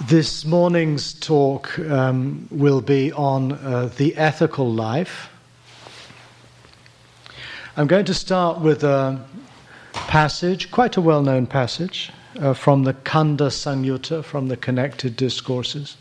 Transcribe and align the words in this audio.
This 0.00 0.44
morning's 0.44 1.12
talk 1.12 1.78
um, 1.78 2.48
will 2.50 2.80
be 2.80 3.12
on 3.12 3.52
uh, 3.52 3.90
the 3.96 4.16
ethical 4.16 4.72
life. 4.72 5.28
I'm 7.76 7.86
going 7.86 8.06
to 8.06 8.14
start 8.14 8.60
with 8.60 8.82
a 8.84 9.24
passage, 9.92 10.70
quite 10.70 10.96
a 10.96 11.00
well 11.00 11.22
known 11.22 11.46
passage, 11.46 12.10
uh, 12.40 12.54
from 12.54 12.84
the 12.84 12.94
Khandha 12.94 13.50
Samyutta, 13.50 14.24
from 14.24 14.48
the 14.48 14.56
Connected 14.56 15.14
Discourses, 15.14 15.96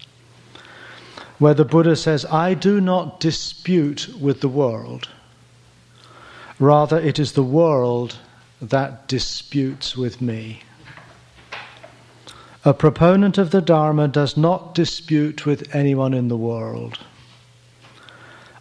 where 1.37 1.53
the 1.53 1.65
Buddha 1.65 1.95
says, 1.95 2.25
I 2.25 2.53
do 2.53 2.81
not 2.81 3.19
dispute 3.19 4.09
with 4.19 4.41
the 4.41 4.49
world. 4.49 5.09
Rather, 6.59 6.97
it 6.97 7.19
is 7.19 7.33
the 7.33 7.43
world 7.43 8.17
that 8.61 9.07
disputes 9.07 9.95
with 9.97 10.21
me. 10.21 10.61
A 12.63 12.75
proponent 12.75 13.39
of 13.39 13.49
the 13.49 13.61
Dharma 13.61 14.07
does 14.07 14.37
not 14.37 14.75
dispute 14.75 15.47
with 15.47 15.73
anyone 15.73 16.13
in 16.13 16.27
the 16.27 16.37
world. 16.37 16.99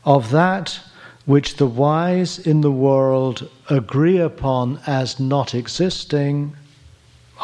Of 0.06 0.30
that 0.30 0.80
which 1.26 1.56
the 1.56 1.66
wise 1.66 2.38
in 2.38 2.62
the 2.62 2.70
world 2.70 3.50
agree 3.68 4.16
upon 4.16 4.80
as 4.86 5.20
not 5.20 5.54
existing, 5.54 6.56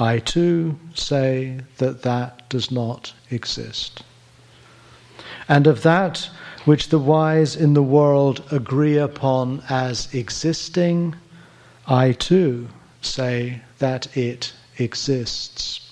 I 0.00 0.18
too 0.18 0.78
say 0.94 1.60
that 1.76 2.02
that 2.02 2.48
does 2.48 2.70
not 2.70 3.12
exist. 3.30 4.02
And 5.48 5.66
of 5.66 5.82
that 5.82 6.30
which 6.64 6.88
the 6.88 6.98
wise 6.98 7.54
in 7.54 7.74
the 7.74 7.82
world 7.82 8.42
agree 8.50 8.96
upon 8.96 9.62
as 9.68 10.12
existing, 10.14 11.16
I 11.86 12.12
too 12.12 12.68
say 13.02 13.60
that 13.78 14.16
it 14.16 14.54
exists. 14.78 15.85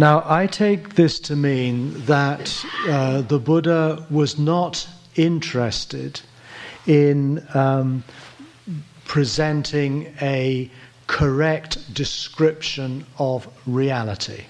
Now, 0.00 0.24
I 0.24 0.46
take 0.46 0.94
this 0.94 1.20
to 1.20 1.36
mean 1.36 2.06
that 2.06 2.64
uh, 2.88 3.20
the 3.20 3.38
Buddha 3.38 4.06
was 4.08 4.38
not 4.38 4.88
interested 5.14 6.22
in 6.86 7.46
um, 7.52 8.02
presenting 9.04 10.14
a 10.22 10.70
correct 11.06 11.92
description 11.92 13.04
of 13.18 13.46
reality. 13.66 14.44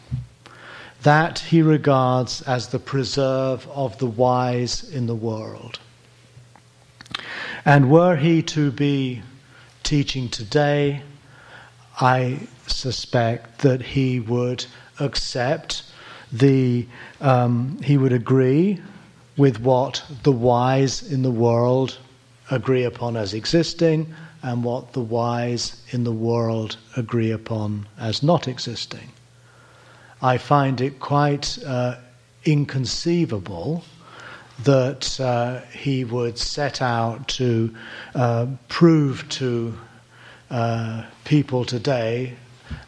That 1.02 1.40
he 1.40 1.62
regards 1.62 2.42
as 2.42 2.68
the 2.68 2.78
preserve 2.78 3.66
of 3.70 3.98
the 3.98 4.06
wise 4.06 4.84
in 4.88 5.08
the 5.08 5.16
world. 5.16 5.80
And 7.64 7.90
were 7.90 8.14
he 8.14 8.40
to 8.54 8.70
be 8.70 9.22
teaching 9.82 10.28
today, 10.28 11.02
I 12.00 12.46
suspect 12.68 13.62
that 13.62 13.82
he 13.82 14.20
would 14.20 14.64
accept 15.00 15.82
the, 16.32 16.86
um, 17.20 17.80
he 17.82 17.96
would 17.96 18.12
agree 18.12 18.80
with 19.36 19.60
what 19.60 20.02
the 20.22 20.32
wise 20.32 21.02
in 21.10 21.22
the 21.22 21.30
world 21.30 21.98
agree 22.50 22.84
upon 22.84 23.16
as 23.16 23.34
existing 23.34 24.14
and 24.42 24.64
what 24.64 24.92
the 24.92 25.00
wise 25.00 25.82
in 25.90 26.04
the 26.04 26.12
world 26.12 26.76
agree 26.96 27.30
upon 27.30 27.86
as 27.98 28.22
not 28.22 28.48
existing. 28.48 29.10
I 30.22 30.38
find 30.38 30.80
it 30.80 31.00
quite 31.00 31.58
uh, 31.64 31.96
inconceivable 32.44 33.84
that 34.64 35.18
uh, 35.20 35.60
he 35.72 36.04
would 36.04 36.38
set 36.38 36.82
out 36.82 37.28
to 37.28 37.74
uh, 38.14 38.46
prove 38.68 39.28
to 39.30 39.74
uh, 40.50 41.04
people 41.24 41.64
today 41.64 42.36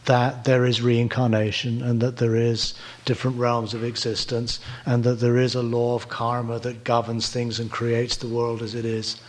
that 0.05 0.44
there 0.44 0.64
is 0.64 0.83
reincarnation 0.83 1.83
and 1.83 2.00
that 2.00 2.16
there 2.16 2.36
is 2.36 2.75
different 3.05 3.38
realms 3.38 3.75
of 3.75 3.84
existence 3.84 4.61
and 4.84 5.05
that 5.05 5.20
there 5.20 5.39
is 5.39 5.55
a 5.55 5.62
law 5.62 5.94
of 5.94 6.08
karma 6.08 6.58
that 6.58 6.84
governs 6.84 7.29
things 7.29 7.58
and 7.61 7.70
creates 7.70 8.17
the 8.17 8.29
world 8.29 8.62
as 8.62 8.74
it 8.74 8.84
is. 8.84 9.20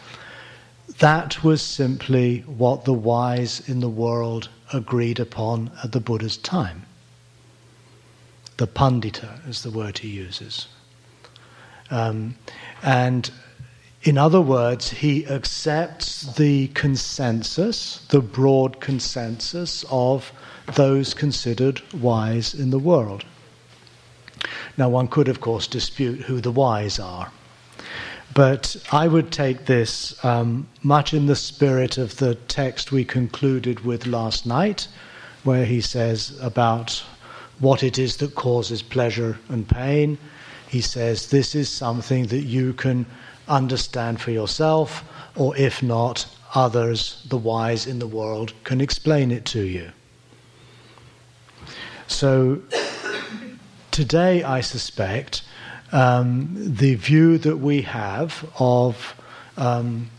That 1.00 1.44
was 1.44 1.61
simply 1.61 2.39
what 2.41 2.85
the 2.85 2.94
wise 2.94 3.67
in 3.67 3.79
the 3.79 3.89
world 3.89 4.50
agreed 4.72 5.19
upon 5.19 5.72
at 5.83 5.91
the 5.91 6.00
Buddha's 6.00 6.38
time. 6.38 6.85
The 8.57 8.67
pandita 8.67 9.47
is 9.47 9.63
the 9.63 9.72
word 9.72 9.99
he 9.99 10.09
uses. 10.09 10.67
Um, 11.89 12.35
and 12.81 13.29
in 14.03 14.17
other 14.17 14.41
words, 14.41 14.89
he 14.89 15.25
accepts 15.28 16.23
the 16.35 16.67
consensus, 16.69 18.05
the 18.09 18.19
broad 18.19 18.81
consensus 18.81 19.85
of 19.89 20.31
those 20.75 21.13
considered 21.13 21.81
wise 21.94 22.53
in 22.53 22.69
the 22.69 22.79
world. 22.79 23.25
Now, 24.78 24.90
one 24.90 25.07
could, 25.07 25.28
of 25.28 25.41
course, 25.41 25.68
dispute 25.68 26.22
who 26.22 26.41
the 26.41 26.51
wise 26.51 27.00
are. 27.00 27.31
But 28.34 28.75
I 28.91 29.07
would 29.07 29.31
take 29.31 29.66
this 29.66 30.23
um, 30.25 30.68
much 30.81 31.13
in 31.13 31.28
the 31.28 31.35
spirit 31.35 31.97
of 31.97 32.18
the 32.18 32.35
text 32.35 32.91
we 32.91 33.06
concluded 33.06 33.81
with 33.81 34.07
last 34.07 34.46
night, 34.46 34.88
where 35.44 35.66
he 35.66 35.81
says 35.81 36.35
about 36.41 37.03
what 37.59 37.84
it 37.84 38.00
is 38.00 38.18
that 38.18 38.34
causes 38.34 38.81
pleasure 38.81 39.38
and 39.50 39.68
pain. 39.68 40.18
He 40.68 40.81
says, 40.81 41.29
This 41.29 41.53
is 41.53 41.69
something 41.69 42.25
that 42.28 42.44
you 42.44 42.73
can 42.73 43.06
understand 43.47 44.19
for 44.19 44.31
yourself, 44.31 45.03
or 45.35 45.56
if 45.56 45.84
not, 45.84 46.25
others, 46.56 47.23
the 47.29 47.38
wise 47.38 47.85
in 47.85 48.00
the 48.00 48.07
world, 48.07 48.53
can 48.63 48.81
explain 48.81 49.31
it 49.31 49.46
to 49.46 49.62
you. 49.62 49.91
So 52.08 52.62
today, 53.91 54.44
I 54.44 54.62
suspect, 54.62 55.44
um, 55.91 56.50
the 56.56 56.96
view 56.96 57.38
that 57.38 57.58
we 57.58 57.84
have 57.84 58.50
of 58.59 59.16
um, 59.58 60.09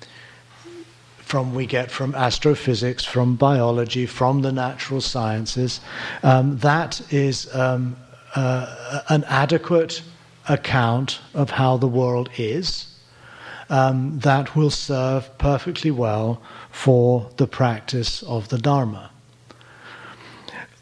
from 1.19 1.55
we 1.55 1.67
get 1.67 1.91
from 1.91 2.15
astrophysics, 2.15 3.05
from 3.05 3.35
biology, 3.35 4.07
from 4.07 4.43
the 4.43 4.53
natural 4.53 5.01
sciences, 5.01 5.81
um, 6.23 6.59
that 6.59 7.01
is 7.13 7.53
um, 7.55 7.97
uh, 8.37 9.01
an 9.09 9.25
adequate 9.25 10.03
account 10.49 11.21
of 11.33 11.51
how 11.51 11.77
the 11.77 11.89
world 11.89 12.29
is. 12.39 12.87
Um, 13.71 14.19
that 14.21 14.55
will 14.55 14.71
serve 14.71 15.37
perfectly 15.39 15.91
well 15.91 16.41
for 16.71 17.31
the 17.39 17.47
practice 17.47 18.23
of 18.23 18.51
the 18.51 18.59
Dharma 18.59 19.11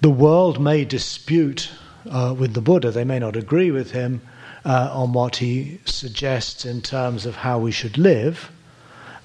the 0.02 0.10
world 0.10 0.60
may 0.60 0.84
dispute 0.84 1.70
uh, 2.10 2.34
with 2.36 2.54
the 2.54 2.60
Buddha, 2.60 2.90
they 2.90 3.04
may 3.04 3.20
not 3.20 3.36
agree 3.36 3.70
with 3.70 3.92
him 3.92 4.20
uh, 4.64 4.90
on 4.92 5.12
what 5.12 5.36
he 5.36 5.78
suggests 5.84 6.64
in 6.64 6.82
terms 6.82 7.24
of 7.24 7.36
how 7.36 7.60
we 7.60 7.70
should 7.70 7.96
live, 7.96 8.50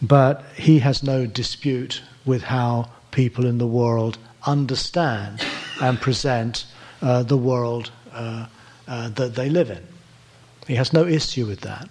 but 0.04 0.44
he 0.56 0.78
has 0.80 1.02
no 1.02 1.26
dispute 1.26 2.04
with 2.26 2.44
how 2.44 2.90
people 3.10 3.48
in 3.48 3.58
the 3.58 3.66
world 3.66 4.20
understand 4.46 5.44
and 5.82 6.00
present 6.00 6.66
uh, 7.02 7.24
the 7.24 7.38
world 7.38 7.90
uh, 8.14 8.46
uh, 8.88 9.10
that 9.10 9.34
they 9.34 9.50
live 9.50 9.72
in. 9.72 9.84
He 10.68 10.76
has 10.76 10.94
no 10.94 11.08
issue 11.08 11.48
with 11.48 11.62
that. 11.62 11.90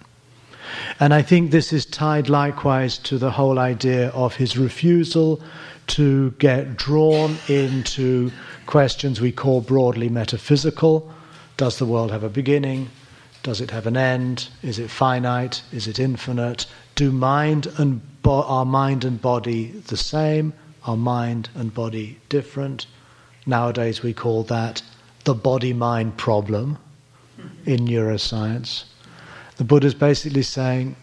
And 1.00 1.12
I 1.12 1.22
think 1.22 1.50
this 1.50 1.72
is 1.72 1.86
tied 1.86 2.28
likewise 2.28 2.98
to 2.98 3.18
the 3.18 3.32
whole 3.32 3.58
idea 3.58 4.10
of 4.10 4.36
his 4.36 4.56
refusal 4.56 5.42
to 5.88 6.30
get 6.32 6.76
drawn 6.76 7.36
into 7.48 8.30
questions 8.66 9.20
we 9.20 9.32
call 9.32 9.60
broadly 9.60 10.08
metaphysical. 10.08 11.12
Does 11.56 11.78
the 11.78 11.86
world 11.86 12.10
have 12.10 12.24
a 12.24 12.28
beginning? 12.28 12.88
Does 13.42 13.60
it 13.60 13.70
have 13.70 13.86
an 13.86 13.96
end? 13.96 14.48
Is 14.62 14.78
it 14.78 14.90
finite? 14.90 15.62
Is 15.72 15.86
it 15.86 15.98
infinite? 15.98 16.66
Do 16.96 17.12
mind 17.12 17.68
and 17.78 18.00
bo- 18.22 18.42
are 18.42 18.64
mind 18.64 19.04
and 19.04 19.20
body 19.20 19.70
the 19.86 19.96
same? 19.96 20.52
Are 20.84 20.96
mind 20.96 21.48
and 21.54 21.72
body 21.72 22.18
different? 22.28 22.86
Nowadays 23.46 24.02
we 24.02 24.12
call 24.12 24.42
that 24.44 24.82
the 25.24 25.34
body 25.34 25.72
mind 25.72 26.16
problem 26.16 26.78
in 27.64 27.86
neuroscience. 27.86 28.84
The 29.56 29.64
Buddha 29.64 29.86
is 29.86 29.94
basically 29.94 30.42
saying 30.42 30.96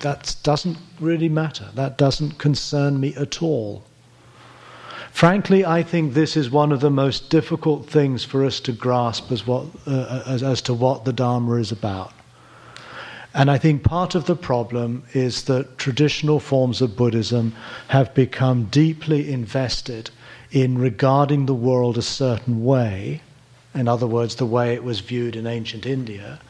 that 0.00 0.36
doesn't 0.42 0.78
really 1.00 1.28
matter. 1.28 1.68
That 1.74 1.98
doesn't 1.98 2.38
concern 2.38 3.00
me 3.00 3.14
at 3.14 3.42
all. 3.42 3.84
Frankly, 5.14 5.64
I 5.64 5.84
think 5.84 6.12
this 6.12 6.36
is 6.36 6.50
one 6.50 6.72
of 6.72 6.80
the 6.80 6.90
most 6.90 7.30
difficult 7.30 7.88
things 7.88 8.24
for 8.24 8.44
us 8.44 8.58
to 8.58 8.72
grasp 8.72 9.30
as, 9.30 9.46
what, 9.46 9.66
uh, 9.86 10.24
as, 10.26 10.42
as 10.42 10.60
to 10.62 10.74
what 10.74 11.04
the 11.04 11.12
Dharma 11.12 11.54
is 11.54 11.70
about. 11.70 12.12
And 13.32 13.48
I 13.48 13.56
think 13.56 13.84
part 13.84 14.16
of 14.16 14.26
the 14.26 14.34
problem 14.34 15.04
is 15.12 15.44
that 15.44 15.78
traditional 15.78 16.40
forms 16.40 16.82
of 16.82 16.96
Buddhism 16.96 17.54
have 17.86 18.12
become 18.12 18.64
deeply 18.64 19.32
invested 19.32 20.10
in 20.50 20.78
regarding 20.78 21.46
the 21.46 21.54
world 21.54 21.96
a 21.96 22.02
certain 22.02 22.64
way, 22.64 23.22
in 23.72 23.86
other 23.86 24.08
words, 24.08 24.34
the 24.34 24.46
way 24.46 24.74
it 24.74 24.82
was 24.82 24.98
viewed 24.98 25.36
in 25.36 25.46
ancient 25.46 25.86
India, 25.86 26.40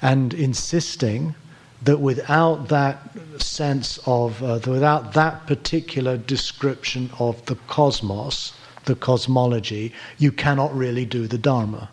and 0.00 0.32
insisting 0.32 1.34
that 1.84 2.00
without 2.00 2.68
that 2.68 2.98
sense 3.38 3.98
of, 4.06 4.42
uh, 4.42 4.60
without 4.66 5.12
that 5.14 5.46
particular 5.46 6.16
description 6.16 7.10
of 7.18 7.44
the 7.46 7.56
cosmos, 7.66 8.52
the 8.84 8.94
cosmology, 8.94 9.92
you 10.18 10.32
cannot 10.32 10.74
really 10.74 11.04
do 11.04 11.26
the 11.26 11.38
Dharma. 11.38 11.90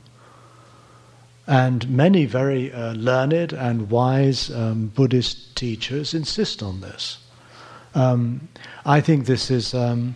And 1.48 1.90
many 1.90 2.26
very 2.26 2.72
uh, 2.72 2.94
learned 2.94 3.54
and 3.54 3.90
wise 3.90 4.52
um, 4.52 4.88
Buddhist 4.88 5.56
teachers 5.56 6.14
insist 6.14 6.64
on 6.64 6.82
this. 6.82 7.18
Um, 7.94 8.48
I 8.86 9.02
think 9.02 9.26
this 9.26 9.52
is 9.52 9.74
um, 9.74 10.16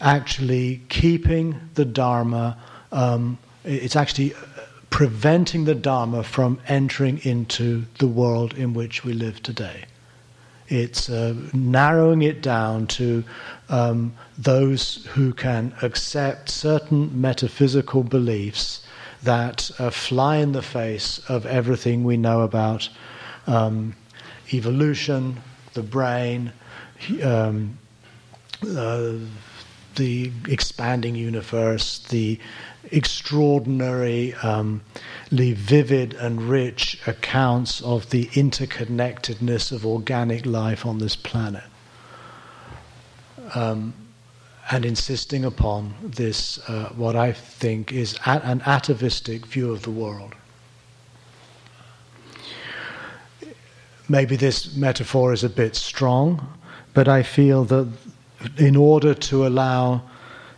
actually 0.00 0.80
keeping 0.88 1.56
the 1.74 1.84
Dharma, 1.84 2.56
um, 2.90 3.38
it's 3.64 3.96
actually 3.96 4.34
preventing 4.92 5.64
the 5.64 5.74
Dharma 5.74 6.22
from 6.22 6.60
entering 6.68 7.18
into 7.24 7.86
the 7.98 8.06
world 8.06 8.52
in 8.52 8.74
which 8.74 9.04
we 9.04 9.14
live 9.14 9.42
today. 9.42 9.86
It's 10.68 11.08
uh, 11.08 11.34
narrowing 11.54 12.20
it 12.20 12.42
down 12.42 12.86
to 12.88 13.24
um, 13.70 14.12
those 14.36 15.06
who 15.12 15.32
can 15.32 15.74
accept 15.80 16.50
certain 16.50 17.18
metaphysical 17.18 18.02
beliefs 18.02 18.86
that 19.22 19.70
uh, 19.78 19.88
fly 19.88 20.36
in 20.36 20.52
the 20.52 20.62
face 20.62 21.18
of 21.26 21.46
everything 21.46 22.04
we 22.04 22.18
know 22.18 22.42
about 22.42 22.90
um, 23.46 23.96
evolution, 24.52 25.40
the 25.72 25.82
brain, 25.82 26.52
um, 27.22 27.78
uh, 28.76 29.12
the 29.96 30.30
expanding 30.48 31.14
universe, 31.14 32.00
the 32.10 32.38
extraordinarily 32.92 34.34
um, 34.34 34.82
vivid 35.30 36.14
and 36.14 36.42
rich 36.42 37.00
accounts 37.06 37.80
of 37.80 38.10
the 38.10 38.26
interconnectedness 38.26 39.72
of 39.72 39.86
organic 39.86 40.44
life 40.46 40.84
on 40.84 40.98
this 40.98 41.16
planet. 41.16 41.64
Um, 43.54 43.94
and 44.70 44.84
insisting 44.84 45.44
upon 45.44 45.94
this, 46.02 46.58
uh, 46.68 46.90
what 46.96 47.16
I 47.16 47.32
think 47.32 47.92
is 47.92 48.18
an 48.24 48.62
atavistic 48.64 49.46
view 49.46 49.72
of 49.72 49.82
the 49.82 49.90
world. 49.90 50.34
Maybe 54.08 54.36
this 54.36 54.76
metaphor 54.76 55.32
is 55.32 55.44
a 55.44 55.48
bit 55.48 55.74
strong, 55.76 56.58
but 56.94 57.08
I 57.08 57.22
feel 57.22 57.64
that 57.64 57.88
in 58.56 58.76
order 58.76 59.14
to 59.14 59.46
allow 59.46 60.02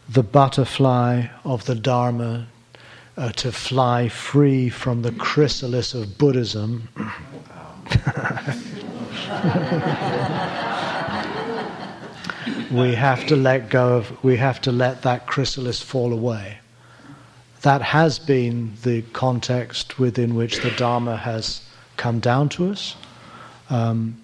the 0.08 0.22
butterfly 0.22 1.26
of 1.44 1.66
the 1.66 1.74
Dharma 1.74 2.46
uh, 3.16 3.30
to 3.32 3.52
fly 3.52 4.08
free 4.08 4.68
from 4.68 5.02
the 5.02 5.12
chrysalis 5.12 5.94
of 5.94 6.18
Buddhism. 6.18 6.88
we 12.70 12.94
have 12.94 13.26
to 13.26 13.36
let 13.36 13.70
go 13.70 13.98
of, 13.98 14.24
we 14.24 14.36
have 14.36 14.60
to 14.62 14.72
let 14.72 15.02
that 15.02 15.26
chrysalis 15.26 15.80
fall 15.80 16.12
away. 16.12 16.58
That 17.62 17.80
has 17.80 18.18
been 18.18 18.74
the 18.82 19.02
context 19.12 19.98
within 19.98 20.34
which 20.34 20.60
the 20.60 20.70
Dharma 20.72 21.16
has 21.16 21.62
come 21.96 22.20
down 22.20 22.50
to 22.50 22.70
us. 22.70 22.94
Um, 23.70 24.20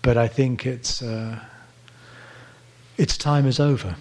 but 0.00 0.16
I 0.16 0.28
think 0.28 0.64
it's, 0.64 1.02
uh, 1.02 1.38
its 2.96 3.18
time 3.18 3.46
is 3.46 3.60
over. 3.60 3.94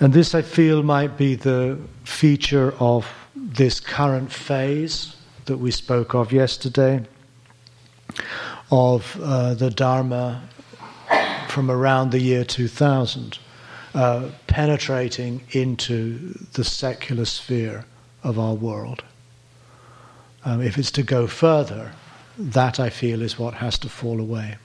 And 0.00 0.14
this, 0.14 0.34
I 0.34 0.40
feel, 0.40 0.82
might 0.82 1.18
be 1.18 1.34
the 1.34 1.78
feature 2.04 2.74
of 2.80 3.06
this 3.36 3.80
current 3.80 4.32
phase 4.32 5.14
that 5.44 5.58
we 5.58 5.70
spoke 5.70 6.14
of 6.14 6.32
yesterday, 6.32 7.04
of 8.70 9.20
uh, 9.22 9.52
the 9.52 9.70
Dharma 9.70 10.42
from 11.48 11.70
around 11.70 12.12
the 12.12 12.18
year 12.18 12.44
2000, 12.44 13.38
uh, 13.94 14.30
penetrating 14.46 15.42
into 15.50 16.32
the 16.54 16.64
secular 16.64 17.26
sphere 17.26 17.84
of 18.22 18.38
our 18.38 18.54
world. 18.54 19.04
Um, 20.46 20.62
if 20.62 20.78
it's 20.78 20.90
to 20.92 21.02
go 21.02 21.26
further, 21.26 21.92
that 22.38 22.80
I 22.80 22.88
feel 22.88 23.20
is 23.20 23.38
what 23.38 23.54
has 23.54 23.76
to 23.80 23.90
fall 23.90 24.18
away. 24.18 24.56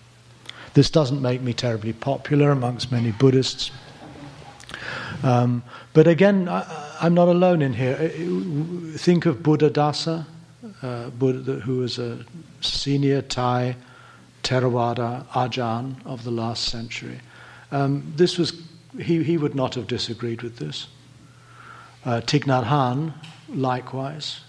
This 0.75 0.89
doesn't 0.89 1.21
make 1.21 1.41
me 1.41 1.53
terribly 1.53 1.91
popular 1.93 2.51
amongst 2.51 2.91
many 2.91 3.11
Buddhists. 3.11 3.71
Um, 5.23 5.63
but 5.93 6.07
again, 6.07 6.47
I, 6.49 7.05
am 7.05 7.13
not 7.13 7.27
alone 7.27 7.61
in 7.61 7.73
here. 7.73 7.95
Think 8.97 9.25
of 9.25 9.37
Buddhadasa, 9.37 10.25
uh, 10.81 11.09
Buddha, 11.09 11.59
who 11.59 11.77
was 11.79 11.99
a 11.99 12.25
senior 12.61 13.21
Thai 13.21 13.75
Theravada 14.43 15.25
Ajahn 15.27 15.95
of 16.05 16.23
the 16.23 16.31
last 16.31 16.65
century. 16.65 17.19
Um, 17.71 18.13
this 18.15 18.37
was 18.37 18.61
he, 19.01 19.23
he 19.23 19.37
would 19.37 19.55
not 19.55 19.75
have 19.75 19.87
disagreed 19.87 20.41
with 20.41 20.57
this. 20.57 20.87
Uh, 22.05 22.21
Thich 22.21 22.45
Nhat 22.45 22.65
Hanh, 22.65 23.13
likewise, 23.49 24.41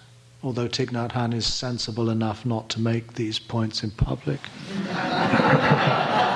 although 0.43 0.69
Thich 0.69 0.91
Nhat 0.91 1.13
Hanh 1.13 1.35
is 1.35 1.47
sensible 1.47 2.11
enough 2.11 2.45
not 2.45 2.69
to 2.71 2.81
make 2.81 3.15
these 3.15 3.39
points 3.39 3.83
in 3.83 3.91
public. 3.93 4.41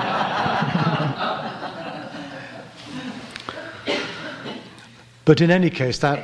But 5.30 5.40
in 5.40 5.52
any 5.52 5.70
case, 5.70 5.98
that, 5.98 6.18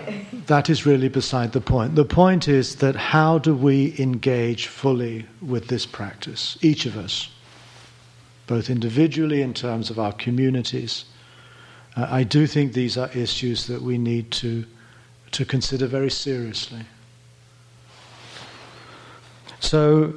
that 0.48 0.68
is 0.68 0.84
really 0.84 1.08
beside 1.08 1.52
the 1.52 1.60
point. 1.60 1.94
The 1.94 2.04
point 2.04 2.48
is 2.48 2.74
that 2.78 2.96
how 2.96 3.38
do 3.38 3.54
we 3.54 3.94
engage 4.00 4.66
fully 4.66 5.26
with 5.40 5.68
this 5.68 5.86
practice, 5.86 6.58
each 6.60 6.86
of 6.86 6.96
us, 6.96 7.30
both 8.48 8.68
individually 8.68 9.42
in 9.42 9.54
terms 9.54 9.90
of 9.90 10.00
our 10.00 10.12
communities? 10.12 11.04
Uh, 11.96 12.08
I 12.10 12.24
do 12.24 12.48
think 12.48 12.72
these 12.72 12.98
are 12.98 13.08
issues 13.12 13.68
that 13.68 13.80
we 13.80 13.96
need 13.96 14.32
to, 14.42 14.64
to 15.30 15.44
consider 15.44 15.86
very 15.86 16.10
seriously. 16.10 16.82
So, 19.60 20.14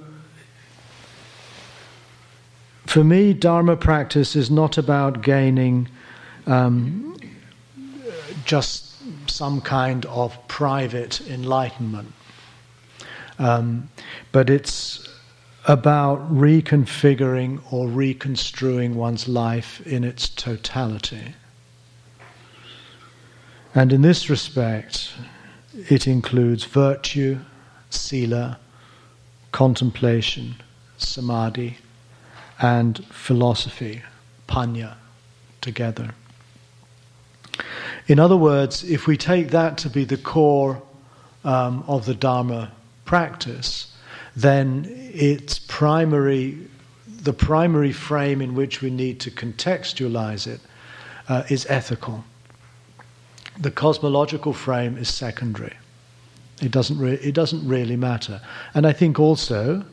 for 2.88 3.04
me, 3.04 3.36
Dharma 3.36 3.78
practice 3.78 4.36
is 4.36 4.50
not 4.50 4.80
about 4.80 5.22
gaining 5.22 5.90
um, 6.48 7.09
just 8.50 8.96
some 9.30 9.62
kind 9.62 10.08
of 10.08 10.36
private 10.48 11.22
enlightenment. 11.30 12.12
Um, 13.38 13.90
but 14.32 14.50
it's 14.50 15.08
about 15.66 16.34
reconfiguring 16.34 17.62
or 17.72 17.88
reconstruing 17.88 18.96
one's 18.96 19.28
life 19.28 19.86
in 19.86 20.04
its 20.04 20.28
totality. 20.30 21.36
And 23.76 23.94
in 23.94 24.02
this 24.02 24.32
respect, 24.32 25.12
it 25.88 26.08
includes 26.08 26.64
virtue, 26.64 27.38
sila, 27.92 28.58
contemplation, 29.52 30.56
samadhi, 30.98 31.78
and 32.60 33.06
philosophy, 33.12 34.02
panya, 34.48 34.96
together. 35.62 36.16
In 38.08 38.20
other 38.20 38.38
words, 38.38 38.84
if 38.84 39.08
we 39.08 39.18
take 39.18 39.52
that 39.52 39.78
to 39.80 39.90
be 39.90 40.04
the 40.04 40.18
core 40.18 40.82
um, 41.44 41.84
of 41.88 42.06
the 42.06 42.16
Dharma 42.16 42.72
practice, 43.06 43.96
then 44.36 44.86
its 45.14 45.60
primary, 45.60 46.58
the 47.08 47.34
primary 47.34 47.92
frame 47.92 48.42
in 48.42 48.56
which 48.56 48.82
we 48.82 48.90
need 48.90 49.20
to 49.22 49.32
contextualize 49.32 50.48
it 50.48 50.62
uh, 51.28 51.44
is 51.50 51.66
ethical. 51.70 52.24
The 53.60 53.72
cosmological 53.72 54.54
frame 54.54 54.98
is 54.98 55.14
secondary. 55.14 55.76
It 56.62 56.72
doesn't, 56.72 56.98
re- 56.98 57.20
it 57.22 57.34
doesn't 57.34 57.68
really 57.68 57.96
matter. 57.96 58.42
And 58.74 58.86
I 58.88 58.94
think 58.94 59.20
also 59.20 59.84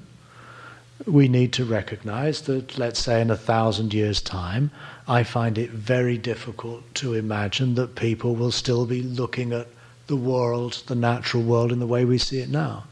we 1.06 1.28
need 1.28 1.52
to 1.54 1.64
recognize 1.64 2.42
that, 2.42 2.78
let's 2.78 2.98
say, 2.98 3.20
in 3.20 3.30
a 3.30 3.36
thousand 3.36 3.92
years' 3.92 4.20
time, 4.20 4.70
I 5.08 5.22
find 5.22 5.56
it 5.56 5.70
very 5.70 6.18
difficult 6.18 6.82
to 6.96 7.14
imagine 7.14 7.76
that 7.76 7.94
people 7.94 8.34
will 8.34 8.50
still 8.50 8.86
be 8.86 9.02
looking 9.02 9.52
at 9.52 9.68
the 10.08 10.16
world, 10.16 10.82
the 10.86 10.96
natural 10.96 11.42
world, 11.42 11.70
in 11.70 11.78
the 11.78 11.86
way 11.86 12.04
we 12.04 12.18
see 12.18 12.38
it 12.40 12.48
now. 12.48 12.84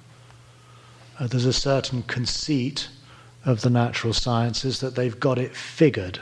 Uh, 1.19 1.27
there's 1.27 1.45
a 1.45 1.53
certain 1.53 2.03
conceit 2.03 2.89
of 3.45 3.63
the 3.63 3.71
natural 3.71 4.13
sciences 4.13 4.81
that 4.81 4.95
they've 4.95 5.19
got 5.19 5.39
it 5.39 5.57
figured. 5.57 6.21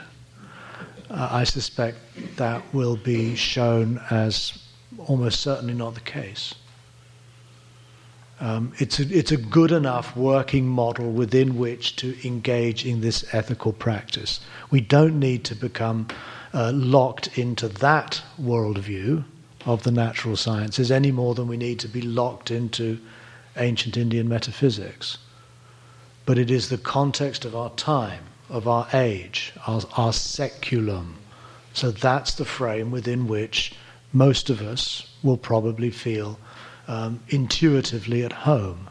Uh, 1.09 1.29
I 1.31 1.43
suspect 1.43 1.97
that 2.37 2.61
will 2.73 2.97
be 2.97 3.35
shown 3.35 4.01
as 4.09 4.57
almost 4.97 5.41
certainly 5.41 5.73
not 5.73 5.93
the 5.93 5.99
case. 5.99 6.55
Um, 8.43 8.73
it's, 8.77 8.99
a, 8.99 9.03
it's 9.03 9.31
a 9.31 9.37
good 9.37 9.71
enough 9.71 10.17
working 10.17 10.67
model 10.67 11.09
within 11.09 11.57
which 11.57 11.95
to 11.95 12.27
engage 12.27 12.85
in 12.85 12.99
this 12.99 13.23
ethical 13.33 13.71
practice. 13.71 14.41
We 14.69 14.81
don't 14.81 15.17
need 15.17 15.45
to 15.45 15.55
become 15.55 16.09
uh, 16.53 16.73
locked 16.75 17.37
into 17.37 17.69
that 17.69 18.21
worldview 18.41 19.23
of 19.65 19.83
the 19.83 19.91
natural 19.91 20.35
sciences 20.35 20.91
any 20.91 21.09
more 21.09 21.35
than 21.35 21.47
we 21.47 21.55
need 21.55 21.79
to 21.79 21.87
be 21.87 22.01
locked 22.01 22.51
into 22.51 22.99
ancient 23.55 23.95
Indian 23.95 24.27
metaphysics. 24.27 25.17
But 26.25 26.37
it 26.37 26.51
is 26.51 26.67
the 26.67 26.77
context 26.77 27.45
of 27.45 27.55
our 27.55 27.69
time, 27.69 28.25
of 28.49 28.67
our 28.67 28.89
age, 28.93 29.53
our, 29.67 29.83
our 29.95 30.11
saeculum, 30.11 31.13
So 31.71 31.91
that's 31.91 32.33
the 32.33 32.43
frame 32.43 32.91
within 32.91 33.25
which 33.25 33.73
most 34.11 34.49
of 34.49 34.61
us 34.61 35.07
will 35.23 35.37
probably 35.37 35.91
feel 35.91 36.37
um, 36.87 37.19
intuitively 37.29 38.23
at 38.23 38.33
home. 38.33 38.89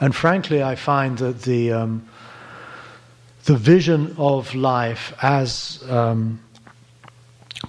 And 0.00 0.14
frankly, 0.14 0.62
I 0.62 0.74
find 0.74 1.18
that 1.18 1.42
the 1.42 1.72
um, 1.72 2.08
the 3.44 3.56
vision 3.56 4.14
of 4.16 4.54
life 4.54 5.12
as 5.22 5.82
um, 5.88 6.40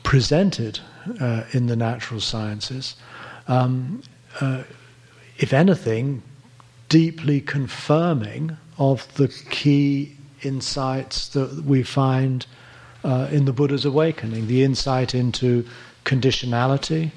presented 0.04 0.80
uh, 1.20 1.44
in 1.52 1.68
the 1.68 1.76
natural 1.76 2.22
sciences, 2.22 2.96
um, 3.48 4.02
uh, 4.40 4.64
if 5.38 5.52
anything, 5.54 6.24
deeply 6.88 7.42
confirming 7.42 8.56
of 8.78 9.14
the 9.16 9.28
key 9.50 10.16
insights 10.44 11.28
that 11.30 11.64
we 11.66 11.84
find 11.84 12.46
uh, 13.04 13.28
in 13.32 13.46
the 13.46 13.54
Buddha's 13.54 13.86
awakening 13.86 14.48
the 14.48 14.64
insight 14.64 15.14
into 15.14 15.66
conditionality, 16.06 17.12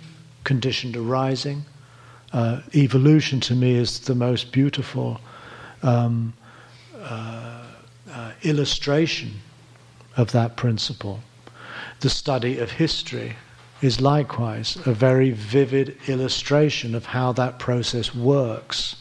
conditioned 0.45 0.97
arising. 0.97 1.65
Uh, 2.33 2.61
evolution 2.75 3.41
to 3.41 3.55
me 3.55 3.75
is 3.75 4.01
the 4.01 4.15
most 4.15 4.53
beautiful 4.53 5.21
um, 5.83 6.33
uh, 7.01 7.65
uh, 8.13 8.33
illustration 8.43 9.33
of 10.17 10.33
that 10.33 10.57
principle. 10.57 11.21
The 12.01 12.11
study 12.11 12.59
of 12.59 12.71
history 12.71 13.37
is 13.81 14.01
likewise 14.01 14.77
a 14.87 14.93
very 14.93 15.31
vivid 15.31 15.97
illustration 16.07 16.95
of 16.95 17.07
how 17.07 17.33
that 17.33 17.59
process 17.59 18.15
works. 18.15 18.97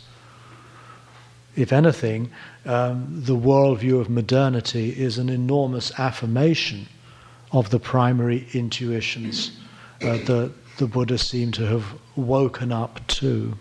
If 1.55 1.73
anything, 1.73 2.29
um, 2.65 3.07
the 3.09 3.35
worldview 3.35 3.99
of 3.99 4.09
modernity 4.09 4.89
is 4.89 5.17
an 5.17 5.29
enormous 5.29 5.91
affirmation 5.99 6.87
of 7.51 7.71
the 7.71 7.79
primary 7.79 8.47
intuitions 8.53 9.51
uh, 10.03 10.17
that 10.17 10.51
the 10.77 10.87
Buddha 10.87 11.17
seemed 11.17 11.53
to 11.55 11.65
have 11.65 11.85
woken 12.15 12.71
up 12.71 13.05
to. 13.07 13.57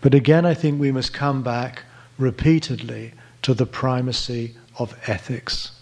But 0.00 0.14
again, 0.14 0.46
I 0.46 0.54
think 0.54 0.80
we 0.80 0.92
must 0.92 1.12
come 1.12 1.42
back 1.42 1.84
repeatedly 2.18 3.12
to 3.42 3.54
the 3.54 3.66
primacy 3.66 4.54
of 4.78 4.96
ethics. 5.06 5.72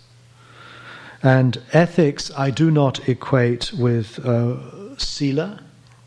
And 1.22 1.60
ethics 1.72 2.30
I 2.36 2.50
do 2.50 2.70
not 2.70 3.08
equate 3.08 3.72
with 3.72 4.18
uh, 4.24 4.96
sila 4.96 5.62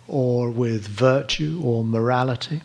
or 0.07 0.49
with 0.49 0.87
virtue 0.87 1.61
or 1.63 1.83
morality. 1.83 2.61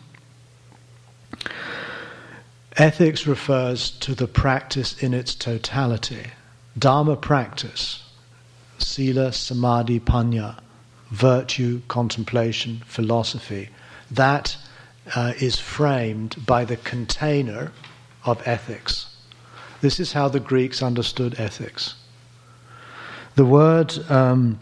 Ethics 2.77 3.25
refers 3.25 3.89
to 3.89 4.13
the 4.13 4.27
practice 4.27 5.01
in 5.01 5.13
its 5.13 5.33
totality. 5.33 6.27
Dharma 6.77 7.15
practice, 7.15 8.03
sila, 8.77 9.31
samadhi, 9.31 9.99
panya, 9.99 10.59
virtue, 11.11 11.81
contemplation, 11.87 12.81
philosophy, 12.85 13.69
that 14.11 14.57
uh, 15.15 15.33
is 15.39 15.59
framed 15.59 16.35
by 16.45 16.65
the 16.65 16.77
container 16.77 17.71
of 18.25 18.45
ethics. 18.47 19.15
This 19.81 19.99
is 19.99 20.13
how 20.13 20.27
the 20.27 20.39
Greeks 20.39 20.81
understood 20.81 21.39
ethics. 21.39 21.95
The 23.35 23.45
word 23.45 23.97
um, 24.09 24.59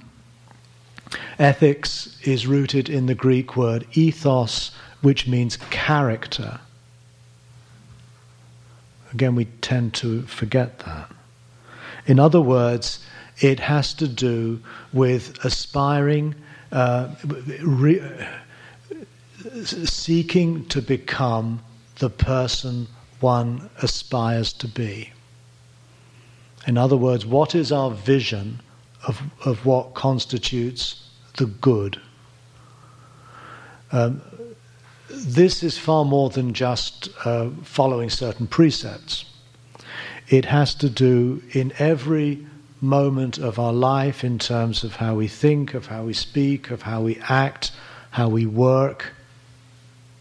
ethics 1.39 2.17
is 2.23 2.45
rooted 2.45 2.89
in 2.89 3.05
the 3.05 3.15
Greek 3.15 3.55
word 3.55 3.87
ethos, 3.93 4.71
which 5.01 5.27
means 5.27 5.57
character. 5.69 6.59
Again, 9.13 9.35
we 9.35 9.45
tend 9.61 9.93
to 9.95 10.23
forget 10.23 10.79
that. 10.79 11.09
In 12.05 12.19
other 12.19 12.41
words, 12.41 12.99
it 13.39 13.59
has 13.59 13.93
to 13.95 14.07
do 14.07 14.61
with 14.93 15.43
aspiring, 15.43 16.35
uh, 16.71 17.13
re- 17.61 18.27
seeking 19.63 20.65
to 20.65 20.81
become 20.81 21.61
the 21.99 22.09
person 22.09 22.87
one 23.19 23.69
aspires 23.81 24.53
to 24.53 24.67
be. 24.67 25.11
In 26.67 26.77
other 26.77 26.97
words, 26.97 27.25
what 27.25 27.55
is 27.55 27.71
our 27.71 27.91
vision 27.91 28.59
of, 29.07 29.21
of 29.45 29.65
what 29.65 29.93
constitutes 29.93 31.07
the 31.37 31.45
good? 31.45 31.99
Um, 33.91 34.21
this 35.09 35.63
is 35.63 35.77
far 35.77 36.03
more 36.03 36.29
than 36.29 36.53
just 36.53 37.09
uh, 37.23 37.49
following 37.63 38.09
certain 38.09 38.47
precepts. 38.47 39.25
It 40.27 40.45
has 40.45 40.73
to 40.75 40.89
do 40.89 41.41
in 41.51 41.71
every 41.77 42.45
moment 42.85 43.37
of 43.37 43.59
our 43.59 43.73
life 43.73 44.23
in 44.23 44.39
terms 44.39 44.83
of 44.83 44.95
how 44.95 45.15
we 45.15 45.27
think, 45.27 45.73
of 45.73 45.87
how 45.87 46.03
we 46.03 46.13
speak, 46.13 46.71
of 46.71 46.83
how 46.83 47.01
we 47.01 47.19
act, 47.27 47.71
how 48.11 48.29
we 48.29 48.45
work. 48.45 49.13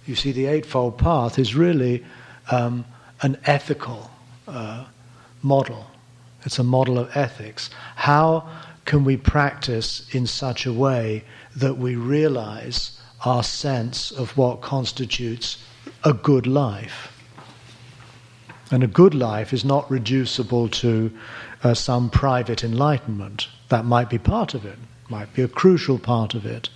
You 0.07 0.17
see, 0.17 0.33
the 0.33 0.47
Eightfold 0.47 0.99
Path 0.99 1.39
is 1.39 1.55
really 1.55 2.05
um, 2.51 2.85
an 3.23 3.39
ethical 3.45 4.11
uh, 4.49 4.85
model. 5.43 5.87
It's 6.45 6.59
a 6.59 6.65
model 6.65 6.99
of 6.99 7.17
ethics. 7.17 7.71
How 7.97 8.49
can 8.85 9.05
we 9.05 9.17
practice 9.17 10.07
in 10.15 10.27
such 10.27 10.67
a 10.67 10.73
way 10.73 11.25
that 11.57 11.79
we 11.79 11.97
realize 11.97 12.99
our 13.25 13.43
sense 13.43 14.11
of 14.11 14.37
what 14.37 14.61
constitutes 14.61 15.65
a 16.05 16.13
good 16.13 16.47
life? 16.47 17.11
And 18.71 18.83
a 18.83 18.89
good 18.89 19.15
life 19.15 19.53
is 19.53 19.65
not 19.65 19.91
reducible 19.91 20.69
to 20.69 21.11
uh, 21.65 21.75
some 21.75 22.11
private 22.11 22.63
enlightenment. 22.63 23.49
That 23.71 23.85
might 23.87 24.11
be 24.11 24.19
part 24.19 24.55
of 24.55 24.65
it, 24.65 24.79
might 25.09 25.33
be 25.33 25.43
a 25.43 25.49
crucial 25.49 25.99
part 25.99 26.35
of 26.35 26.45
it, 26.45 26.69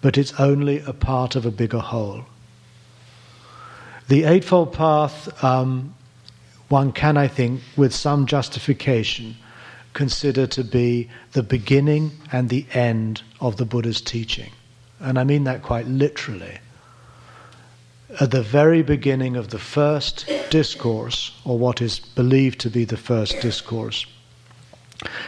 but 0.00 0.16
it's 0.18 0.40
only 0.40 0.80
a 0.80 0.94
part 0.94 1.36
of 1.36 1.46
a 1.46 1.50
bigger 1.50 1.78
whole. 1.78 2.24
The 4.08 4.24
Eightfold 4.24 4.72
Path, 4.72 5.44
um, 5.44 5.94
one 6.68 6.92
can, 6.92 7.16
I 7.16 7.28
think, 7.28 7.60
with 7.76 7.94
some 7.94 8.26
justification, 8.26 9.36
consider 9.92 10.46
to 10.46 10.64
be 10.64 11.10
the 11.32 11.42
beginning 11.42 12.12
and 12.32 12.48
the 12.48 12.66
end 12.72 13.22
of 13.40 13.58
the 13.58 13.66
Buddha's 13.66 14.00
teaching. 14.00 14.50
And 14.98 15.18
I 15.18 15.24
mean 15.24 15.44
that 15.44 15.62
quite 15.62 15.86
literally. 15.86 16.58
At 18.20 18.30
the 18.30 18.42
very 18.42 18.82
beginning 18.82 19.36
of 19.36 19.48
the 19.48 19.58
first 19.58 20.26
discourse, 20.50 21.38
or 21.44 21.58
what 21.58 21.80
is 21.80 21.98
believed 22.00 22.60
to 22.60 22.70
be 22.70 22.84
the 22.84 22.96
first 22.96 23.40
discourse, 23.40 24.06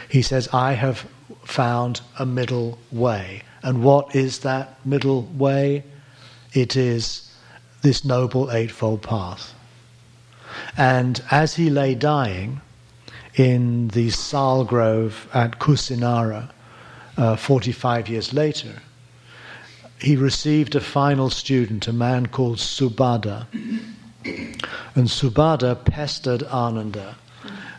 he 0.09 0.21
says, 0.21 0.47
I 0.53 0.73
have 0.73 1.07
found 1.43 2.01
a 2.19 2.25
middle 2.25 2.77
way. 2.91 3.41
And 3.63 3.83
what 3.83 4.15
is 4.15 4.39
that 4.39 4.85
middle 4.85 5.23
way? 5.23 5.83
It 6.53 6.75
is 6.75 7.31
this 7.81 8.05
noble 8.05 8.51
eightfold 8.51 9.01
path. 9.01 9.53
And 10.77 11.21
as 11.31 11.55
he 11.55 11.69
lay 11.69 11.95
dying 11.95 12.61
in 13.35 13.89
the 13.89 14.09
sal 14.09 14.63
grove 14.63 15.27
at 15.33 15.59
Kusinara, 15.59 16.49
uh, 17.17 17.35
45 17.35 18.09
years 18.09 18.33
later, 18.33 18.81
he 19.99 20.15
received 20.15 20.75
a 20.75 20.81
final 20.81 21.29
student, 21.29 21.87
a 21.87 21.93
man 21.93 22.27
called 22.27 22.57
Subhadda. 22.57 23.47
And 24.95 25.07
Subhadda 25.07 25.85
pestered 25.85 26.43
Ananda 26.43 27.15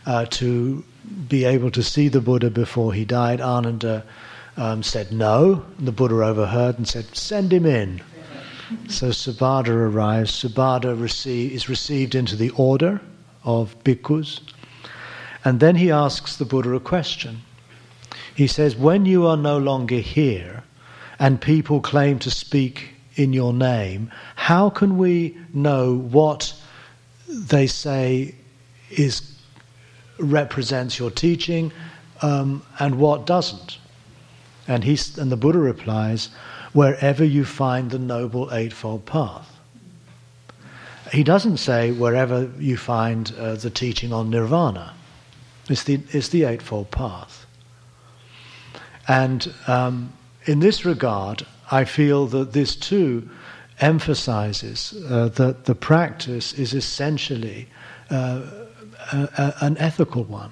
uh, 0.05 0.25
to 0.25 0.83
be 1.27 1.45
able 1.45 1.71
to 1.71 1.83
see 1.83 2.09
the 2.09 2.21
Buddha 2.21 2.49
before 2.49 2.93
he 2.93 3.05
died. 3.05 3.41
Ananda 3.41 4.03
um, 4.55 4.83
said 4.83 5.11
no. 5.11 5.65
The 5.79 5.91
Buddha 5.91 6.23
overheard 6.23 6.77
and 6.77 6.87
said, 6.87 7.15
Send 7.15 7.51
him 7.51 7.65
in. 7.65 8.01
So 8.87 9.09
Subhadda 9.09 9.69
arrives. 9.69 10.31
Subhadda 10.31 10.99
receive, 10.99 11.51
is 11.53 11.69
received 11.69 12.15
into 12.15 12.35
the 12.35 12.49
order 12.51 13.01
of 13.43 13.75
bhikkhus. 13.83 14.41
And 15.45 15.59
then 15.59 15.75
he 15.75 15.91
asks 15.91 16.35
the 16.35 16.45
Buddha 16.45 16.73
a 16.73 16.79
question. 16.79 17.41
He 18.35 18.47
says, 18.47 18.75
When 18.75 19.05
you 19.05 19.25
are 19.25 19.37
no 19.37 19.57
longer 19.57 19.99
here 19.99 20.63
and 21.19 21.41
people 21.41 21.81
claim 21.81 22.19
to 22.19 22.31
speak 22.31 22.89
in 23.15 23.33
your 23.33 23.53
name, 23.53 24.11
how 24.35 24.69
can 24.69 24.97
we 24.97 25.37
know 25.53 25.95
what 25.95 26.53
they 27.27 27.67
say 27.67 28.35
is 28.89 29.36
represents 30.19 30.99
your 30.99 31.11
teaching 31.11 31.71
um, 32.21 32.63
and 32.79 32.97
what 32.97 33.25
doesn't? 33.25 33.77
And, 34.67 34.83
he, 34.83 34.97
and 35.19 35.31
the 35.31 35.37
Buddha 35.37 35.59
replies, 35.59 36.29
wherever 36.73 37.23
you 37.23 37.45
find 37.45 37.91
the 37.91 37.99
Noble 37.99 38.53
Eightfold 38.53 39.05
Path. 39.05 39.51
He 41.11 41.23
doesn't 41.23 41.57
say 41.57 41.91
wherever 41.91 42.51
you 42.59 42.75
find 42.75 43.33
uh, 43.39 43.55
the 43.55 43.69
teaching 43.69 44.11
on 44.11 44.29
nirvana. 44.29 44.93
It's 45.69 45.83
the, 45.83 46.01
it's 46.11 46.29
the 46.29 46.43
Eightfold 46.43 46.91
Path. 46.91 47.45
And 49.07 49.53
um, 49.67 50.13
in 50.45 50.59
this 50.59 50.85
regard, 50.85 51.45
I 51.71 51.85
feel 51.85 52.27
that 52.27 52.53
this 52.53 52.75
too 52.75 53.29
emphasizes 53.79 54.93
uh, 55.09 55.29
that 55.29 55.65
the 55.65 55.75
practice 55.75 56.53
is 56.53 56.73
essentially 56.73 57.67
uh, 58.09 58.41
a, 59.11 59.55
an 59.61 59.77
ethical 59.77 60.23
one. 60.23 60.51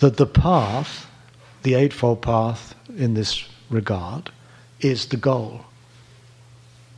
That 0.00 0.16
the 0.16 0.26
path 0.26 1.08
the 1.62 1.74
Eightfold 1.74 2.22
Path 2.22 2.74
in 2.96 3.14
this 3.14 3.44
regard 3.70 4.30
is 4.80 5.06
the 5.06 5.16
goal. 5.16 5.66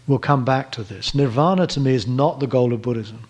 We'll 0.07 0.19
come 0.19 0.45
back 0.45 0.73
to 0.73 0.83
this. 0.83 1.15
Nirvana 1.15 1.67
to 1.69 1.81
me 1.81 1.95
is 1.95 2.07
not 2.07 2.41
the 2.41 2.47
goal 2.47 2.73
of 2.73 2.83
Buddhism. 2.83 3.25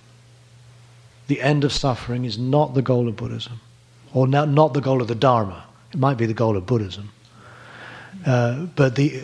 The 1.28 1.40
end 1.40 1.62
of 1.64 1.72
suffering 1.72 2.24
is 2.24 2.38
not 2.38 2.74
the 2.74 2.82
goal 2.82 3.06
of 3.06 3.16
Buddhism, 3.16 3.60
or 4.12 4.26
not, 4.26 4.48
not 4.48 4.74
the 4.74 4.80
goal 4.80 5.00
of 5.00 5.08
the 5.08 5.14
Dharma. 5.14 5.64
It 5.92 5.98
might 5.98 6.18
be 6.18 6.26
the 6.26 6.34
goal 6.34 6.56
of 6.56 6.66
Buddhism. 6.66 7.10
Uh, 8.26 8.66
but, 8.76 8.96
the, 8.96 9.22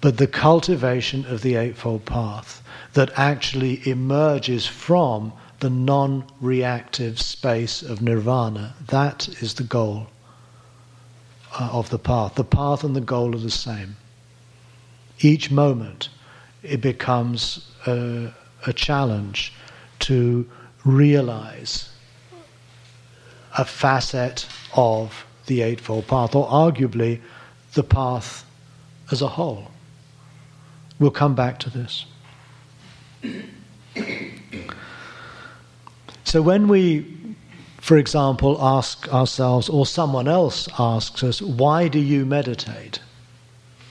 but 0.00 0.18
the 0.18 0.26
cultivation 0.26 1.24
of 1.26 1.42
the 1.42 1.54
Eightfold 1.56 2.04
Path 2.04 2.62
that 2.94 3.10
actually 3.16 3.86
emerges 3.88 4.66
from 4.66 5.32
the 5.62 5.70
non 5.70 6.24
reactive 6.40 7.20
space 7.20 7.82
of 7.82 8.02
nirvana, 8.02 8.74
that 8.88 9.28
is 9.40 9.54
the 9.54 9.62
goal 9.62 10.08
uh, 11.58 11.70
of 11.72 11.88
the 11.88 12.00
path. 12.00 12.34
The 12.34 12.42
path 12.42 12.82
and 12.82 12.96
the 12.96 13.00
goal 13.00 13.36
are 13.36 13.38
the 13.38 13.48
same. 13.48 13.96
Each 15.20 15.52
moment 15.52 16.08
it 16.64 16.80
becomes 16.80 17.70
a, 17.86 18.34
a 18.66 18.72
challenge 18.72 19.52
to 20.00 20.50
realize 20.84 21.88
a 23.56 23.64
facet 23.64 24.48
of 24.74 25.24
the 25.46 25.62
Eightfold 25.62 26.08
Path, 26.08 26.34
or 26.34 26.48
arguably 26.48 27.20
the 27.74 27.84
path 27.84 28.44
as 29.12 29.22
a 29.22 29.28
whole. 29.28 29.70
We'll 30.98 31.12
come 31.12 31.36
back 31.36 31.60
to 31.60 31.70
this. 31.70 32.06
So 36.32 36.40
when 36.40 36.66
we, 36.66 37.04
for 37.76 37.98
example, 37.98 38.56
ask 38.58 39.06
ourselves, 39.12 39.68
or 39.68 39.84
someone 39.84 40.28
else 40.28 40.66
asks 40.78 41.22
us, 41.22 41.42
why 41.42 41.88
do 41.88 41.98
you 41.98 42.24
meditate? 42.24 43.00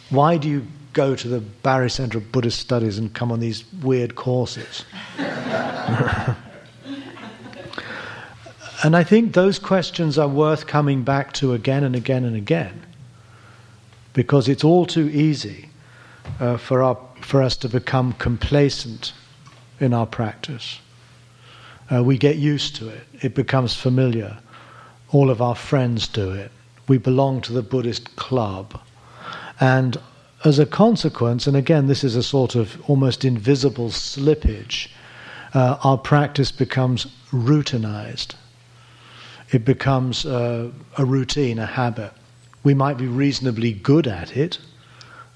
Why 0.09 0.37
do 0.37 0.49
you 0.49 0.65
go 0.93 1.15
to 1.15 1.27
the 1.27 1.39
Barre 1.39 1.87
Center 1.87 2.17
of 2.17 2.31
Buddhist 2.31 2.59
Studies 2.59 2.97
and 2.97 3.13
come 3.13 3.31
on 3.31 3.41
these 3.41 3.63
weird 3.83 4.15
courses? 4.15 4.85
and 5.19 6.35
I 8.95 9.03
think 9.03 9.35
those 9.35 9.59
questions 9.59 10.17
are 10.17 10.27
worth 10.27 10.65
coming 10.65 11.03
back 11.03 11.33
to 11.33 11.53
again 11.53 11.83
and 11.83 11.95
again 11.95 12.25
and 12.25 12.35
again 12.35 12.87
because 14.13 14.49
it's 14.49 14.63
all 14.63 14.87
too 14.87 15.09
easy 15.09 15.69
uh, 16.39 16.57
for, 16.57 16.81
our, 16.81 16.97
for 17.21 17.43
us 17.43 17.55
to 17.57 17.69
become 17.69 18.13
complacent 18.13 19.13
in 19.79 19.93
our 19.93 20.07
practice. 20.07 20.79
Uh, 21.91 22.03
we 22.03 22.17
get 22.17 22.37
used 22.37 22.75
to 22.77 22.87
it, 22.87 23.03
it 23.21 23.35
becomes 23.35 23.75
familiar. 23.75 24.37
All 25.09 25.29
of 25.29 25.41
our 25.41 25.55
friends 25.55 26.07
do 26.07 26.31
it. 26.31 26.51
We 26.87 26.97
belong 26.97 27.41
to 27.41 27.53
the 27.53 27.61
Buddhist 27.61 28.15
club. 28.15 28.79
And 29.59 29.97
as 30.45 30.57
a 30.57 30.65
consequence, 30.65 31.47
and 31.47 31.55
again, 31.55 31.87
this 31.87 32.03
is 32.03 32.15
a 32.15 32.23
sort 32.23 32.55
of 32.55 32.81
almost 32.89 33.25
invisible 33.25 33.89
slippage, 33.89 34.87
uh, 35.53 35.77
our 35.83 35.97
practice 35.97 36.51
becomes 36.51 37.07
routinized. 37.31 38.35
It 39.51 39.65
becomes 39.65 40.25
uh, 40.25 40.71
a 40.97 41.05
routine, 41.05 41.59
a 41.59 41.65
habit. 41.65 42.13
We 42.63 42.73
might 42.73 42.97
be 42.97 43.07
reasonably 43.07 43.73
good 43.73 44.07
at 44.07 44.37
it. 44.37 44.59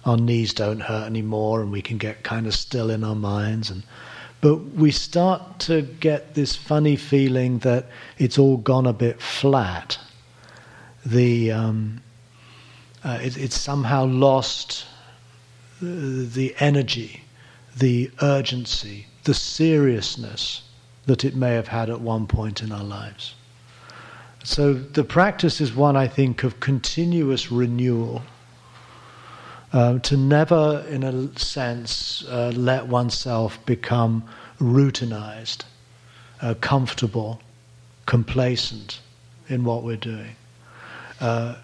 Our 0.05 0.17
knees 0.17 0.53
don't 0.53 0.79
hurt 0.79 1.05
anymore, 1.05 1.61
and 1.61 1.71
we 1.71 1.81
can 1.81 1.97
get 1.97 2.23
kind 2.23 2.47
of 2.47 2.55
still 2.55 2.89
in 2.89 3.03
our 3.03 3.15
minds. 3.15 3.69
And, 3.69 3.83
but 4.45 4.57
we 4.75 4.91
start 4.91 5.57
to 5.57 5.81
get 5.81 6.35
this 6.35 6.55
funny 6.55 6.95
feeling 6.95 7.57
that 7.57 7.87
it's 8.19 8.37
all 8.37 8.57
gone 8.57 8.85
a 8.85 8.93
bit 8.93 9.19
flat. 9.19 9.97
The, 11.03 11.51
um, 11.51 12.03
uh, 13.03 13.17
it, 13.23 13.37
it's 13.37 13.59
somehow 13.59 14.05
lost 14.05 14.85
the 15.81 16.55
energy, 16.59 17.23
the 17.75 18.11
urgency, 18.21 19.07
the 19.23 19.33
seriousness 19.33 20.61
that 21.07 21.25
it 21.25 21.35
may 21.35 21.55
have 21.55 21.69
had 21.69 21.89
at 21.89 21.99
one 21.99 22.27
point 22.27 22.61
in 22.61 22.71
our 22.71 22.83
lives. 22.83 23.33
So 24.43 24.75
the 24.75 25.03
practice 25.03 25.59
is 25.59 25.73
one, 25.73 25.97
I 25.97 26.07
think, 26.07 26.43
of 26.43 26.59
continuous 26.59 27.51
renewal. 27.51 28.21
Uh, 29.73 29.99
to 29.99 30.15
never, 30.15 30.85
in 30.89 31.03
a 31.03 31.37
sense, 31.37 32.23
uh, 32.29 32.51
let 32.55 32.87
oneself 32.87 33.63
become 33.65 34.23
routinized, 34.59 35.63
uh, 36.41 36.53
comfortable, 36.61 37.41
complacent 38.05 39.01
in 39.49 39.63
what 39.63 39.83
we're 39.83 39.97
doing. 39.97 40.35
Uh, 41.19 41.55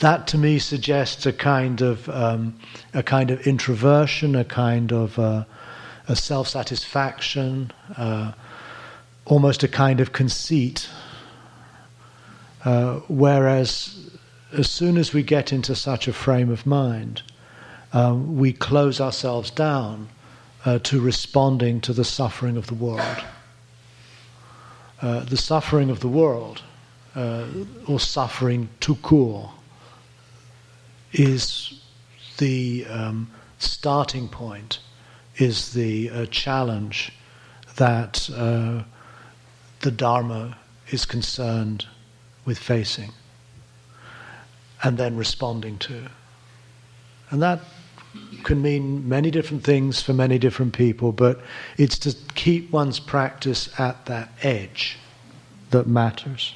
that 0.00 0.26
to 0.26 0.36
me 0.36 0.58
suggests 0.58 1.24
a 1.24 1.32
kind 1.32 1.80
of 1.80 2.08
um, 2.08 2.58
a 2.92 3.02
kind 3.02 3.30
of 3.30 3.46
introversion, 3.46 4.34
a 4.34 4.44
kind 4.44 4.92
of 4.92 5.18
uh, 5.18 5.44
a 6.08 6.16
self-satisfaction, 6.16 7.70
almost 9.24 9.62
a 9.62 9.68
kind 9.68 10.00
of 10.00 10.12
conceit. 10.12 10.88
Whereas, 13.08 14.10
as 14.52 14.68
soon 14.68 14.98
as 14.98 15.14
we 15.14 15.22
get 15.22 15.52
into 15.52 15.74
such 15.74 16.08
a 16.08 16.12
frame 16.12 16.50
of 16.50 16.66
mind, 16.66 17.22
um, 17.94 18.36
we 18.36 18.52
close 18.52 19.00
ourselves 19.00 19.50
down 19.50 20.08
uh, 20.64 20.80
to 20.80 21.00
responding 21.00 21.80
to 21.80 21.92
the 21.92 22.04
suffering 22.04 22.56
of 22.56 22.66
the 22.66 22.74
world. 22.74 23.24
Uh, 25.00 25.20
the 25.20 25.36
suffering 25.36 25.90
of 25.90 26.00
the 26.00 26.08
world, 26.08 26.62
uh, 27.14 27.46
or 27.86 28.00
suffering 28.00 28.68
tout 28.80 29.00
court 29.00 29.50
is 31.12 31.80
the 32.38 32.84
um, 32.86 33.30
starting 33.58 34.28
point, 34.28 34.80
is 35.36 35.72
the 35.72 36.10
uh, 36.10 36.26
challenge 36.26 37.12
that 37.76 38.28
uh, 38.34 38.82
the 39.80 39.90
Dharma 39.90 40.56
is 40.90 41.04
concerned 41.04 41.86
with 42.44 42.58
facing 42.58 43.12
and 44.82 44.98
then 44.98 45.16
responding 45.16 45.78
to. 45.78 46.08
And 47.30 47.40
that 47.42 47.60
can 48.44 48.62
mean 48.62 49.08
many 49.08 49.30
different 49.30 49.64
things 49.64 50.02
for 50.02 50.12
many 50.12 50.38
different 50.38 50.74
people, 50.74 51.12
but 51.12 51.40
it's 51.78 51.98
to 51.98 52.14
keep 52.34 52.70
one's 52.70 53.00
practice 53.00 53.68
at 53.80 54.06
that 54.06 54.30
edge 54.42 54.98
that 55.70 55.86
matters. 55.86 56.54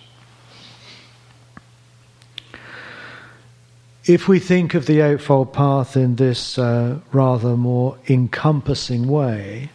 If 4.05 4.29
we 4.29 4.39
think 4.39 4.75
of 4.75 4.87
the 4.87 5.01
Eightfold 5.01 5.53
Path 5.53 5.97
in 5.97 6.17
this 6.17 6.59
uh, 6.59 7.01
rather 7.13 7.57
more 7.57 7.99
encompassing 8.09 9.07
way, 9.07 9.71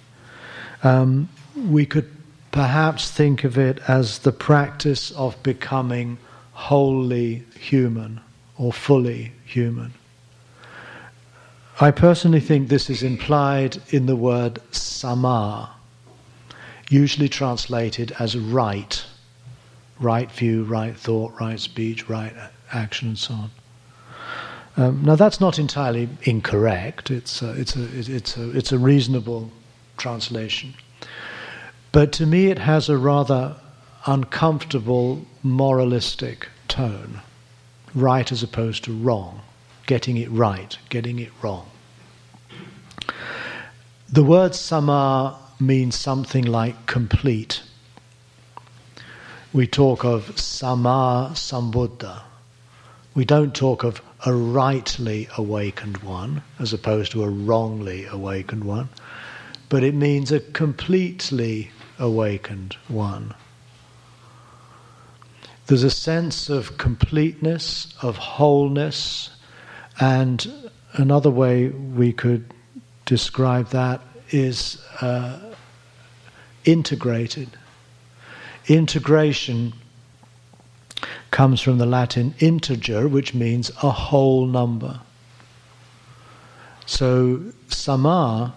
um, 0.82 1.30
we 1.56 1.86
could 1.86 2.10
perhaps 2.52 3.12
think 3.12 3.44
of 3.44 3.58
it 3.58 3.80
as 3.88 4.20
the 4.20 4.32
practice 4.32 5.12
of 5.12 5.42
becoming 5.44 6.18
wholly 6.54 7.44
human 7.60 8.22
or 8.58 8.74
fully 8.74 9.34
human. 9.46 9.94
I 11.80 11.90
personally 11.90 12.40
think 12.40 12.70
this 12.70 12.90
is 12.90 13.02
implied 13.02 13.82
in 13.90 14.06
the 14.06 14.16
word 14.16 14.60
samma, 14.72 15.70
usually 16.90 17.28
translated 17.28 18.16
as 18.20 18.38
right, 18.38 19.04
right 20.00 20.32
view, 20.32 20.64
right 20.66 20.96
thought, 20.96 21.34
right 21.40 21.60
speech, 21.60 22.08
right 22.08 22.34
action, 22.72 23.10
and 23.10 23.18
so 23.18 23.34
on. 23.34 23.52
Um, 24.78 25.04
now 25.04 25.16
that's 25.16 25.40
not 25.40 25.58
entirely 25.58 26.10
incorrect. 26.24 27.10
It's 27.10 27.42
a, 27.42 27.60
it's 27.60 27.76
a, 27.76 27.88
it's 27.94 28.38
a, 28.38 28.50
it's 28.52 28.72
a 28.72 28.78
reasonable 28.78 29.52
translation, 29.98 30.76
but 31.92 32.12
to 32.14 32.26
me 32.28 32.48
it 32.48 32.60
has 32.60 32.88
a 32.88 32.98
rather 32.98 33.56
uncomfortable 34.06 35.26
moralistic 35.42 36.50
tone, 36.68 37.22
right 37.96 38.32
as 38.32 38.44
opposed 38.44 38.84
to 38.84 38.94
wrong, 38.94 39.42
getting 39.86 40.18
it 40.18 40.30
right, 40.32 40.78
getting 40.90 41.20
it 41.20 41.32
wrong. 41.42 41.70
The 44.10 44.24
word 44.24 44.52
samma 44.52 45.36
means 45.60 45.96
something 45.96 46.46
like 46.46 46.86
complete. 46.86 47.62
We 49.52 49.68
talk 49.68 50.04
of 50.06 50.36
samma 50.36 51.32
sambuddha. 51.32 52.22
We 53.16 53.26
don't 53.26 53.54
talk 53.54 53.84
of 53.84 54.02
a 54.26 54.34
rightly 54.34 55.28
awakened 55.38 55.98
one 55.98 56.44
as 56.60 56.74
opposed 56.74 57.12
to 57.12 57.24
a 57.24 57.30
wrongly 57.30 58.06
awakened 58.06 58.64
one, 58.64 58.90
but 59.70 59.84
it 59.84 59.94
means 59.94 60.32
a 60.32 60.40
completely 60.40 61.72
awakened 62.00 62.78
one. 62.88 63.34
There's 65.68 65.84
a 65.84 65.90
sense 65.90 66.50
of 66.50 66.78
completeness, 66.78 67.94
of 68.02 68.18
wholeness, 68.18 69.30
and 70.00 70.52
another 70.94 71.30
way 71.30 71.70
we 71.70 72.14
could 72.14 72.54
describe 73.06 73.70
that 73.70 74.02
is 74.30 74.84
uh, 75.02 75.40
integrated. 76.66 77.50
Integration 78.68 79.74
comes 81.32 81.62
from 81.62 81.78
the 81.78 81.86
Latin 81.86 82.34
integer, 82.40 83.08
which 83.08 83.34
means 83.34 83.70
a 83.82 83.90
whole 83.90 84.46
number. 84.46 85.02
So, 86.86 87.38
samma 87.68 88.54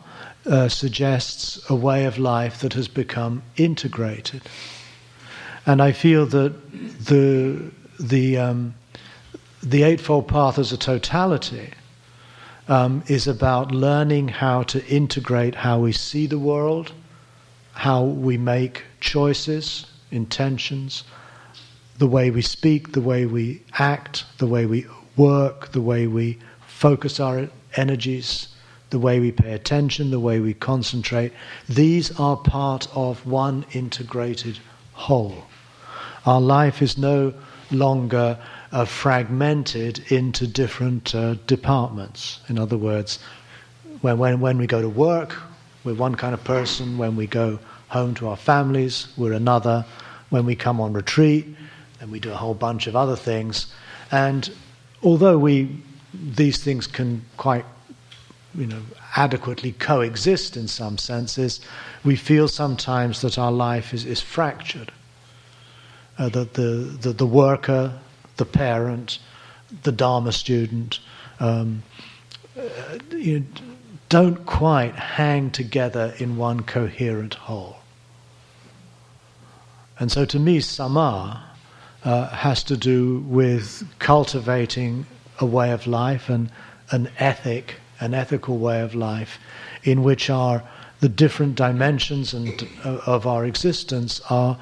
uh, 0.46 0.68
suggests 0.68 1.68
a 1.70 1.74
way 1.74 2.04
of 2.04 2.18
life 2.18 2.60
that 2.60 2.74
has 2.74 2.88
become 2.88 3.42
integrated. 3.56 4.42
And 5.64 5.82
I 5.82 5.92
feel 5.92 6.26
that 6.26 6.54
the, 7.04 7.70
the, 7.98 8.38
um, 8.38 8.74
the 9.62 9.82
Eightfold 9.82 10.28
Path 10.28 10.58
as 10.58 10.72
a 10.72 10.78
totality 10.78 11.70
um, 12.68 13.02
is 13.06 13.26
about 13.26 13.72
learning 13.72 14.28
how 14.28 14.62
to 14.64 14.84
integrate 14.86 15.54
how 15.54 15.80
we 15.80 15.92
see 15.92 16.26
the 16.26 16.38
world, 16.38 16.92
how 17.72 18.04
we 18.04 18.36
make 18.36 18.84
choices, 19.00 19.86
intentions, 20.10 21.04
the 21.98 22.06
way 22.06 22.30
we 22.30 22.42
speak, 22.42 22.92
the 22.92 23.00
way 23.00 23.26
we 23.26 23.62
act, 23.78 24.24
the 24.38 24.46
way 24.46 24.66
we 24.66 24.86
work, 25.16 25.72
the 25.72 25.80
way 25.80 26.06
we 26.06 26.38
focus 26.66 27.18
our 27.20 27.48
energies, 27.76 28.48
the 28.90 28.98
way 28.98 29.18
we 29.18 29.32
pay 29.32 29.52
attention, 29.52 30.10
the 30.10 30.20
way 30.20 30.40
we 30.40 30.54
concentrate. 30.54 31.32
These 31.68 32.18
are 32.20 32.36
part 32.36 32.88
of 32.94 33.26
one 33.26 33.64
integrated 33.72 34.58
whole. 34.92 35.44
Our 36.24 36.40
life 36.40 36.82
is 36.82 36.98
no 36.98 37.32
longer 37.70 38.38
uh, 38.72 38.84
fragmented 38.84 40.10
into 40.10 40.46
different 40.46 41.14
uh, 41.14 41.34
departments. 41.46 42.40
In 42.48 42.58
other 42.58 42.76
words, 42.76 43.18
when, 44.00 44.18
when, 44.18 44.40
when 44.40 44.58
we 44.58 44.66
go 44.66 44.80
to 44.80 44.88
work, 44.88 45.36
we're 45.84 45.94
one 45.94 46.14
kind 46.14 46.34
of 46.34 46.42
person. 46.44 46.98
When 46.98 47.16
we 47.16 47.26
go 47.26 47.58
home 47.88 48.14
to 48.16 48.28
our 48.28 48.36
families, 48.36 49.08
we're 49.16 49.32
another. 49.32 49.84
When 50.30 50.44
we 50.44 50.56
come 50.56 50.80
on 50.80 50.92
retreat, 50.92 51.46
then 52.00 52.10
we 52.10 52.20
do 52.20 52.32
a 52.32 52.36
whole 52.36 52.54
bunch 52.54 52.86
of 52.86 52.96
other 52.96 53.16
things. 53.16 53.72
And 54.10 54.50
although 55.02 55.38
we, 55.38 55.80
these 56.12 56.62
things 56.62 56.86
can 56.86 57.24
quite 57.36 57.64
you 58.54 58.66
know, 58.66 58.82
adequately 59.16 59.72
coexist 59.72 60.56
in 60.56 60.66
some 60.66 60.98
senses, 60.98 61.60
we 62.04 62.16
feel 62.16 62.48
sometimes 62.48 63.20
that 63.20 63.38
our 63.38 63.52
life 63.52 63.92
is, 63.94 64.04
is 64.04 64.20
fractured. 64.20 64.92
Uh, 66.18 66.30
that 66.30 66.54
the, 66.54 66.96
the, 67.02 67.12
the 67.12 67.26
worker, 67.26 67.92
the 68.36 68.44
parent, 68.44 69.18
the 69.82 69.92
Dharma 69.92 70.32
student, 70.32 71.00
um, 71.40 71.82
uh, 72.58 72.62
you 73.10 73.44
don't 74.08 74.46
quite 74.46 74.94
hang 74.94 75.50
together 75.50 76.14
in 76.18 76.36
one 76.36 76.62
coherent 76.62 77.34
whole. 77.34 77.76
And 79.98 80.12
so 80.12 80.24
to 80.26 80.38
me, 80.38 80.58
samma 80.58 81.40
uh, 82.04 82.28
has 82.28 82.62
to 82.64 82.76
do 82.76 83.20
with 83.20 83.84
cultivating 83.98 85.06
a 85.38 85.46
way 85.46 85.72
of 85.72 85.86
life 85.86 86.28
and 86.28 86.50
an 86.90 87.10
ethic, 87.18 87.76
an 88.00 88.14
ethical 88.14 88.58
way 88.58 88.80
of 88.80 88.94
life, 88.94 89.38
in 89.82 90.02
which 90.02 90.30
our 90.30 90.62
the 91.00 91.08
different 91.08 91.54
dimensions 91.56 92.32
and, 92.32 92.66
uh, 92.84 92.98
of 93.06 93.26
our 93.26 93.44
existence 93.44 94.20
are, 94.30 94.58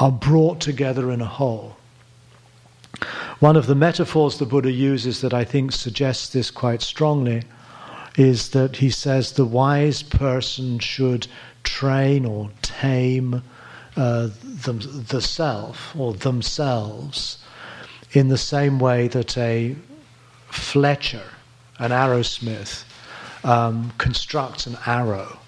are 0.00 0.12
brought 0.12 0.60
together 0.60 1.12
in 1.12 1.20
a 1.20 1.26
whole. 1.26 1.76
One 3.38 3.56
of 3.56 3.66
the 3.66 3.74
metaphors 3.74 4.38
the 4.38 4.46
Buddha 4.46 4.70
uses 4.70 5.20
that 5.20 5.32
I 5.32 5.44
think 5.44 5.72
suggests 5.72 6.28
this 6.28 6.50
quite 6.50 6.82
strongly 6.82 7.42
is 8.16 8.50
that 8.50 8.76
he 8.76 8.90
says 8.90 9.32
the 9.32 9.44
wise 9.44 10.02
person 10.02 10.78
should 10.80 11.28
train 11.62 12.24
or 12.24 12.50
tame 12.62 13.42
uh, 13.96 14.28
the 14.42 15.20
self 15.20 15.94
or 15.96 16.14
themselves 16.14 17.38
in 18.12 18.28
the 18.28 18.38
same 18.38 18.78
way 18.78 19.08
that 19.08 19.36
a 19.36 19.76
fletcher, 20.50 21.22
an 21.78 21.90
arrowsmith, 21.90 22.84
um, 23.44 23.92
constructs 23.98 24.66
an 24.66 24.76
arrow. 24.86 25.38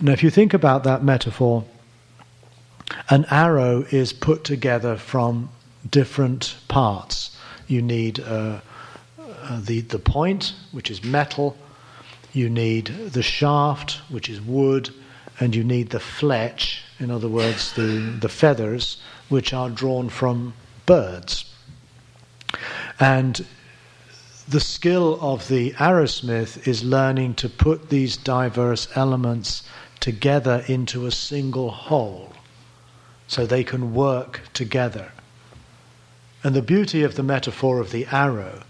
Now, 0.00 0.12
if 0.12 0.22
you 0.22 0.30
think 0.30 0.54
about 0.54 0.84
that 0.84 1.02
metaphor, 1.02 1.64
an 3.08 3.26
arrow 3.30 3.84
is 3.90 4.12
put 4.12 4.44
together 4.44 4.96
from 4.96 5.50
different 5.90 6.56
parts. 6.68 7.36
You 7.66 7.82
need 7.82 8.20
uh, 8.20 8.60
uh, 9.18 9.60
the, 9.60 9.80
the 9.80 9.98
point, 9.98 10.54
which 10.72 10.90
is 10.90 11.04
metal, 11.04 11.56
you 12.32 12.50
need 12.50 12.86
the 12.86 13.22
shaft, 13.22 14.00
which 14.08 14.28
is 14.28 14.40
wood, 14.40 14.90
and 15.40 15.54
you 15.54 15.64
need 15.64 15.90
the 15.90 16.00
fletch, 16.00 16.82
in 16.98 17.10
other 17.10 17.28
words, 17.28 17.72
the, 17.74 18.16
the 18.20 18.28
feathers, 18.28 18.98
which 19.28 19.52
are 19.52 19.70
drawn 19.70 20.08
from 20.08 20.54
birds. 20.86 21.52
And 23.00 23.44
the 24.48 24.60
skill 24.60 25.18
of 25.20 25.48
the 25.48 25.72
arrowsmith 25.72 26.68
is 26.68 26.84
learning 26.84 27.34
to 27.34 27.48
put 27.48 27.90
these 27.90 28.16
diverse 28.16 28.88
elements 28.94 29.62
together 29.98 30.64
into 30.68 31.06
a 31.06 31.10
single 31.10 31.70
whole 31.70 32.32
so 33.26 33.44
they 33.44 33.64
can 33.64 33.92
work 33.92 34.42
together. 34.52 35.10
And 36.46 36.54
the 36.54 36.62
beauty 36.62 37.02
of 37.02 37.16
the 37.16 37.24
metaphor 37.24 37.80
of 37.80 37.90
the 37.90 38.06
arrow 38.06 38.62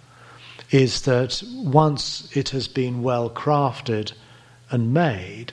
is 0.70 1.02
that 1.02 1.42
once 1.52 2.26
it 2.34 2.48
has 2.48 2.68
been 2.68 3.02
well 3.02 3.28
crafted 3.28 4.14
and 4.70 4.94
made, 4.94 5.52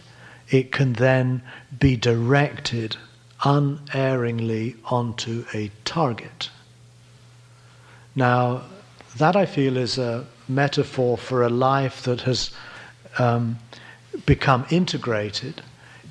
it 0.50 0.72
can 0.72 0.94
then 0.94 1.42
be 1.78 1.98
directed 1.98 2.96
unerringly 3.44 4.78
onto 4.86 5.44
a 5.54 5.70
target. 5.84 6.50
Now, 8.16 8.62
that 9.18 9.36
I 9.36 9.46
feel 9.46 9.76
is 9.76 9.98
a 9.98 10.26
metaphor 10.48 11.18
for 11.18 11.44
a 11.44 11.50
life 11.50 12.04
that 12.04 12.22
has 12.22 12.52
um, 13.20 13.60
become 14.26 14.66
integrated 14.70 15.62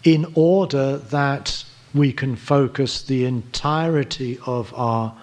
in 0.05 0.31
order 0.35 0.99
that 0.99 1.65
we 1.95 2.13
can 2.13 2.37
focus 2.37 3.01
the 3.01 3.25
entirety 3.25 4.39
of 4.45 4.75
our 4.75 5.17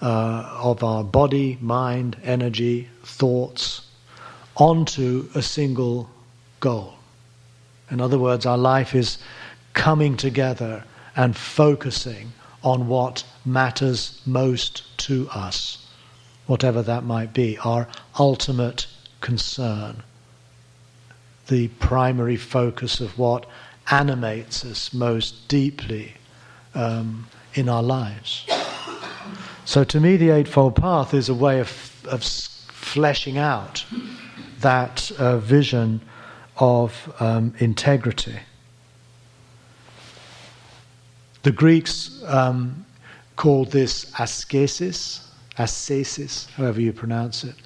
uh, 0.00 0.58
of 0.62 0.84
our 0.84 1.02
body, 1.02 1.58
mind, 1.60 2.16
energy, 2.22 2.88
thoughts 3.02 3.82
onto 4.56 5.28
a 5.34 5.42
single 5.42 6.10
goal. 6.60 6.94
In 7.90 8.00
other 8.00 8.18
words, 8.18 8.46
our 8.46 8.58
life 8.58 8.94
is 8.94 9.18
coming 9.74 10.16
together 10.16 10.84
and 11.14 11.36
focusing 11.36 12.32
on 12.62 12.88
what 12.88 13.24
matters 13.44 14.20
most 14.26 14.82
to 14.98 15.28
us, 15.32 15.86
whatever 16.46 16.82
that 16.82 17.04
might 17.04 17.32
be, 17.32 17.56
our 17.58 17.86
ultimate 18.18 18.86
concern, 19.20 20.02
the 21.46 21.68
primary 21.68 22.36
focus 22.36 23.00
of 23.00 23.18
what 23.18 23.46
animates 23.90 24.64
us 24.64 24.92
most 24.92 25.46
deeply 25.48 26.14
um, 26.74 27.28
in 27.54 27.68
our 27.68 27.82
lives. 27.82 28.44
So, 29.66 29.84
to 29.84 30.00
me, 30.00 30.16
the 30.16 30.30
Eightfold 30.30 30.76
Path 30.76 31.12
is 31.12 31.28
a 31.28 31.34
way 31.34 31.60
of, 31.60 32.06
of 32.06 32.24
fleshing 32.24 33.36
out 33.36 33.84
that 34.60 35.10
uh, 35.18 35.36
vision 35.38 36.00
of 36.56 37.14
um, 37.20 37.52
integrity. 37.58 38.38
The 41.42 41.52
Greeks 41.52 42.22
um, 42.26 42.86
called 43.36 43.70
this 43.70 44.10
ascesis, 44.18 45.28
ascesis, 45.58 46.46
however 46.52 46.80
you 46.80 46.94
pronounce 46.94 47.44
it, 47.44 47.56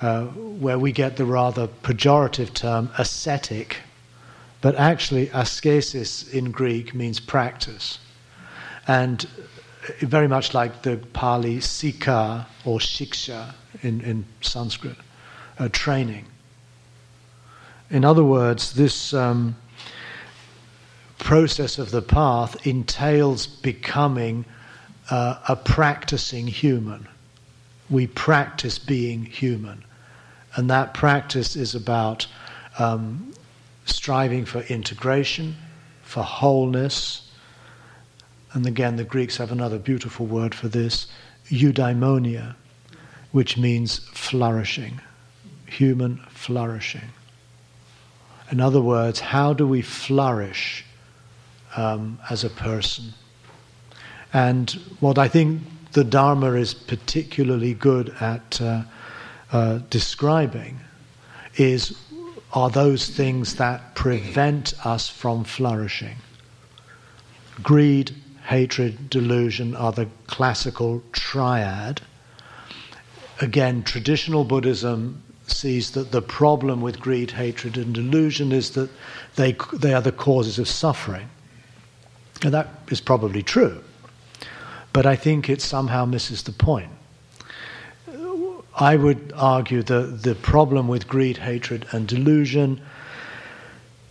uh, 0.00 0.26
where 0.26 0.78
we 0.78 0.92
get 0.92 1.16
the 1.16 1.24
rather 1.24 1.66
pejorative 1.66 2.54
term 2.54 2.88
ascetic 2.98 3.78
but 4.60 4.74
actually, 4.74 5.28
ascesis 5.28 6.32
in 6.32 6.50
Greek 6.50 6.94
means 6.94 7.20
practice. 7.20 7.98
And 8.88 9.26
very 10.00 10.28
much 10.28 10.54
like 10.54 10.82
the 10.82 10.96
Pali 11.12 11.58
sikkha 11.58 12.46
or 12.64 12.78
shiksha 12.78 13.54
in, 13.82 14.00
in 14.00 14.24
Sanskrit, 14.40 14.96
uh, 15.58 15.68
training. 15.72 16.26
In 17.90 18.04
other 18.04 18.24
words, 18.24 18.74
this 18.74 19.14
um, 19.14 19.56
process 21.18 21.78
of 21.78 21.90
the 21.90 22.02
path 22.02 22.66
entails 22.66 23.46
becoming 23.46 24.44
uh, 25.10 25.38
a 25.48 25.56
practicing 25.56 26.46
human. 26.46 27.08
We 27.90 28.06
practice 28.06 28.78
being 28.78 29.24
human. 29.24 29.84
And 30.54 30.70
that 30.70 30.94
practice 30.94 31.56
is 31.56 31.74
about 31.74 32.26
um, 32.78 33.32
striving 33.86 34.44
for 34.44 34.60
integration, 34.60 35.56
for 36.02 36.22
wholeness. 36.22 37.27
And 38.52 38.66
again, 38.66 38.96
the 38.96 39.04
Greeks 39.04 39.36
have 39.36 39.52
another 39.52 39.78
beautiful 39.78 40.26
word 40.26 40.54
for 40.54 40.68
this, 40.68 41.06
eudaimonia, 41.48 42.56
which 43.32 43.58
means 43.58 43.98
flourishing, 44.12 45.00
human 45.66 46.18
flourishing. 46.30 47.10
In 48.50 48.60
other 48.60 48.80
words, 48.80 49.20
how 49.20 49.52
do 49.52 49.66
we 49.66 49.82
flourish 49.82 50.84
um, 51.76 52.18
as 52.30 52.44
a 52.44 52.50
person? 52.50 53.12
And 54.32 54.70
what 55.00 55.18
I 55.18 55.28
think 55.28 55.62
the 55.92 56.04
Dharma 56.04 56.52
is 56.52 56.74
particularly 56.74 57.74
good 57.74 58.14
at 58.20 58.60
uh, 58.60 58.82
uh, 59.52 59.78
describing 59.90 60.80
is 61.56 61.98
are 62.52 62.70
those 62.70 63.08
things 63.08 63.56
that 63.56 63.94
prevent 63.94 64.74
us 64.86 65.08
from 65.08 65.44
flourishing. 65.44 66.16
Greed, 67.62 68.14
hatred, 68.48 69.10
delusion 69.10 69.76
are 69.76 69.92
the 69.92 70.08
classical 70.26 71.02
triad. 71.12 72.00
Again, 73.42 73.82
traditional 73.82 74.42
Buddhism 74.42 75.22
sees 75.46 75.90
that 75.90 76.12
the 76.12 76.22
problem 76.22 76.80
with 76.80 76.98
greed, 76.98 77.30
hatred, 77.30 77.76
and 77.76 77.94
delusion 77.94 78.50
is 78.50 78.70
that 78.70 78.88
they, 79.36 79.54
they 79.74 79.92
are 79.92 80.00
the 80.00 80.12
causes 80.12 80.58
of 80.58 80.66
suffering. 80.66 81.28
And 82.42 82.54
that 82.54 82.68
is 82.90 83.02
probably 83.02 83.42
true. 83.42 83.84
But 84.94 85.04
I 85.04 85.14
think 85.14 85.50
it 85.50 85.60
somehow 85.60 86.06
misses 86.06 86.42
the 86.42 86.52
point. 86.52 86.90
I 88.74 88.96
would 88.96 89.30
argue 89.36 89.82
that 89.82 90.22
the 90.22 90.34
problem 90.36 90.88
with 90.88 91.06
greed, 91.06 91.36
hatred, 91.36 91.84
and 91.92 92.08
delusion 92.08 92.80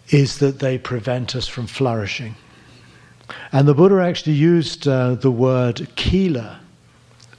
is 0.10 0.38
that 0.38 0.60
they 0.60 0.78
prevent 0.78 1.36
us 1.36 1.48
from 1.48 1.66
flourishing. 1.66 2.36
And 3.52 3.68
the 3.68 3.74
Buddha 3.74 4.02
actually 4.02 4.34
used 4.34 4.88
uh, 4.88 5.16
the 5.16 5.32
word 5.32 5.88
khila 5.96 6.60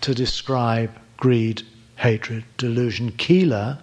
to 0.00 0.14
describe 0.14 0.90
greed, 1.16 1.62
hatred, 1.96 2.44
delusion. 2.56 3.12
Khila 3.12 3.78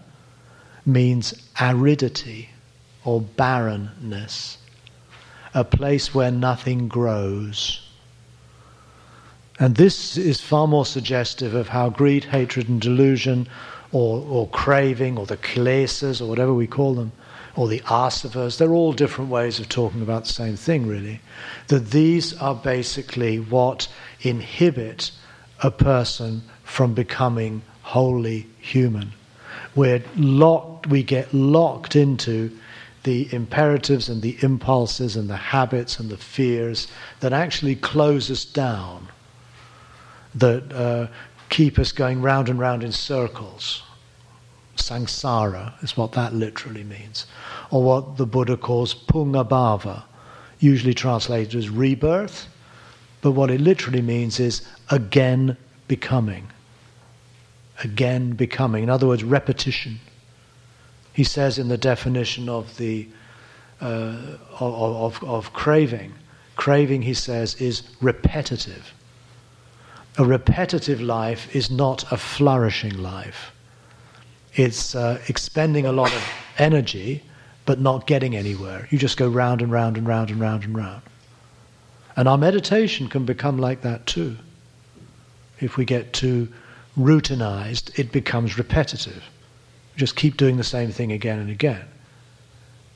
means 0.86 1.34
aridity 1.60 2.50
or 3.04 3.22
barrenness, 3.22 4.58
a 5.54 5.64
place 5.64 6.14
where 6.14 6.32
nothing 6.32 6.88
grows. 6.88 7.82
And 9.60 9.76
this 9.76 10.18
is 10.18 10.42
far 10.42 10.68
more 10.68 10.86
suggestive 10.86 11.54
of 11.54 11.70
how 11.70 11.90
greed, 11.90 12.26
hatred, 12.26 12.68
and 12.68 12.82
delusion, 12.82 13.48
or, 13.92 14.26
or 14.28 14.48
craving, 14.50 15.18
or 15.18 15.26
the 15.26 15.38
kilesas, 15.38 16.22
or 16.22 16.26
whatever 16.26 16.54
we 16.54 16.68
call 16.68 16.94
them, 16.96 17.12
or 17.56 17.68
the 17.68 17.80
asavas, 17.82 18.58
they're 18.58 18.74
all 18.74 18.94
different 18.94 19.30
ways 19.30 19.60
of 19.60 19.70
talking 19.70 20.02
about 20.02 20.26
the 20.26 20.34
same 20.34 20.56
thing, 20.56 20.88
really. 20.88 21.22
That 21.68 21.92
these 21.92 22.36
are 22.38 22.56
basically 22.56 23.40
what 23.40 23.88
inhibit 24.22 25.12
a 25.64 25.72
person 25.72 26.42
from 26.64 26.94
becoming 26.94 27.62
wholly 27.82 28.48
human. 28.60 29.14
We're 29.76 30.04
locked, 30.18 30.88
we 30.88 31.04
get 31.04 31.34
locked 31.34 31.96
into 31.96 32.52
the 33.04 33.32
imperatives 33.34 34.10
and 34.10 34.22
the 34.22 34.38
impulses 34.42 35.16
and 35.16 35.30
the 35.30 35.38
habits 35.38 36.00
and 36.00 36.10
the 36.10 36.18
fears 36.18 36.88
that 37.20 37.32
actually 37.32 37.76
close 37.76 38.32
us 38.32 38.44
down, 38.44 39.08
that 40.34 40.74
uh, 40.74 41.08
keep 41.50 41.78
us 41.78 41.92
going 41.92 42.22
round 42.22 42.50
and 42.50 42.60
round 42.60 42.84
in 42.84 42.92
circles. 42.92 43.84
Samsara 44.76 45.82
is 45.84 45.96
what 45.98 46.12
that 46.14 46.34
literally 46.34 46.84
means, 46.84 47.26
or 47.72 47.84
what 47.84 48.18
the 48.18 48.26
Buddha 48.26 48.58
calls 48.58 48.94
punabbhava, 48.94 50.04
usually 50.60 50.94
translated 50.94 51.56
as 51.56 51.70
rebirth, 51.70 52.48
but 53.22 53.32
what 53.32 53.50
it 53.50 53.62
literally 53.62 54.02
means 54.02 54.40
is 54.40 54.62
again 54.90 55.58
becoming 55.88 56.48
again 57.84 58.32
becoming. 58.32 58.84
In 58.84 58.90
other 58.90 59.08
words, 59.08 59.24
repetition. 59.24 60.00
He 61.14 61.24
says 61.24 61.58
in 61.58 61.68
the 61.68 61.78
definition 61.78 62.50
of 62.50 62.78
the 62.78 63.08
uh, 63.82 64.38
of, 64.60 65.20
of, 65.20 65.24
of 65.24 65.54
craving, 65.54 66.14
craving, 66.56 67.02
he 67.02 67.14
says, 67.14 67.56
is 67.56 67.84
repetitive. 68.00 68.94
A 70.18 70.24
repetitive 70.24 71.02
life 71.02 71.54
is 71.54 71.70
not 71.70 72.10
a 72.10 72.16
flourishing 72.16 72.98
life. 72.98 73.52
It's 74.56 74.96
uh, 74.96 75.22
expending 75.28 75.86
a 75.86 75.92
lot 75.92 76.14
of 76.14 76.24
energy, 76.58 77.24
but 77.66 77.80
not 77.80 78.08
getting 78.08 78.36
anywhere. 78.36 78.88
You 78.90 78.98
just 78.98 79.18
go 79.18 79.28
round 79.28 79.62
and 79.62 79.72
round 79.72 79.98
and 79.98 80.08
round 80.08 80.30
and 80.30 80.40
round 80.40 80.64
and 80.64 80.76
round. 80.76 81.02
And 82.16 82.28
our 82.28 82.38
meditation 82.38 83.10
can 83.10 83.26
become 83.26 83.58
like 83.58 83.82
that 83.82 84.06
too. 84.06 84.38
If 85.60 85.78
we 85.78 85.84
get 85.84 86.14
too 86.14 86.48
routinized, 86.98 87.98
it 88.00 88.12
becomes 88.12 88.58
repetitive. 88.58 89.24
You 89.94 90.00
just 90.00 90.16
keep 90.16 90.38
doing 90.38 90.56
the 90.58 90.64
same 90.64 90.92
thing 90.92 91.12
again 91.12 91.40
and 91.40 91.50
again. 91.50 91.86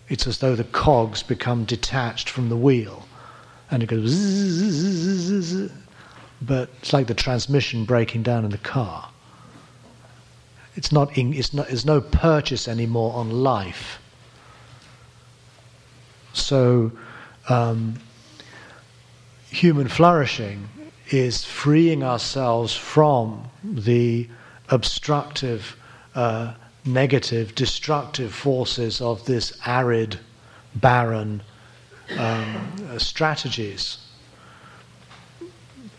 It's 0.07 0.25
as 0.25 0.39
though 0.39 0.55
the 0.55 0.63
cogs 0.63 1.21
become 1.23 1.65
detached 1.65 2.29
from 2.29 2.49
the 2.49 2.57
wheel 2.57 3.05
and 3.71 3.83
it 3.83 3.87
goes 3.87 4.09
zzz, 4.09 5.71
but 6.41 6.69
it's 6.79 6.93
like 6.93 7.07
the 7.07 7.13
transmission 7.13 7.85
breaking 7.85 8.23
down 8.23 8.45
in 8.45 8.51
the 8.51 8.57
car. 8.57 9.09
It's 10.79 10.93
not, 10.93 11.17
it's 11.17 11.53
not, 11.53 11.67
there's 11.67 11.85
no 11.85 11.99
purchase 11.99 12.65
anymore 12.65 13.13
on 13.13 13.29
life. 13.29 13.99
So, 16.31 16.93
um, 17.49 17.99
human 19.49 19.89
flourishing 19.89 20.69
is 21.09 21.43
freeing 21.43 22.01
ourselves 22.01 22.73
from 22.73 23.49
the 23.61 24.29
obstructive, 24.69 25.75
uh, 26.15 26.53
negative, 26.85 27.55
destructive 27.55 28.33
forces 28.33 29.01
of 29.01 29.25
this 29.25 29.51
arid, 29.65 30.17
barren 30.75 31.43
um, 32.17 32.97
strategies 32.99 33.97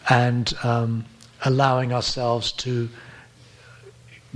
and 0.09 0.55
um, 0.62 1.05
allowing 1.45 1.93
ourselves 1.93 2.51
to 2.53 2.88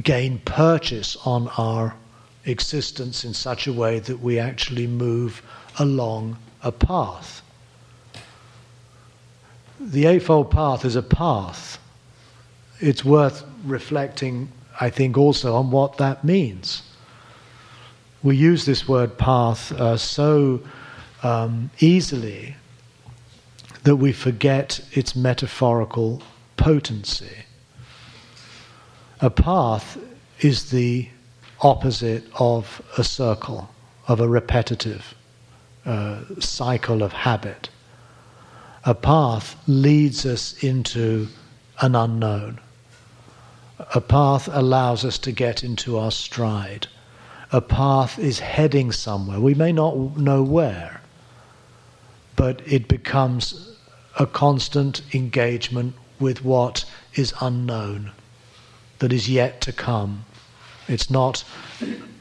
gain 0.03 0.39
purchase 0.41 1.17
on 1.25 1.49
our 1.57 1.95
existence 2.45 3.25
in 3.25 3.33
such 3.33 3.67
a 3.67 3.73
way 3.73 3.99
that 3.99 4.21
we 4.21 4.39
actually 4.39 4.87
move 4.87 5.43
along 5.79 6.37
a 6.63 6.73
path 6.73 7.43
the 9.85 10.07
Eightfold 10.07 10.51
Path 10.51 10.85
is 10.85 10.97
a 10.97 11.03
path. 11.03 11.79
It's 12.81 13.05
worth 13.05 13.45
reflecting, 13.65 14.51
I 14.81 14.89
think, 14.91 15.19
also 15.19 15.55
on 15.55 15.71
what 15.71 15.99
that 15.99 16.25
means. 16.25 16.83
We 18.23 18.37
use 18.37 18.65
this 18.65 18.89
word 18.89 19.19
path 19.19 19.73
uh, 19.73 19.97
so 19.99 20.63
um, 21.23 21.71
easily 21.81 22.57
that 23.83 23.97
we 23.97 24.13
forget 24.13 24.81
its 24.93 25.15
metaphorical 25.15 26.23
potency. 26.57 27.45
A 29.25 29.31
path 29.31 29.99
is 30.41 30.71
the 30.71 31.09
opposite 31.61 32.25
of 32.39 32.81
a 32.97 33.03
circle, 33.03 33.71
of 34.07 34.21
a 34.21 34.29
repetitive 34.29 35.15
uh, 35.85 36.21
cycle 36.39 37.03
of 37.03 37.13
habit 37.13 37.71
a 38.87 38.95
path 38.95 39.57
leads 39.67 40.27
us 40.27 40.63
into 40.63 41.29
an 41.81 41.95
unknown. 41.95 42.61
A 43.95 44.01
path 44.01 44.47
allows 44.53 45.07
us 45.07 45.17
to 45.19 45.33
get 45.33 45.65
into 45.65 45.97
our 45.99 46.11
stride. 46.11 46.87
A 47.51 47.63
path 47.63 48.19
is 48.19 48.41
heading 48.41 48.93
somewhere. 48.93 49.41
We 49.41 49.55
may 49.55 49.73
not 49.73 50.19
know 50.19 50.43
where, 50.43 51.01
but 52.37 52.61
it 52.67 52.89
becomes 52.89 53.75
a 54.19 54.27
constant 54.27 55.01
engagement 55.15 55.95
with 56.21 56.45
what 56.45 56.85
is 57.15 57.33
unknown, 57.41 58.13
that 58.99 59.13
is 59.13 59.29
yet 59.29 59.61
to 59.63 59.73
come. 59.73 60.25
It's 60.89 61.11
not 61.11 61.45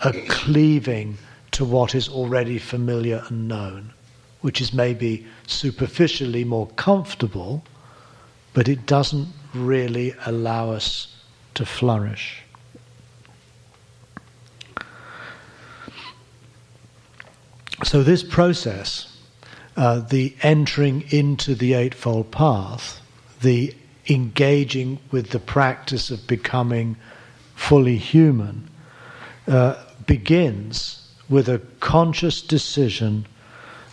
a 0.01 0.13
cleaving 0.27 1.17
to 1.51 1.65
what 1.65 1.93
is 1.95 2.09
already 2.09 2.57
familiar 2.57 3.23
and 3.29 3.47
known 3.47 3.93
which 4.43 4.59
is 4.59 4.73
maybe 4.73 5.25
superficially 5.47 6.43
more 6.43 6.67
comfortable, 6.75 7.63
but 8.53 8.67
it 8.67 8.85
doesn't 8.85 9.29
really 9.53 10.13
allow 10.25 10.69
us 10.69 11.15
to 11.53 11.65
flourish. 11.65 12.41
So, 17.85 18.03
this 18.03 18.21
process, 18.21 19.17
uh, 19.77 20.01
the 20.01 20.35
entering 20.41 21.05
into 21.09 21.55
the 21.55 21.73
Eightfold 21.75 22.29
Path, 22.29 22.99
the 23.41 23.73
engaging 24.07 24.99
with 25.11 25.29
the 25.29 25.39
practice 25.39 26.11
of 26.11 26.27
becoming 26.27 26.97
fully 27.55 27.97
human, 27.97 28.69
uh, 29.47 29.75
begins 30.05 31.07
with 31.29 31.47
a 31.47 31.59
conscious 31.79 32.41
decision 32.41 33.25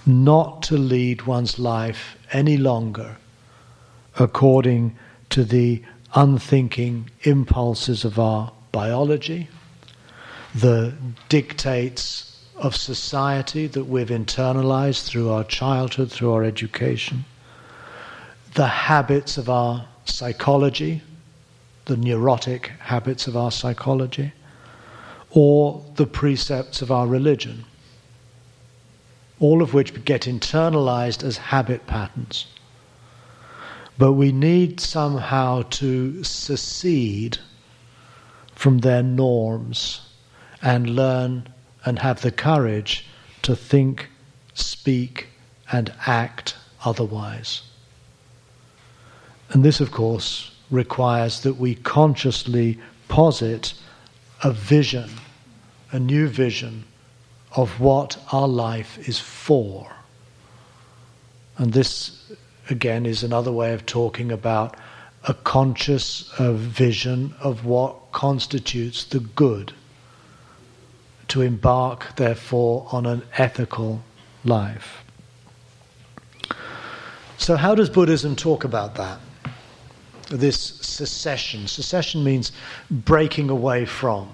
not 0.06 0.62
to 0.62 0.76
lead 0.76 1.22
one's 1.22 1.58
life 1.58 2.16
any 2.32 2.56
longer 2.56 3.16
according 4.18 4.96
to 5.30 5.44
the 5.44 5.82
unthinking 6.14 7.08
impulses 7.22 8.04
of 8.04 8.18
our 8.18 8.52
biology, 8.72 9.48
the 10.54 10.92
dictates 11.28 12.44
of 12.56 12.76
society 12.76 13.66
that 13.66 13.84
we've 13.84 14.08
internalized 14.08 15.04
through 15.04 15.30
our 15.30 15.44
childhood, 15.44 16.10
through 16.10 16.32
our 16.32 16.44
education, 16.44 17.24
the 18.54 18.66
habits 18.66 19.38
of 19.38 19.48
our 19.48 19.86
psychology, 20.10 21.02
the 21.86 21.96
neurotic 21.96 22.68
habits 22.80 23.26
of 23.26 23.36
our 23.36 23.50
psychology, 23.50 24.32
or 25.30 25.84
the 25.94 26.06
precepts 26.06 26.82
of 26.82 26.90
our 26.90 27.06
religion, 27.06 27.64
all 29.38 29.62
of 29.62 29.72
which 29.72 30.04
get 30.04 30.22
internalized 30.22 31.22
as 31.22 31.36
habit 31.36 31.86
patterns. 31.86 32.46
But 33.96 34.12
we 34.12 34.32
need 34.32 34.80
somehow 34.80 35.62
to 35.70 36.24
secede 36.24 37.38
from 38.54 38.78
their 38.78 39.02
norms 39.02 40.00
and 40.62 40.96
learn 40.96 41.48
and 41.84 41.98
have 41.98 42.22
the 42.22 42.30
courage 42.30 43.06
to 43.42 43.56
think, 43.56 44.08
speak, 44.54 45.28
and 45.72 45.92
act 46.06 46.56
otherwise. 46.84 47.62
And 49.50 49.64
this, 49.64 49.80
of 49.80 49.90
course, 49.90 50.52
requires 50.70 51.40
that 51.40 51.54
we 51.54 51.74
consciously 51.74 52.78
posit 53.08 53.74
a 54.44 54.52
vision, 54.52 55.10
a 55.90 55.98
new 55.98 56.28
vision 56.28 56.84
of 57.56 57.80
what 57.80 58.16
our 58.32 58.46
life 58.46 59.08
is 59.08 59.18
for. 59.18 59.90
And 61.56 61.72
this, 61.72 62.32
again, 62.70 63.06
is 63.06 63.24
another 63.24 63.50
way 63.50 63.74
of 63.74 63.84
talking 63.86 64.30
about 64.30 64.76
a 65.24 65.34
conscious 65.34 66.32
vision 66.38 67.34
of 67.40 67.66
what 67.66 68.12
constitutes 68.12 69.04
the 69.04 69.20
good. 69.20 69.72
To 71.28 71.42
embark, 71.42 72.16
therefore, 72.16 72.88
on 72.90 73.06
an 73.06 73.22
ethical 73.36 74.02
life. 74.44 75.04
So, 77.36 77.56
how 77.56 77.74
does 77.74 77.88
Buddhism 77.88 78.34
talk 78.34 78.64
about 78.64 78.96
that? 78.96 79.20
This 80.30 80.58
secession. 80.58 81.66
Secession 81.66 82.22
means 82.22 82.52
breaking 82.88 83.50
away 83.50 83.84
from 83.84 84.28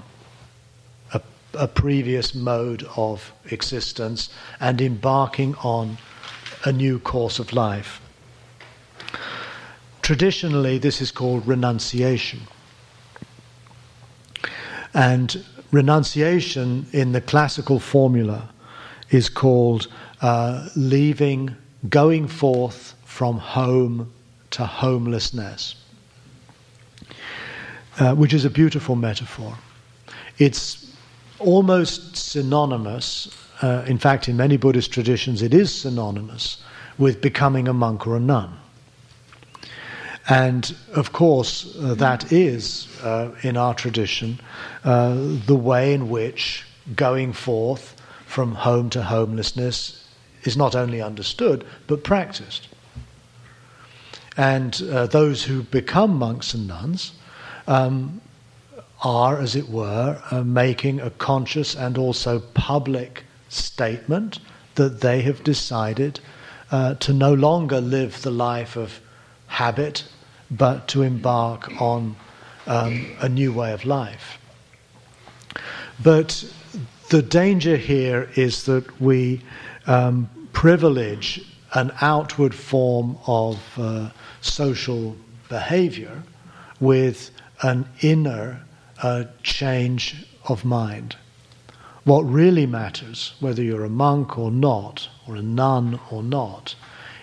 a, 1.15 1.23
a 1.55 1.67
previous 1.67 2.35
mode 2.35 2.87
of 2.97 3.33
existence 3.51 4.29
and 4.61 4.81
embarking 4.81 5.55
on 5.57 5.97
a 6.65 6.73
new 6.73 6.99
course 6.99 7.39
of 7.39 7.53
life. 7.53 8.01
Traditionally, 10.03 10.79
this 10.79 11.01
is 11.01 11.11
called 11.11 11.47
renunciation. 11.49 12.41
And 14.93 15.45
renunciation 15.73 16.87
in 16.93 17.13
the 17.13 17.21
classical 17.21 17.81
formula 17.81 18.51
is 19.11 19.29
called 19.29 19.89
uh, 20.21 20.69
leaving, 20.77 21.57
going 21.89 22.29
forth 22.29 22.95
from 23.05 23.39
home 23.39 24.13
to 24.51 24.65
homelessness, 24.65 25.75
uh, 27.99 28.15
which 28.15 28.35
is 28.35 28.45
a 28.45 28.51
beautiful 28.51 28.97
metaphor. 28.97 29.57
It's 30.39 30.95
almost 31.39 32.17
synonymous, 32.17 33.29
uh, 33.63 33.85
in 33.87 33.99
fact, 33.99 34.29
in 34.29 34.37
many 34.37 34.57
Buddhist 34.57 34.93
traditions, 34.93 35.43
it 35.43 35.55
is 35.55 35.75
synonymous 35.75 36.63
with 36.99 37.21
becoming 37.21 37.69
a 37.69 37.73
monk 37.73 38.07
or 38.07 38.17
a 38.17 38.21
nun. 38.21 38.53
And 40.29 40.75
of 40.95 41.13
course, 41.13 41.77
uh, 41.77 41.95
that 41.95 42.33
is, 42.33 42.89
uh, 43.03 43.31
in 43.43 43.57
our 43.57 43.75
tradition, 43.75 44.41
uh, 44.85 45.15
the 45.47 45.55
way 45.57 45.95
in 45.95 46.09
which 46.09 46.65
going 46.95 47.33
forth 47.33 48.01
from 48.27 48.55
home 48.55 48.91
to 48.91 49.03
homelessness 49.03 50.05
is 50.43 50.57
not 50.57 50.75
only 50.75 51.01
understood, 51.01 51.65
but 51.87 52.03
practiced. 52.03 52.69
And 54.37 54.75
those 54.75 55.45
who 55.45 55.63
become 55.63 56.17
monks 56.19 56.53
and 56.53 56.69
nuns 56.69 57.13
um, 57.67 58.21
are, 59.03 59.39
as 59.39 59.55
it 59.57 59.69
were, 59.69 60.21
uh, 60.31 60.43
making 60.43 61.01
a 61.01 61.11
conscious 61.11 61.75
and 61.75 61.99
also 61.99 62.41
public 62.55 63.25
statement 63.49 64.39
that 64.75 65.01
they 65.01 65.23
have 65.23 65.45
decided 65.45 66.21
uh, 66.71 66.95
to 66.95 67.13
no 67.13 67.33
longer 67.35 67.81
live 67.81 68.23
the 68.23 68.31
life 68.31 68.77
of 68.77 69.01
habit, 69.47 70.05
but 70.51 70.89
to 70.89 71.03
embark 71.03 71.81
on 71.81 72.17
um, 72.67 73.07
a 73.21 73.29
new 73.29 73.53
way 73.53 73.73
of 73.73 73.85
life. 73.85 74.39
But 76.03 76.45
the 77.09 77.23
danger 77.23 77.77
here 77.77 78.29
is 78.35 78.65
that 78.65 79.01
we 79.01 79.43
um, 79.87 80.29
privilege 80.53 81.41
an 81.75 81.93
outward 82.01 82.55
form 82.55 83.17
of 83.27 83.61
uh, 83.79 84.11
social 84.41 85.17
behavior 85.49 86.23
with 86.81 87.31
an 87.63 87.89
inner 88.01 88.63
uh, 89.03 89.25
change 89.43 90.27
of 90.45 90.65
mind. 90.65 91.17
What 92.05 92.23
really 92.23 92.67
matters, 92.67 93.35
whether 93.41 93.63
you're 93.63 93.85
a 93.85 93.91
monk 93.91 94.39
or 94.39 94.51
not, 94.51 95.09
or 95.27 95.37
a 95.37 95.43
nun 95.43 95.99
or 96.11 96.23
not, 96.23 96.75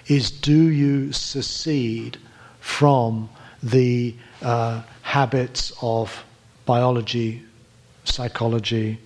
is 0.07 0.29
do 0.29 0.69
you 0.69 1.13
secede 1.13 2.17
from 2.59 3.29
the 3.61 4.13
uh, 4.41 4.81
habits 5.01 5.71
of 5.81 6.25
biology, 6.65 7.41
psychology, 8.03 8.99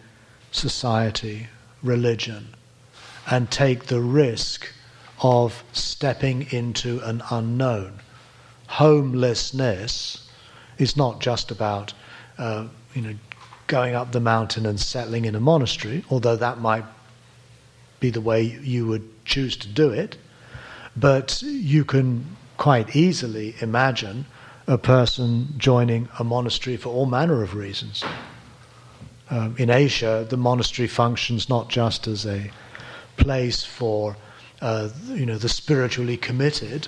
society, 0.52 1.48
religion, 1.84 2.48
and 3.30 3.52
take 3.52 3.86
the 3.86 4.02
risk 4.02 4.74
of 5.22 5.64
stepping 5.74 6.48
into 6.52 7.00
an 7.04 7.22
unknown. 7.30 8.00
Homelessness 8.68 10.27
is 10.78 10.96
not 10.96 11.20
just 11.20 11.52
about, 11.52 11.94
uh, 12.38 12.68
you 12.94 13.02
know, 13.02 13.16
going 13.68 13.96
up 13.96 14.12
the 14.12 14.20
mountain 14.20 14.66
and 14.66 14.80
settling 14.80 15.26
in 15.26 15.36
a 15.36 15.40
monastery, 15.40 16.04
although 16.10 16.36
that 16.36 16.60
might 16.60 16.86
be 18.00 18.10
the 18.10 18.22
way 18.22 18.42
you 18.42 18.88
would 18.88 19.26
choose 19.26 19.58
to 19.58 19.68
do 19.68 19.90
it. 19.90 20.18
But 20.96 21.42
you 21.42 21.84
can 21.84 22.26
quite 22.58 22.96
easily 22.96 23.56
imagine 23.62 24.26
a 24.68 24.78
person 24.78 25.54
joining 25.58 26.10
a 26.20 26.24
monastery 26.24 26.78
for 26.78 26.90
all 26.90 27.06
manner 27.06 27.44
of 27.44 27.56
reasons. 27.56 28.04
Um, 29.30 29.56
in 29.58 29.70
Asia, 29.70 30.26
the 30.30 30.38
monastery 30.38 30.88
functions 30.88 31.50
not 31.50 31.70
just 31.70 32.08
as 32.08 32.26
a 32.26 32.52
place 33.18 33.64
for 33.64 34.16
uh, 34.62 34.90
you 35.10 35.26
know, 35.26 35.38
the 35.38 35.50
spiritually 35.50 36.18
committed, 36.18 36.88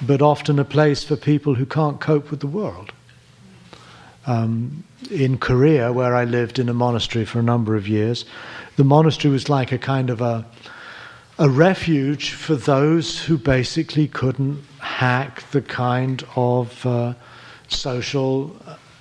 but 0.00 0.22
often 0.22 0.58
a 0.58 0.64
place 0.64 1.04
for 1.04 1.16
people 1.16 1.54
who 1.54 1.66
can't 1.66 2.00
cope 2.00 2.30
with 2.30 2.40
the 2.40 2.46
world. 2.46 2.92
Um, 4.30 4.84
in 5.10 5.38
Korea, 5.38 5.92
where 5.92 6.14
I 6.14 6.24
lived 6.24 6.58
in 6.58 6.68
a 6.68 6.74
monastery 6.74 7.24
for 7.24 7.40
a 7.40 7.42
number 7.42 7.74
of 7.74 7.88
years, 7.88 8.24
the 8.76 8.84
monastery 8.84 9.32
was 9.32 9.48
like 9.48 9.72
a 9.72 9.78
kind 9.78 10.08
of 10.08 10.20
a, 10.20 10.46
a 11.38 11.48
refuge 11.48 12.30
for 12.30 12.54
those 12.54 13.18
who 13.18 13.36
basically 13.36 14.06
couldn't 14.06 14.62
hack 14.78 15.50
the 15.50 15.62
kind 15.62 16.24
of 16.36 16.86
uh, 16.86 17.14
social, 17.66 18.54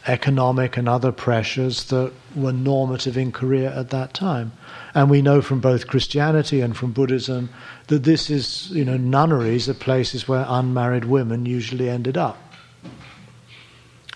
economic, 0.07 0.77
and 0.77 0.89
other 0.89 1.11
pressures 1.11 1.83
that 1.85 2.11
were 2.35 2.53
normative 2.53 3.15
in 3.15 3.31
Korea 3.31 3.77
at 3.77 3.91
that 3.91 4.15
time. 4.15 4.51
And 4.95 5.11
we 5.11 5.21
know 5.21 5.43
from 5.43 5.59
both 5.59 5.85
Christianity 5.87 6.61
and 6.61 6.75
from 6.75 6.91
Buddhism 6.91 7.49
that 7.87 8.03
this 8.03 8.31
is, 8.31 8.71
you 8.71 8.83
know, 8.83 8.97
nunneries 8.97 9.69
are 9.69 9.75
places 9.75 10.27
where 10.27 10.45
unmarried 10.47 11.05
women 11.05 11.45
usually 11.45 11.87
ended 11.87 12.17
up. 12.17 12.48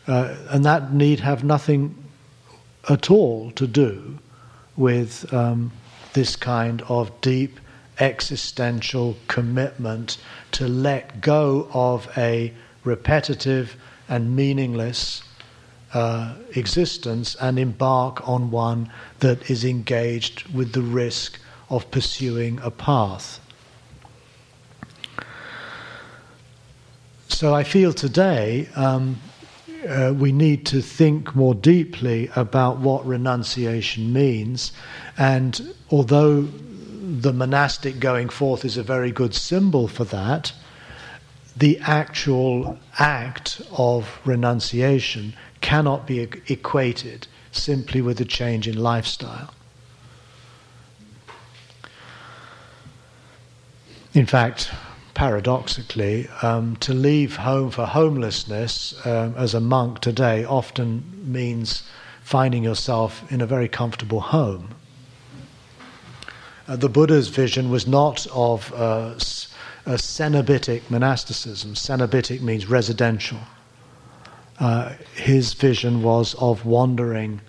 Uh, 0.08 0.36
and 0.50 0.66
that 0.66 0.94
need 0.94 1.20
have 1.20 1.44
nothing 1.44 1.96
at 2.90 3.10
all 3.10 3.52
to 3.52 3.66
do 3.66 4.20
with 4.76 5.32
um, 5.34 5.72
this 6.14 6.36
kind 6.36 6.82
of 6.84 7.10
deep 7.22 7.60
existential 8.00 9.16
commitment 9.28 10.18
to 10.52 10.68
let 10.68 11.22
go 11.22 11.68
of 11.74 12.10
a 12.18 12.52
repetitive 12.84 13.76
and 14.10 14.36
meaningless 14.36 15.24
uh, 15.94 16.34
existence 16.56 17.36
and 17.40 17.60
embark 17.60 18.28
on 18.28 18.50
one 18.52 18.92
that 19.20 19.50
is 19.50 19.64
engaged 19.64 20.48
with 20.54 20.74
the 20.74 20.82
risk 20.82 21.40
of 21.70 21.90
pursuing 21.92 22.60
a 22.64 22.72
path. 22.72 23.40
So 27.28 27.54
I 27.54 27.64
feel 27.64 27.94
today 27.94 28.68
um, 28.76 29.20
uh, 29.88 30.14
we 30.18 30.32
need 30.32 30.66
to 30.68 30.82
think 30.82 31.36
more 31.36 31.56
deeply 31.56 32.30
about 32.36 32.80
what 32.80 33.06
renunciation 33.06 34.14
means. 34.14 34.72
And 35.18 35.74
although 35.92 36.42
the 36.42 37.34
monastic 37.34 38.00
going 38.00 38.30
forth 38.30 38.66
is 38.66 38.78
a 38.78 38.84
very 38.84 39.12
good 39.12 39.34
symbol 39.34 39.88
for 39.88 40.06
that, 40.06 40.54
the 41.56 41.80
actual 41.80 42.80
act 42.98 43.62
of 43.78 44.20
renunciation 44.26 45.34
cannot 45.62 46.08
be 46.08 46.20
equated 46.48 47.28
simply 47.52 48.02
with 48.02 48.20
a 48.20 48.26
change 48.26 48.68
in 48.68 48.78
lifestyle. 48.78 49.54
In 54.14 54.26
fact, 54.26 54.72
paradoxically, 55.14 56.28
um, 56.42 56.76
to 56.78 56.94
leave 56.94 57.36
home 57.38 57.70
for 57.72 57.86
homelessness 57.86 58.94
um, 59.06 59.36
as 59.38 59.54
a 59.54 59.60
monk 59.60 60.00
today 60.00 60.44
often 60.44 61.04
means 61.24 61.84
finding 62.22 62.64
yourself 62.64 63.32
in 63.32 63.42
a 63.42 63.46
very 63.46 63.68
comfortable 63.68 64.22
home. 64.22 64.70
Uh, 66.68 66.76
the 66.78 66.90
Buddha's 66.90 67.28
vision 67.28 67.70
was 67.70 67.86
not 67.86 68.26
of 68.34 68.74
uh, 68.74 69.14
a 69.86 69.98
Cenobitic 69.98 70.90
monasticism. 70.90 71.74
Cenobitic 71.74 72.42
means 72.42 72.68
residential. 72.68 73.40
Uh, 74.60 74.94
his 75.16 75.54
vision 75.54 76.02
was 76.04 76.36
of 76.36 76.66
wandering 76.66 77.42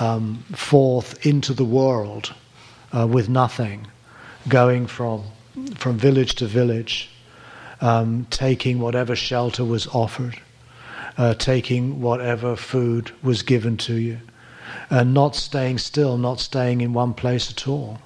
um, 0.00 0.42
forth 0.54 1.24
into 1.24 1.54
the 1.54 1.64
world 1.64 2.34
uh, 2.96 3.06
with 3.06 3.28
nothing, 3.28 3.86
going 4.48 4.86
from, 4.86 5.22
from 5.76 5.96
village 5.96 6.34
to 6.36 6.46
village, 6.46 7.08
um, 7.80 8.26
taking 8.30 8.78
whatever 8.78 9.16
shelter 9.16 9.64
was 9.64 9.86
offered, 9.88 10.38
uh, 11.16 11.34
taking 11.34 12.00
whatever 12.00 12.56
food 12.56 13.10
was 13.22 13.42
given 13.42 13.76
to 13.78 13.94
you, 13.94 14.18
and 14.90 15.14
not 15.14 15.34
staying 15.34 15.78
still, 15.78 16.18
not 16.18 16.40
staying 16.40 16.80
in 16.80 16.92
one 16.92 17.14
place 17.14 17.50
at 17.50 17.66
all. 17.66 17.98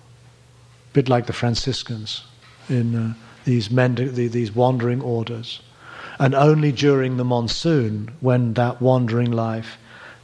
A 0.91 0.93
bit 0.93 1.09
like 1.09 1.27
the 1.27 1.33
Franciscans 1.33 2.23
in 2.69 2.95
uh, 2.95 3.15
these, 3.45 3.71
mend- 3.71 4.15
these 4.15 4.55
wandering 4.55 5.01
orders. 5.01 5.61
And 6.19 6.35
only 6.35 6.71
during 6.71 7.17
the 7.17 7.25
monsoon, 7.25 8.13
when 8.21 8.55
that 8.55 8.81
wandering 8.81 9.33
life 9.33 9.79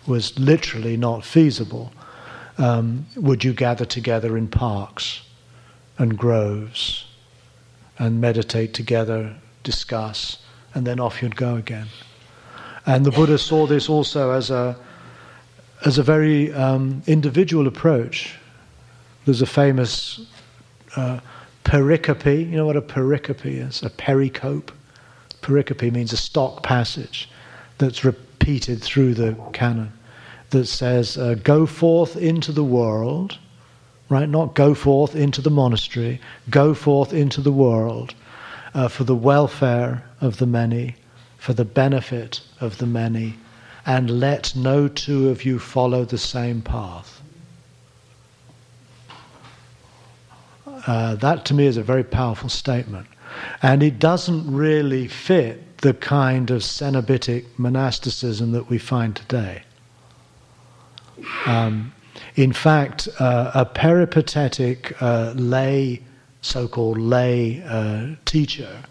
was 0.06 0.38
literally 0.38 0.96
not 0.96 1.24
feasible, 1.24 1.92
um, 2.58 3.06
would 3.16 3.42
you 3.42 3.52
gather 3.52 3.84
together 3.84 4.36
in 4.36 4.48
parks 4.48 5.22
and 5.98 6.16
groves 6.16 7.04
and 7.98 8.20
meditate 8.20 8.74
together, 8.74 9.34
discuss, 9.62 10.38
and 10.74 10.86
then 10.86 11.00
off 11.00 11.22
you'd 11.22 11.36
go 11.36 11.56
again. 11.56 11.86
And 12.84 13.04
the 13.04 13.10
Buddha 13.10 13.38
saw 13.38 13.66
this 13.66 13.88
also 13.88 14.30
as 14.30 14.50
a, 14.50 14.76
as 15.84 15.98
a 15.98 16.02
very 16.02 16.52
um, 16.52 17.02
individual 17.06 17.66
approach. 17.66 18.36
There's 19.24 19.42
a 19.42 19.46
famous 19.46 20.20
uh, 20.94 21.20
pericope. 21.64 22.50
You 22.50 22.56
know 22.56 22.66
what 22.66 22.76
a 22.76 22.82
pericope 22.82 23.44
is? 23.44 23.82
A 23.82 23.90
pericope. 23.90 24.70
Pericope 25.42 25.92
means 25.92 26.12
a 26.12 26.16
stock 26.16 26.62
passage 26.62 27.28
that's 27.78 28.04
repeated 28.04 28.82
through 28.82 29.14
the 29.14 29.36
canon 29.52 29.92
that 30.50 30.66
says, 30.66 31.18
uh, 31.18 31.34
Go 31.42 31.66
forth 31.66 32.16
into 32.16 32.52
the 32.52 32.64
world, 32.64 33.38
right? 34.08 34.28
Not 34.28 34.54
go 34.54 34.74
forth 34.74 35.14
into 35.16 35.40
the 35.40 35.50
monastery, 35.50 36.20
go 36.50 36.74
forth 36.74 37.12
into 37.12 37.40
the 37.40 37.52
world 37.52 38.14
uh, 38.74 38.88
for 38.88 39.04
the 39.04 39.16
welfare 39.16 40.04
of 40.20 40.38
the 40.38 40.46
many, 40.46 40.96
for 41.38 41.52
the 41.52 41.64
benefit 41.64 42.40
of 42.60 42.78
the 42.78 42.86
many, 42.86 43.34
and 43.84 44.20
let 44.20 44.54
no 44.54 44.88
two 44.88 45.28
of 45.28 45.44
you 45.44 45.58
follow 45.58 46.04
the 46.04 46.18
same 46.18 46.62
path. 46.62 47.22
Uh, 50.86 51.16
that 51.16 51.44
to 51.44 51.54
me 51.54 51.66
is 51.66 51.76
a 51.76 51.82
very 51.82 52.04
powerful 52.04 52.48
statement. 52.48 53.06
And 53.62 53.82
it 53.82 53.98
doesn't 53.98 54.52
really 54.52 55.08
fit 55.08 55.78
the 55.78 55.94
kind 55.94 56.50
of 56.50 56.62
Cenobitic 56.62 57.44
monasticism 57.58 58.52
that 58.52 58.68
we 58.68 58.78
find 58.78 59.14
today. 59.14 59.62
Um, 61.44 61.92
in 62.36 62.52
fact, 62.52 63.08
uh, 63.18 63.50
a 63.54 63.64
peripatetic 63.64 65.00
uh, 65.02 65.32
lay, 65.34 66.02
so 66.42 66.68
called 66.68 66.98
lay 66.98 67.62
uh, 67.66 68.14
teacher, 68.24 68.84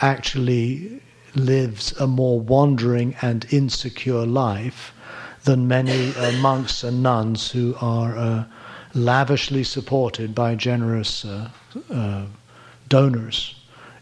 actually 0.00 1.00
lives 1.34 1.92
a 2.00 2.06
more 2.06 2.40
wandering 2.40 3.14
and 3.22 3.46
insecure 3.50 4.26
life 4.26 4.92
than 5.44 5.68
many 5.68 6.14
uh, 6.16 6.32
monks 6.40 6.82
and 6.82 7.02
nuns 7.02 7.50
who 7.50 7.74
are 7.80 8.16
uh, 8.16 8.44
lavishly 8.94 9.62
supported 9.62 10.34
by 10.34 10.54
generous 10.54 11.24
uh, 11.24 12.26
donors 12.88 13.54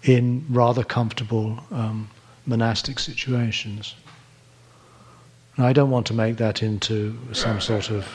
in 0.04 0.44
rather 0.48 0.84
comfortable 0.84 1.58
um, 1.70 2.08
monastic 2.46 2.98
situations. 2.98 3.94
I 5.58 5.72
don't 5.72 5.90
want 5.90 6.06
to 6.06 6.14
make 6.14 6.36
that 6.36 6.62
into 6.62 7.16
some 7.32 7.60
sort 7.60 7.90
of, 7.90 8.08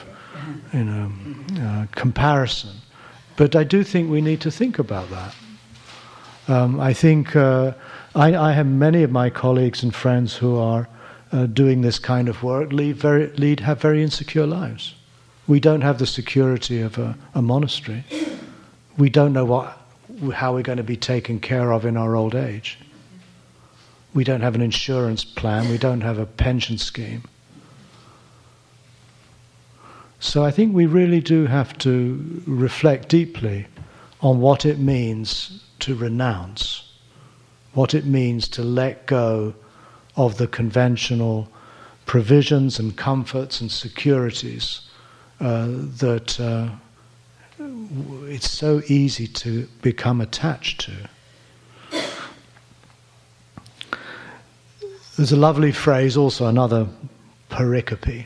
you 0.73 0.83
know, 0.83 1.11
uh, 1.61 1.85
comparison, 1.91 2.75
but 3.35 3.55
I 3.55 3.63
do 3.63 3.83
think 3.83 4.09
we 4.09 4.21
need 4.21 4.41
to 4.41 4.51
think 4.51 4.79
about 4.79 5.09
that. 5.09 5.35
Um, 6.47 6.79
I 6.79 6.93
think 6.93 7.35
uh, 7.35 7.73
I, 8.15 8.35
I, 8.35 8.51
have 8.53 8.65
many 8.65 9.03
of 9.03 9.11
my 9.11 9.29
colleagues 9.29 9.83
and 9.83 9.93
friends 9.93 10.35
who 10.35 10.57
are 10.57 10.89
uh, 11.31 11.45
doing 11.45 11.81
this 11.81 11.99
kind 11.99 12.27
of 12.27 12.41
work 12.41 12.73
lead 12.73 12.97
very, 12.97 13.27
lead 13.33 13.59
have 13.59 13.79
very 13.79 14.01
insecure 14.01 14.47
lives. 14.47 14.95
We 15.47 15.59
don't 15.59 15.81
have 15.81 15.99
the 15.99 16.07
security 16.07 16.81
of 16.81 16.97
a, 16.97 17.15
a 17.35 17.41
monastery. 17.41 18.03
We 18.97 19.09
don't 19.09 19.31
know 19.31 19.45
what, 19.45 19.77
how 20.33 20.55
we're 20.55 20.63
going 20.63 20.77
to 20.77 20.83
be 20.83 20.97
taken 20.97 21.39
care 21.39 21.71
of 21.71 21.85
in 21.85 21.97
our 21.97 22.15
old 22.15 22.33
age. 22.33 22.79
We 24.13 24.23
don't 24.23 24.41
have 24.41 24.55
an 24.55 24.61
insurance 24.61 25.23
plan. 25.23 25.69
We 25.69 25.77
don't 25.77 26.01
have 26.01 26.17
a 26.17 26.25
pension 26.25 26.77
scheme. 26.77 27.23
So 30.19 30.43
I 30.43 30.51
think 30.51 30.75
we 30.75 30.85
really 30.85 31.21
do 31.21 31.45
have 31.45 31.77
to 31.79 32.43
reflect 32.45 33.07
deeply 33.07 33.67
on 34.21 34.41
what 34.41 34.65
it 34.65 34.77
means 34.77 35.63
to 35.79 35.95
renounce, 35.95 36.91
what 37.73 37.93
it 37.93 38.05
means 38.05 38.49
to 38.49 38.61
let 38.61 39.05
go 39.05 39.53
of 40.17 40.37
the 40.37 40.47
conventional 40.47 41.47
provisions 42.05 42.79
and 42.79 42.97
comforts 42.97 43.61
and 43.61 43.71
securities 43.71 44.81
uh, 45.39 45.67
that 45.67 46.37
uh, 46.39 46.69
it's 48.25 48.49
so 48.49 48.81
easy 48.87 49.27
to 49.27 49.67
become 49.81 50.19
attached 50.19 50.81
to. 50.81 50.91
There's 55.15 55.31
a 55.31 55.37
lovely 55.37 55.71
phrase, 55.71 56.17
also 56.17 56.47
another 56.47 56.87
pericope, 57.49 58.25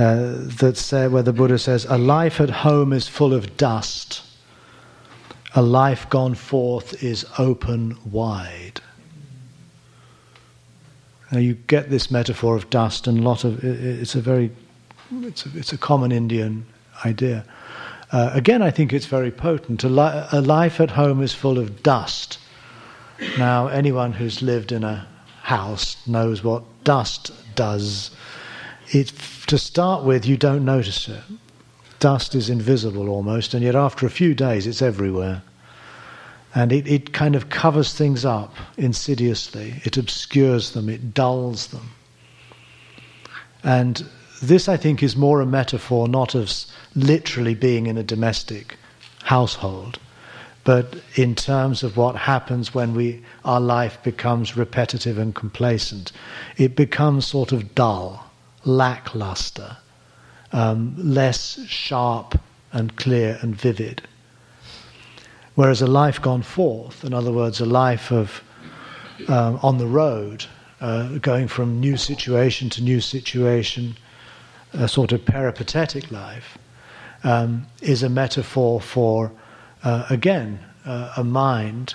uh, 0.00 0.34
that's 0.58 0.92
uh, 0.92 1.08
where 1.08 1.22
the 1.22 1.32
Buddha 1.32 1.58
says, 1.58 1.84
"A 1.86 1.98
life 1.98 2.40
at 2.40 2.50
home 2.50 2.92
is 2.92 3.08
full 3.08 3.34
of 3.34 3.56
dust. 3.56 4.22
A 5.54 5.62
life 5.62 6.08
gone 6.08 6.34
forth 6.34 7.02
is 7.02 7.26
open 7.38 7.98
wide." 8.04 8.80
Now 11.30 11.38
you 11.38 11.54
get 11.54 11.90
this 11.90 12.10
metaphor 12.10 12.56
of 12.56 12.70
dust, 12.70 13.06
and 13.06 13.20
a 13.20 13.22
lot 13.22 13.44
of 13.44 13.62
it's 13.62 14.14
a 14.14 14.20
very 14.20 14.50
it's 15.12 15.46
a, 15.46 15.50
it's 15.54 15.72
a 15.72 15.78
common 15.78 16.12
Indian 16.12 16.66
idea. 17.04 17.44
Uh, 18.12 18.30
again, 18.32 18.62
I 18.62 18.70
think 18.70 18.92
it's 18.92 19.06
very 19.06 19.30
potent. 19.30 19.84
A, 19.84 19.88
li- 19.88 20.24
a, 20.32 20.40
life 20.40 20.80
at 20.80 20.90
home 20.90 21.22
is 21.22 21.32
full 21.32 21.58
of 21.58 21.82
dust. 21.82 22.38
Now, 23.38 23.68
anyone 23.68 24.12
who's 24.12 24.42
lived 24.42 24.72
in 24.72 24.82
a 24.82 25.06
house 25.42 25.96
knows 26.06 26.42
what 26.42 26.64
dust 26.82 27.30
does. 27.54 28.10
It, 28.92 29.12
to 29.46 29.58
start 29.58 30.04
with, 30.04 30.26
you 30.26 30.36
don't 30.36 30.64
notice 30.64 31.08
it. 31.08 31.22
Dust 32.00 32.34
is 32.34 32.48
invisible 32.48 33.08
almost, 33.08 33.54
and 33.54 33.62
yet 33.62 33.76
after 33.76 34.06
a 34.06 34.10
few 34.10 34.34
days, 34.34 34.66
it's 34.66 34.82
everywhere. 34.82 35.42
And 36.54 36.72
it, 36.72 36.88
it 36.88 37.12
kind 37.12 37.36
of 37.36 37.50
covers 37.50 37.94
things 37.94 38.24
up 38.24 38.54
insidiously, 38.76 39.74
it 39.84 39.96
obscures 39.96 40.72
them, 40.72 40.88
it 40.88 41.14
dulls 41.14 41.68
them. 41.68 41.90
And 43.62 44.04
this, 44.42 44.68
I 44.68 44.76
think, 44.76 45.02
is 45.02 45.16
more 45.16 45.40
a 45.40 45.46
metaphor 45.46 46.08
not 46.08 46.34
of 46.34 46.50
literally 46.94 47.54
being 47.54 47.86
in 47.86 47.98
a 47.98 48.02
domestic 48.02 48.76
household, 49.22 49.98
but 50.64 50.96
in 51.14 51.34
terms 51.34 51.82
of 51.82 51.96
what 51.96 52.16
happens 52.16 52.74
when 52.74 52.94
we, 52.94 53.22
our 53.44 53.60
life 53.60 54.02
becomes 54.02 54.56
repetitive 54.56 55.18
and 55.18 55.34
complacent. 55.34 56.12
It 56.56 56.74
becomes 56.74 57.26
sort 57.26 57.52
of 57.52 57.74
dull, 57.74 58.29
lackluster, 58.64 59.76
um, 60.52 60.94
less 60.96 61.64
sharp 61.66 62.38
and 62.72 62.96
clear 62.96 63.38
and 63.42 63.54
vivid. 63.54 64.02
Whereas 65.54 65.82
a 65.82 65.86
life 65.86 66.22
gone 66.22 66.42
forth, 66.42 67.04
in 67.04 67.12
other 67.12 67.32
words, 67.32 67.60
a 67.60 67.66
life 67.66 68.10
of 68.10 68.42
um, 69.28 69.58
on 69.62 69.78
the 69.78 69.86
road, 69.86 70.46
uh, 70.80 71.18
going 71.18 71.48
from 71.48 71.80
new 71.80 71.96
situation 71.96 72.70
to 72.70 72.82
new 72.82 73.00
situation, 73.00 73.96
a 74.72 74.88
sort 74.88 75.12
of 75.12 75.24
peripatetic 75.24 76.10
life, 76.10 76.56
um, 77.24 77.66
is 77.82 78.02
a 78.02 78.08
metaphor 78.08 78.80
for, 78.80 79.30
uh, 79.84 80.06
again, 80.08 80.58
uh, 80.86 81.12
a 81.16 81.24
mind, 81.24 81.94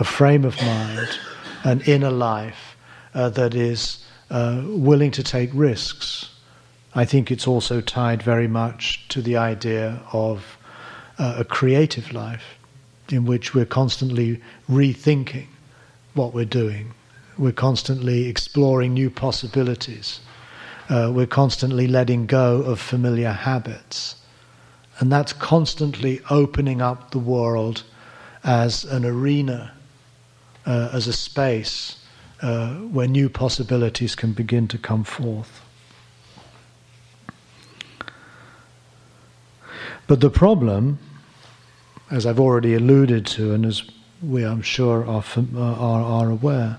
a 0.00 0.04
frame 0.04 0.44
of 0.44 0.56
mind, 0.62 1.18
an 1.64 1.82
inner 1.82 2.10
life 2.10 2.76
uh, 3.14 3.28
that 3.28 3.54
is 3.54 4.01
uh, 4.32 4.62
willing 4.64 5.10
to 5.12 5.22
take 5.22 5.50
risks. 5.52 6.30
I 6.94 7.04
think 7.04 7.30
it's 7.30 7.46
also 7.46 7.80
tied 7.80 8.22
very 8.22 8.48
much 8.48 9.06
to 9.10 9.22
the 9.22 9.36
idea 9.36 10.00
of 10.12 10.58
uh, 11.18 11.36
a 11.38 11.44
creative 11.44 12.12
life. 12.12 12.58
in 13.10 13.26
which 13.26 13.54
we're 13.54 13.66
constantly 13.66 14.40
rethinking 14.70 15.46
what 16.14 16.32
we're 16.32 16.44
doing. 16.44 16.94
We're 17.36 17.52
constantly 17.52 18.26
exploring 18.28 18.94
new 18.94 19.10
possibilities. 19.10 20.20
Uh, 20.88 21.12
we're 21.14 21.26
constantly 21.26 21.86
letting 21.86 22.26
go 22.26 22.62
of 22.62 22.80
familiar 22.80 23.32
habits. 23.32 24.16
And 24.98 25.12
that's 25.12 25.32
constantly 25.32 26.20
opening 26.30 26.80
up 26.80 27.10
the 27.10 27.18
world 27.18 27.82
as 28.44 28.84
an 28.84 29.04
arena, 29.04 29.72
uh, 30.64 30.88
as 30.92 31.06
a 31.06 31.12
space 31.12 32.01
uh, 32.42 32.74
where 32.74 33.06
new 33.06 33.28
possibilities 33.28 34.14
can 34.14 34.32
begin 34.32 34.68
to 34.68 34.76
come 34.76 35.04
forth. 35.04 35.62
But 40.08 40.20
the 40.20 40.30
problem, 40.30 40.98
as 42.10 42.26
I've 42.26 42.40
already 42.40 42.74
alluded 42.74 43.24
to, 43.26 43.54
and 43.54 43.64
as 43.64 43.82
we, 44.20 44.44
I'm 44.44 44.62
sure, 44.62 45.06
are, 45.06 45.24
are, 45.56 46.02
are 46.02 46.30
aware, 46.30 46.78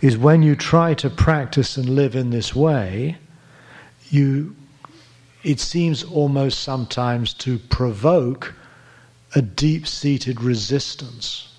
is 0.00 0.16
when 0.16 0.42
you 0.42 0.56
try 0.56 0.94
to 0.94 1.10
practice 1.10 1.76
and 1.76 1.88
live 1.90 2.16
in 2.16 2.30
this 2.30 2.54
way, 2.54 3.18
you, 4.10 4.56
it 5.44 5.60
seems 5.60 6.02
almost 6.02 6.60
sometimes 6.60 7.34
to 7.34 7.58
provoke 7.58 8.54
a 9.34 9.42
deep 9.42 9.86
seated 9.86 10.40
resistance. 10.42 11.51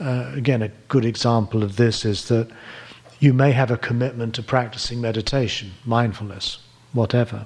Uh, 0.00 0.32
again, 0.34 0.62
a 0.62 0.68
good 0.88 1.04
example 1.04 1.62
of 1.62 1.76
this 1.76 2.04
is 2.06 2.28
that 2.28 2.48
you 3.18 3.34
may 3.34 3.52
have 3.52 3.70
a 3.70 3.76
commitment 3.76 4.34
to 4.34 4.42
practicing 4.42 4.98
meditation, 5.00 5.72
mindfulness, 5.84 6.58
whatever. 6.94 7.44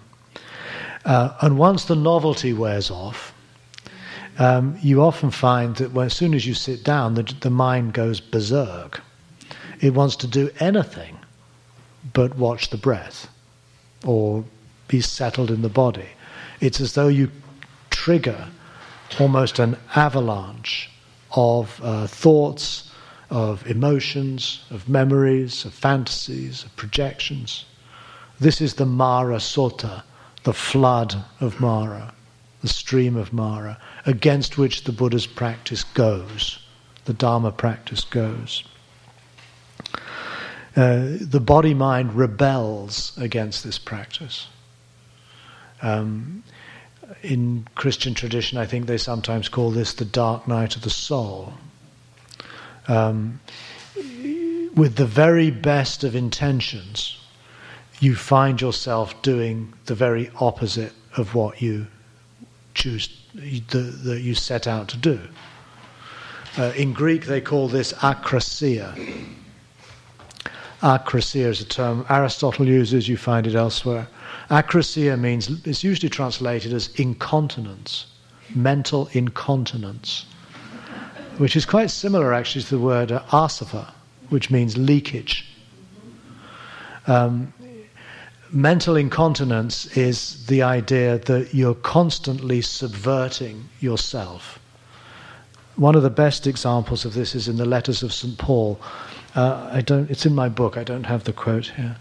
Uh, 1.04 1.34
and 1.42 1.58
once 1.58 1.84
the 1.84 1.96
novelty 1.96 2.52
wears 2.52 2.90
off, 2.90 3.34
um, 4.38 4.78
you 4.80 5.02
often 5.02 5.30
find 5.30 5.76
that 5.76 5.92
when, 5.92 6.06
as 6.06 6.14
soon 6.14 6.32
as 6.32 6.46
you 6.46 6.54
sit 6.54 6.84
down, 6.84 7.14
the, 7.14 7.22
the 7.40 7.50
mind 7.50 7.92
goes 7.92 8.20
berserk. 8.20 9.00
It 9.80 9.94
wants 9.94 10.14
to 10.16 10.28
do 10.28 10.50
anything 10.60 11.18
but 12.12 12.36
watch 12.36 12.70
the 12.70 12.76
breath 12.76 13.28
or 14.04 14.44
be 14.86 15.00
settled 15.00 15.50
in 15.50 15.62
the 15.62 15.68
body. 15.68 16.08
It's 16.60 16.80
as 16.80 16.94
though 16.94 17.08
you 17.08 17.30
trigger 17.90 18.48
almost 19.18 19.58
an 19.58 19.76
avalanche 19.96 20.90
of 21.36 21.80
uh, 21.82 22.06
thoughts, 22.06 22.90
of 23.30 23.66
emotions, 23.66 24.64
of 24.70 24.88
memories, 24.88 25.64
of 25.64 25.74
fantasies, 25.74 26.64
of 26.64 26.74
projections. 26.76 27.64
This 28.40 28.60
is 28.60 28.74
the 28.74 28.86
Mara 28.86 29.36
Sota, 29.36 30.02
the 30.44 30.52
flood 30.52 31.24
of 31.40 31.60
Mara, 31.60 32.14
the 32.62 32.68
stream 32.68 33.16
of 33.16 33.32
Mara, 33.32 33.78
against 34.06 34.58
which 34.58 34.84
the 34.84 34.92
Buddha's 34.92 35.26
practice 35.26 35.84
goes, 35.84 36.58
the 37.04 37.14
Dharma 37.14 37.52
practice 37.52 38.04
goes. 38.04 38.64
Uh, 40.76 41.16
the 41.20 41.40
body 41.40 41.72
mind 41.72 42.14
rebels 42.14 43.12
against 43.16 43.62
this 43.62 43.78
practice. 43.78 44.48
Um, 45.82 46.42
in 47.22 47.66
Christian 47.74 48.14
tradition, 48.14 48.58
I 48.58 48.66
think 48.66 48.86
they 48.86 48.98
sometimes 48.98 49.48
call 49.48 49.70
this 49.70 49.94
the 49.94 50.04
dark 50.04 50.46
night 50.46 50.76
of 50.76 50.82
the 50.82 50.90
soul. 50.90 51.54
Um, 52.88 53.40
with 54.74 54.96
the 54.96 55.06
very 55.06 55.50
best 55.50 56.04
of 56.04 56.14
intentions, 56.14 57.18
you 58.00 58.14
find 58.14 58.60
yourself 58.60 59.20
doing 59.22 59.72
the 59.86 59.94
very 59.94 60.30
opposite 60.40 60.92
of 61.16 61.34
what 61.34 61.62
you 61.62 61.86
choose, 62.74 63.08
that 63.34 64.20
you 64.22 64.34
set 64.34 64.66
out 64.66 64.88
to 64.88 64.96
do. 64.96 65.20
Uh, 66.56 66.72
in 66.76 66.92
Greek, 66.92 67.26
they 67.26 67.40
call 67.40 67.68
this 67.68 67.92
akrasia. 67.94 68.94
Akrasia 70.84 71.46
is 71.46 71.62
a 71.62 71.64
term 71.64 72.04
Aristotle 72.10 72.66
uses, 72.66 73.08
you 73.08 73.16
find 73.16 73.46
it 73.46 73.54
elsewhere. 73.54 74.06
Akrasia 74.50 75.18
means, 75.18 75.48
it's 75.66 75.82
usually 75.82 76.10
translated 76.10 76.74
as 76.74 76.88
incontinence, 76.96 78.06
mental 78.54 79.08
incontinence, 79.12 80.26
which 81.38 81.56
is 81.56 81.64
quite 81.64 81.90
similar 81.90 82.34
actually 82.34 82.64
to 82.64 82.76
the 82.76 82.78
word 82.78 83.08
asava, 83.08 83.90
which 84.28 84.50
means 84.50 84.76
leakage. 84.76 85.46
Um, 87.06 87.54
mental 88.52 88.94
incontinence 88.94 89.86
is 89.96 90.44
the 90.48 90.62
idea 90.62 91.16
that 91.20 91.54
you're 91.54 91.74
constantly 91.74 92.60
subverting 92.60 93.70
yourself. 93.80 94.58
One 95.76 95.94
of 95.94 96.02
the 96.02 96.10
best 96.10 96.46
examples 96.46 97.06
of 97.06 97.14
this 97.14 97.34
is 97.34 97.48
in 97.48 97.56
the 97.56 97.64
letters 97.64 98.02
of 98.02 98.12
St. 98.12 98.36
Paul. 98.36 98.78
Uh, 99.34 99.68
I 99.72 99.80
don't, 99.80 100.10
it's 100.10 100.26
in 100.26 100.34
my 100.34 100.48
book, 100.48 100.76
I 100.76 100.84
don't 100.84 101.04
have 101.04 101.24
the 101.24 101.32
quote 101.32 101.72
here. 101.76 101.96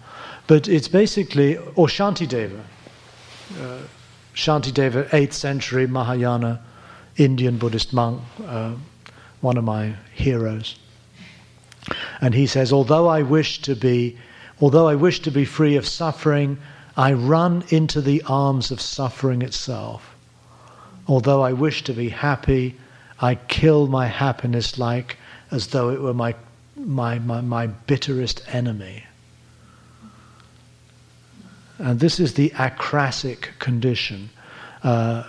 But 0.46 0.68
it's 0.68 0.88
basically, 0.88 1.58
or 1.58 1.88
Shantideva. 1.88 2.62
Uh, 3.60 3.80
Shantideva, 4.36 5.10
8th 5.10 5.34
century 5.34 5.88
Mahayana 5.88 6.62
Indian 7.18 7.58
Buddhist 7.58 7.94
monk, 7.94 8.22
uh, 8.46 8.74
one 9.42 9.58
of 9.58 9.64
my 9.64 9.96
heroes. 10.14 10.78
And 12.22 12.34
he 12.34 12.48
says, 12.48 12.72
although 12.72 13.08
I 13.08 13.22
wish 13.22 13.62
to 13.64 13.76
be, 13.76 14.18
although 14.62 14.88
I 14.88 14.96
wish 14.96 15.20
to 15.22 15.32
be 15.32 15.46
free 15.46 15.76
of 15.76 15.88
suffering, 15.88 16.58
I 16.96 17.14
run 17.14 17.64
into 17.70 18.02
the 18.02 18.24
arms 18.28 18.72
of 18.72 18.80
suffering 18.80 19.42
itself. 19.42 20.16
Although 21.08 21.42
I 21.42 21.54
wish 21.54 21.84
to 21.84 21.94
be 21.94 22.10
happy, 22.10 22.78
I 23.20 23.36
kill 23.36 23.88
my 23.88 24.08
happiness 24.08 24.78
like 24.78 25.18
as 25.52 25.68
though 25.68 25.90
it 25.90 26.02
were 26.02 26.14
my, 26.14 26.36
my, 26.76 27.20
my, 27.20 27.42
my 27.42 27.68
bitterest 27.68 28.42
enemy. 28.54 29.04
And 31.80 32.00
this 32.00 32.20
is 32.20 32.34
the 32.34 32.50
akrasic 32.52 33.60
condition. 33.60 34.30
Uh, 34.84 35.24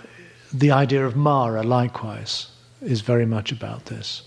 the 0.53 0.71
idea 0.71 1.05
of 1.05 1.17
Mara, 1.17 1.63
likewise, 1.63 2.49
is 2.81 3.01
very 3.01 3.27
much 3.27 3.51
about 3.51 3.87
this. 3.87 4.23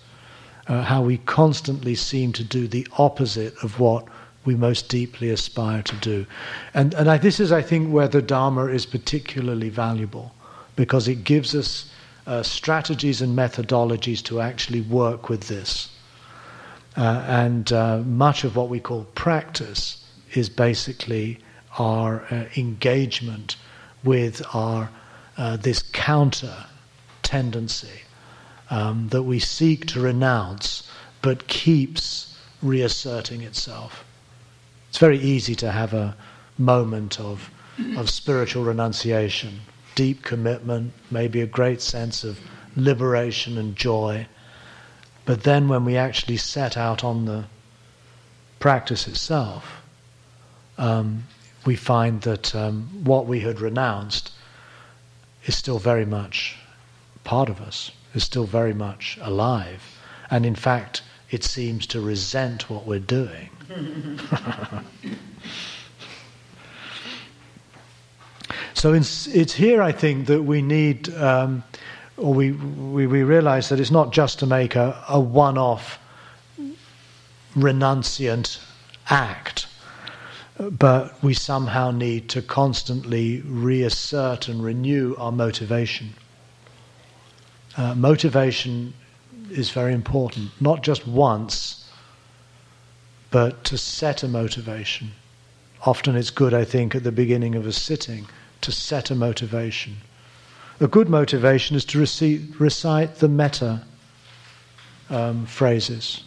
Uh, 0.68 0.82
how 0.82 1.02
we 1.02 1.18
constantly 1.20 1.96
seem 1.96 2.34
to 2.34 2.44
do 2.44 2.68
the 2.68 2.86
opposite 2.98 3.56
of 3.64 3.80
what 3.80 4.06
we 4.44 4.56
most 4.56 4.90
deeply 4.90 5.30
aspire 5.30 5.82
to 5.84 5.96
do. 5.98 6.26
And, 6.74 6.94
and 6.94 7.10
I, 7.10 7.18
this 7.18 7.40
is, 7.40 7.52
I 7.52 7.62
think, 7.62 7.94
where 7.94 8.08
the 8.08 8.22
Dharma 8.22 8.66
is 8.66 8.86
particularly 8.86 9.70
valuable, 9.70 10.34
because 10.76 11.08
it 11.08 11.24
gives 11.24 11.56
us 11.56 11.92
uh, 12.26 12.44
strategies 12.44 13.22
and 13.22 13.38
methodologies 13.38 14.22
to 14.24 14.42
actually 14.42 14.82
work 14.82 15.30
with 15.30 15.48
this. 15.48 15.90
Uh, 16.98 17.24
and 17.28 17.72
uh, 17.72 18.00
much 18.00 18.44
of 18.44 18.56
what 18.56 18.70
we 18.70 18.80
call 18.80 19.04
practice 19.16 20.04
is 20.34 20.50
basically 20.50 21.40
our 21.78 22.26
uh, 22.32 22.46
engagement 22.58 23.56
with 24.04 24.42
our 24.54 24.90
uh, 25.38 25.56
this 25.58 25.84
counter 25.94 26.66
tendency 27.22 28.02
um, 28.72 29.08
that 29.10 29.24
we 29.24 29.38
seek 29.38 29.86
to 29.86 30.00
renounce 30.00 30.90
but 31.22 31.48
keeps 31.48 32.38
reasserting 32.62 33.42
itself. 33.42 34.04
It's 34.90 34.98
very 34.98 35.20
easy 35.20 35.56
to 35.56 35.72
have 35.72 35.94
a 35.94 36.16
moment 36.58 37.20
of, 37.20 37.52
of 37.98 38.10
spiritual 38.10 38.64
renunciation, 38.64 39.60
deep 39.96 40.24
commitment, 40.24 40.94
maybe 41.12 41.42
a 41.42 41.48
great 41.48 41.82
sense 41.82 42.24
of 42.24 42.40
liberation 42.76 43.58
and 43.58 43.76
joy. 43.76 44.28
But 45.28 45.44
then 45.44 45.68
when 45.68 45.84
we 45.84 45.98
actually 45.98 46.38
set 46.38 46.78
out 46.78 47.04
on 47.04 47.26
the 47.26 47.44
practice 48.60 49.10
itself, 49.10 49.84
um, 50.78 51.26
we 51.66 51.76
find 51.76 52.22
that 52.22 52.56
um, 52.56 52.90
what 53.04 53.28
we 53.28 53.42
had 53.42 53.60
renounced 53.60 54.32
is 55.46 55.58
still 55.58 55.80
very 55.80 56.06
much 56.06 56.56
part 57.26 57.50
of 57.50 57.60
us, 57.60 57.92
is 58.14 58.24
still 58.24 58.46
very 58.46 58.74
much 58.74 59.20
alive. 59.22 59.84
And 60.32 60.46
in 60.46 60.56
fact, 60.56 61.02
it 61.30 61.44
seems 61.44 61.86
to 61.88 62.00
resent 62.00 62.70
what 62.70 62.88
we're 62.88 63.00
doing. 63.00 63.50
so 68.74 68.94
it's, 68.94 69.28
it's, 69.28 69.56
here, 69.56 69.82
I 69.82 69.92
think, 69.92 70.28
that 70.28 70.44
we 70.44 70.62
need, 70.62 71.14
um, 71.16 71.66
or 72.18 72.34
we, 72.34 72.52
we, 72.52 73.08
we, 73.08 73.24
realize 73.24 73.70
that 73.70 73.80
it's 73.80 73.92
not 73.92 74.12
just 74.12 74.40
to 74.40 74.46
make 74.46 74.76
a, 74.76 75.04
a 75.08 75.20
one 75.20 75.58
off 75.58 76.00
renunciant 77.56 78.60
act 79.10 79.68
but 80.58 81.22
we 81.24 81.34
somehow 81.34 81.92
need 81.92 82.30
to 82.30 82.42
constantly 82.42 83.42
reassert 83.42 84.48
and 84.48 84.64
renew 84.64 85.16
our 85.18 85.32
motivation. 85.32 86.14
Uh, 87.76 87.94
motivation 87.94 88.94
is 89.52 89.70
very 89.70 89.94
important, 89.94 90.50
not 90.60 90.82
just 90.82 91.08
once, 91.08 91.90
but 93.30 93.64
to 93.66 93.78
set 93.78 94.24
a 94.24 94.28
motivation. 94.28 95.12
Often 95.86 96.16
it's 96.16 96.32
good, 96.32 96.54
I 96.54 96.66
think, 96.66 96.96
at 96.96 97.04
the 97.04 97.12
beginning 97.12 97.54
of 97.54 97.68
a 97.68 97.74
sitting 97.74 98.28
to 98.62 98.72
set 98.72 99.12
a 99.12 99.16
motivation. 99.16 99.98
A 100.80 100.88
good 100.88 101.10
motivation 101.10 101.76
is 101.76 101.86
to 101.86 102.00
recite, 102.00 102.42
recite 102.60 103.16
the 103.16 103.28
metta 103.28 103.82
um, 105.10 105.46
phrases. 105.46 106.24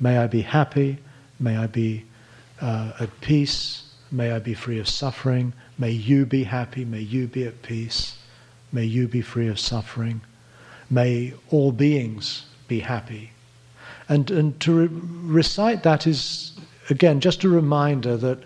May 0.00 0.18
I 0.18 0.26
be 0.26 0.42
happy, 0.42 0.98
may 1.38 1.56
I 1.56 1.66
be 1.66 2.04
uh, 2.60 2.92
at 3.00 3.20
peace, 3.20 3.94
may 4.10 4.32
I 4.32 4.38
be 4.38 4.54
free 4.54 4.78
of 4.78 4.88
suffering, 4.88 5.52
may 5.78 5.90
you 5.90 6.24
be 6.24 6.44
happy, 6.44 6.84
may 6.84 7.00
you 7.00 7.26
be 7.26 7.44
at 7.44 7.62
peace, 7.62 8.16
may 8.72 8.84
you 8.84 9.06
be 9.06 9.20
free 9.20 9.48
of 9.48 9.58
suffering, 9.60 10.22
may 10.88 11.34
all 11.50 11.72
beings 11.72 12.46
be 12.68 12.80
happy. 12.80 13.32
And, 14.08 14.30
and 14.30 14.58
to 14.60 14.72
re- 14.72 14.88
recite 14.90 15.82
that 15.82 16.06
is, 16.06 16.52
again, 16.88 17.20
just 17.20 17.44
a 17.44 17.48
reminder 17.48 18.16
that 18.16 18.38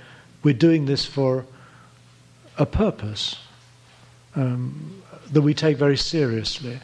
we're 0.42 0.54
doing 0.54 0.86
this 0.86 1.04
for 1.04 1.44
a 2.56 2.66
purpose 2.66 3.36
um, 4.34 5.02
that 5.32 5.42
we 5.42 5.54
take 5.54 5.76
very 5.76 5.96
seriously. 5.96 6.78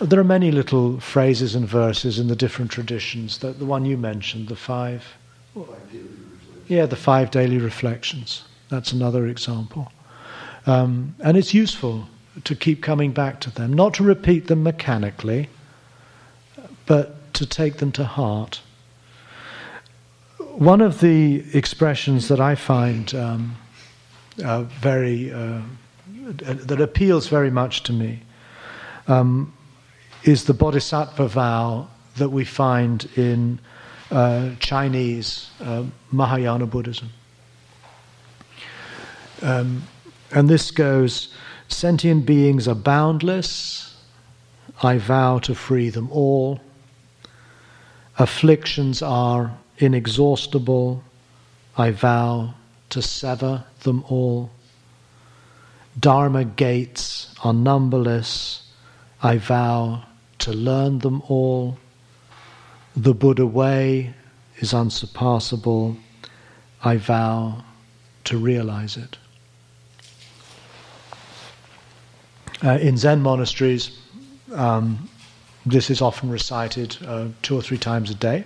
There 0.00 0.20
are 0.20 0.24
many 0.24 0.50
little 0.50 1.00
phrases 1.00 1.54
and 1.54 1.66
verses 1.66 2.18
in 2.18 2.28
the 2.28 2.36
different 2.36 2.70
traditions. 2.70 3.38
The, 3.38 3.52
the 3.52 3.64
one 3.64 3.84
you 3.86 3.96
mentioned, 3.96 4.48
the 4.48 4.56
five. 4.56 5.04
Yeah, 6.68 6.86
the 6.86 6.96
five 6.96 7.30
daily 7.30 7.58
reflections. 7.58 8.44
That's 8.68 8.92
another 8.92 9.26
example. 9.26 9.90
Um, 10.66 11.14
and 11.20 11.36
it's 11.36 11.54
useful 11.54 12.08
to 12.44 12.54
keep 12.54 12.82
coming 12.82 13.12
back 13.12 13.40
to 13.40 13.50
them, 13.50 13.72
not 13.72 13.94
to 13.94 14.02
repeat 14.02 14.48
them 14.48 14.62
mechanically, 14.62 15.48
but 16.84 17.32
to 17.34 17.46
take 17.46 17.78
them 17.78 17.92
to 17.92 18.04
heart. 18.04 18.60
One 20.38 20.80
of 20.80 21.00
the 21.00 21.44
expressions 21.56 22.28
that 22.28 22.40
I 22.40 22.54
find 22.54 23.14
um, 23.14 23.56
uh, 24.44 24.62
very 24.62 25.32
uh, 25.32 25.60
that 26.26 26.80
appeals 26.80 27.28
very 27.28 27.50
much 27.50 27.82
to 27.84 27.92
me 27.92 28.20
um, 29.06 29.52
is 30.24 30.44
the 30.44 30.54
bodhisattva 30.54 31.28
vow 31.28 31.88
that 32.16 32.30
we 32.30 32.44
find 32.44 33.08
in 33.16 33.60
uh, 34.10 34.50
Chinese 34.58 35.50
uh, 35.60 35.84
Mahayana 36.10 36.66
Buddhism. 36.66 37.10
Um, 39.42 39.84
and 40.32 40.48
this 40.48 40.70
goes 40.70 41.32
sentient 41.68 42.26
beings 42.26 42.66
are 42.66 42.74
boundless, 42.74 43.96
I 44.82 44.98
vow 44.98 45.38
to 45.40 45.54
free 45.54 45.90
them 45.90 46.10
all. 46.10 46.60
Afflictions 48.18 49.02
are 49.02 49.56
inexhaustible, 49.78 51.04
I 51.76 51.90
vow 51.90 52.54
to 52.90 53.02
sever 53.02 53.64
them 53.82 54.04
all. 54.08 54.50
Dharma 55.98 56.44
gates 56.44 57.34
are 57.42 57.54
numberless, 57.54 58.62
I 59.22 59.38
vow 59.38 60.04
to 60.40 60.52
learn 60.52 60.98
them 60.98 61.22
all. 61.28 61.78
The 62.94 63.14
Buddha 63.14 63.46
way 63.46 64.14
is 64.58 64.74
unsurpassable, 64.74 65.96
I 66.84 66.98
vow 66.98 67.64
to 68.24 68.38
realize 68.38 68.96
it. 68.96 69.16
Uh, 72.62 72.78
in 72.78 72.96
Zen 72.96 73.20
monasteries, 73.20 73.98
um, 74.54 75.08
this 75.64 75.90
is 75.90 76.00
often 76.00 76.30
recited 76.30 76.96
uh, 77.06 77.28
two 77.42 77.56
or 77.56 77.62
three 77.62 77.78
times 77.78 78.10
a 78.10 78.14
day. 78.14 78.44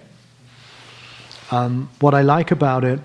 Um, 1.51 1.91
what 2.01 2.15
I 2.15 2.23
like 2.23 2.51
about 2.51 2.85
it 2.85 3.01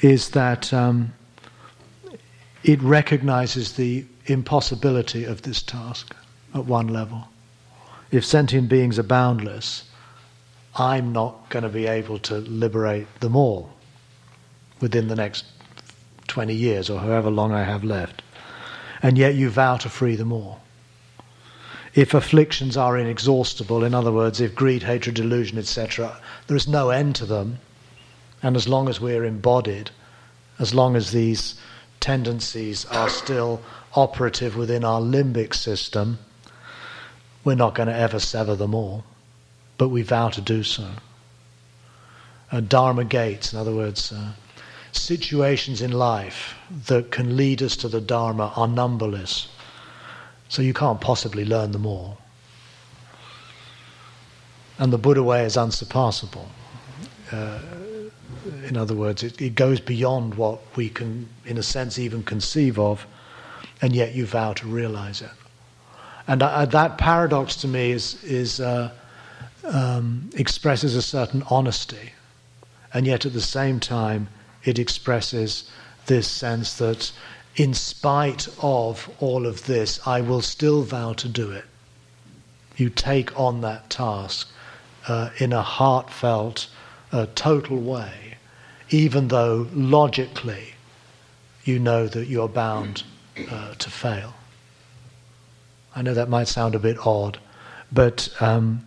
is 0.00 0.30
that 0.30 0.72
um, 0.72 1.13
it 2.64 2.82
recognizes 2.82 3.74
the 3.74 4.06
impossibility 4.24 5.24
of 5.24 5.42
this 5.42 5.62
task 5.62 6.16
at 6.54 6.64
one 6.64 6.88
level. 6.88 7.28
If 8.10 8.24
sentient 8.24 8.70
beings 8.70 8.98
are 8.98 9.02
boundless, 9.04 9.84
I'm 10.74 11.12
not 11.12 11.50
going 11.50 11.62
to 11.62 11.68
be 11.68 11.86
able 11.86 12.18
to 12.20 12.38
liberate 12.38 13.20
them 13.20 13.36
all 13.36 13.70
within 14.80 15.08
the 15.08 15.14
next 15.14 15.44
20 16.28 16.54
years 16.54 16.88
or 16.88 17.00
however 17.00 17.30
long 17.30 17.52
I 17.52 17.64
have 17.64 17.84
left. 17.84 18.22
And 19.02 19.18
yet 19.18 19.34
you 19.34 19.50
vow 19.50 19.76
to 19.76 19.90
free 19.90 20.16
them 20.16 20.32
all. 20.32 20.62
If 21.94 22.14
afflictions 22.14 22.78
are 22.78 22.96
inexhaustible, 22.96 23.84
in 23.84 23.94
other 23.94 24.10
words, 24.10 24.40
if 24.40 24.54
greed, 24.54 24.82
hatred, 24.82 25.14
delusion, 25.14 25.58
etc., 25.58 26.16
there 26.46 26.56
is 26.56 26.66
no 26.66 26.88
end 26.88 27.14
to 27.16 27.26
them, 27.26 27.58
and 28.42 28.56
as 28.56 28.66
long 28.66 28.88
as 28.88 29.00
we're 29.00 29.24
embodied, 29.24 29.90
as 30.58 30.74
long 30.74 30.96
as 30.96 31.12
these 31.12 31.54
tendencies 32.04 32.84
are 32.90 33.08
still 33.08 33.62
operative 33.94 34.56
within 34.56 34.84
our 34.84 35.00
limbic 35.00 35.54
system, 35.54 36.18
we're 37.44 37.54
not 37.54 37.74
going 37.74 37.88
to 37.88 37.96
ever 37.96 38.18
sever 38.18 38.54
them 38.54 38.74
all, 38.74 39.02
but 39.78 39.88
we 39.88 40.02
vow 40.02 40.28
to 40.28 40.42
do 40.42 40.62
so. 40.62 40.86
Uh, 42.52 42.60
dharma 42.60 43.04
gates, 43.04 43.54
in 43.54 43.58
other 43.58 43.74
words, 43.74 44.12
uh, 44.12 44.32
situations 44.92 45.80
in 45.80 45.92
life 45.92 46.54
that 46.88 47.10
can 47.10 47.38
lead 47.38 47.62
us 47.62 47.74
to 47.74 47.88
the 47.88 48.02
Dharma 48.02 48.52
are 48.54 48.68
numberless. 48.68 49.48
So 50.50 50.60
you 50.60 50.74
can't 50.74 51.00
possibly 51.00 51.46
learn 51.46 51.72
them 51.72 51.86
all. 51.86 52.18
And 54.78 54.92
the 54.92 54.98
Buddha 54.98 55.22
way 55.22 55.44
is 55.46 55.56
unsurpassable. 55.56 56.50
Uh, 57.32 57.60
in 58.68 58.76
other 58.76 58.94
words, 58.94 59.22
it, 59.22 59.40
it 59.40 59.54
goes 59.54 59.80
beyond 59.80 60.34
what 60.34 60.60
we 60.76 60.88
can, 60.88 61.28
in 61.44 61.58
a 61.58 61.62
sense, 61.62 61.98
even 61.98 62.22
conceive 62.22 62.78
of, 62.78 63.06
and 63.80 63.94
yet 63.94 64.14
you 64.14 64.26
vow 64.26 64.52
to 64.54 64.66
realize 64.66 65.22
it. 65.22 65.30
And 66.26 66.42
uh, 66.42 66.64
that 66.66 66.98
paradox 66.98 67.56
to 67.56 67.68
me 67.68 67.90
is, 67.90 68.22
is 68.24 68.60
uh, 68.60 68.90
um, 69.64 70.30
expresses 70.34 70.94
a 70.94 71.02
certain 71.02 71.42
honesty, 71.50 72.12
and 72.92 73.06
yet 73.06 73.26
at 73.26 73.32
the 73.32 73.40
same 73.40 73.80
time, 73.80 74.28
it 74.64 74.78
expresses 74.78 75.70
this 76.06 76.28
sense 76.28 76.74
that 76.78 77.12
in 77.56 77.74
spite 77.74 78.48
of 78.60 79.08
all 79.20 79.46
of 79.46 79.66
this, 79.66 80.00
I 80.06 80.20
will 80.20 80.42
still 80.42 80.82
vow 80.82 81.12
to 81.14 81.28
do 81.28 81.50
it. 81.50 81.64
You 82.76 82.90
take 82.90 83.38
on 83.38 83.60
that 83.60 83.90
task 83.90 84.48
uh, 85.06 85.30
in 85.38 85.52
a 85.52 85.62
heartfelt, 85.62 86.66
uh, 87.12 87.26
total 87.34 87.76
way, 87.76 88.23
even 88.94 89.26
though 89.26 89.66
logically 89.74 90.68
you 91.64 91.80
know 91.80 92.06
that 92.06 92.28
you're 92.28 92.48
bound 92.48 93.02
uh, 93.50 93.74
to 93.74 93.90
fail. 93.90 94.34
I 95.96 96.02
know 96.02 96.14
that 96.14 96.28
might 96.28 96.46
sound 96.46 96.76
a 96.76 96.78
bit 96.78 97.04
odd, 97.04 97.38
but 97.90 98.28
um, 98.40 98.86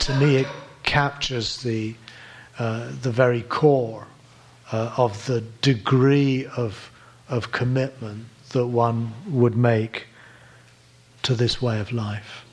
to 0.00 0.14
me 0.16 0.36
it 0.36 0.48
captures 0.82 1.62
the, 1.62 1.94
uh, 2.58 2.90
the 3.02 3.12
very 3.12 3.42
core 3.42 4.08
uh, 4.72 4.92
of 4.96 5.26
the 5.26 5.42
degree 5.62 6.46
of, 6.56 6.90
of 7.28 7.52
commitment 7.52 8.24
that 8.50 8.66
one 8.66 9.12
would 9.28 9.56
make 9.56 10.08
to 11.22 11.34
this 11.34 11.62
way 11.62 11.78
of 11.78 11.92
life. 11.92 12.44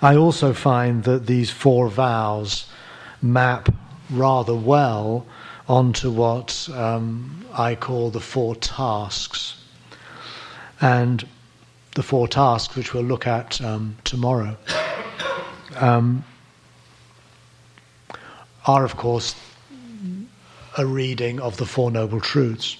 I 0.00 0.16
also 0.16 0.54
find 0.54 1.04
that 1.04 1.26
these 1.26 1.50
four 1.50 1.88
vows 1.90 2.66
map 3.20 3.68
rather 4.10 4.54
well 4.54 5.26
onto 5.68 6.10
what 6.10 6.68
um, 6.72 7.44
I 7.52 7.74
call 7.74 8.10
the 8.10 8.20
four 8.20 8.56
tasks. 8.56 9.54
And 10.80 11.26
the 11.94 12.02
four 12.02 12.28
tasks, 12.28 12.76
which 12.76 12.94
we'll 12.94 13.02
look 13.02 13.26
at 13.26 13.60
um, 13.60 13.96
tomorrow, 14.04 14.56
um, 15.76 16.24
are, 18.66 18.84
of 18.84 18.96
course, 18.96 19.34
a 20.76 20.86
reading 20.86 21.40
of 21.40 21.56
the 21.56 21.66
Four 21.66 21.90
Noble 21.90 22.20
Truths. 22.20 22.76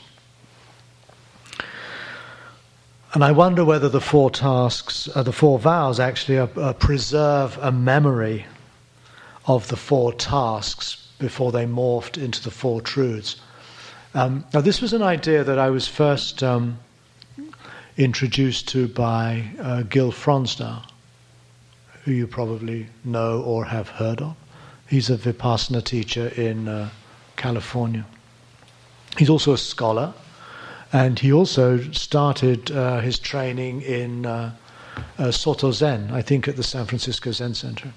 And 3.14 3.24
I 3.24 3.32
wonder 3.32 3.64
whether 3.64 3.88
the 3.88 4.00
four 4.00 4.30
tasks, 4.30 5.08
uh, 5.14 5.22
the 5.22 5.32
four 5.32 5.58
vows, 5.58 5.98
actually 5.98 6.38
are, 6.38 6.50
uh, 6.56 6.72
preserve 6.74 7.58
a 7.60 7.72
memory 7.72 8.44
of 9.46 9.66
the 9.68 9.76
four 9.76 10.12
tasks 10.12 11.07
before 11.18 11.52
they 11.52 11.66
morphed 11.66 12.22
into 12.22 12.42
the 12.42 12.50
four 12.50 12.80
truths. 12.80 13.36
Um, 14.14 14.44
now, 14.54 14.60
this 14.60 14.80
was 14.80 14.92
an 14.92 15.02
idea 15.02 15.44
that 15.44 15.58
I 15.58 15.70
was 15.70 15.86
first 15.86 16.42
um, 16.42 16.78
introduced 17.96 18.68
to 18.68 18.88
by 18.88 19.44
uh, 19.60 19.82
Gil 19.82 20.12
Fronsdal, 20.12 20.82
who 22.04 22.12
you 22.12 22.26
probably 22.26 22.86
know 23.04 23.42
or 23.42 23.64
have 23.66 23.88
heard 23.88 24.22
of. 24.22 24.36
He's 24.88 25.10
a 25.10 25.16
Vipassana 25.18 25.84
teacher 25.84 26.28
in 26.28 26.68
uh, 26.68 26.88
California. 27.36 28.06
He's 29.18 29.28
also 29.28 29.52
a 29.52 29.58
scholar, 29.58 30.14
and 30.92 31.18
he 31.18 31.32
also 31.32 31.78
started 31.92 32.70
uh, 32.70 33.00
his 33.00 33.18
training 33.18 33.82
in 33.82 34.24
uh, 34.24 34.54
uh, 35.18 35.30
Soto 35.30 35.70
Zen, 35.70 36.10
I 36.10 36.22
think 36.22 36.48
at 36.48 36.56
the 36.56 36.62
San 36.62 36.86
Francisco 36.86 37.32
Zen 37.32 37.54
Center. 37.54 37.92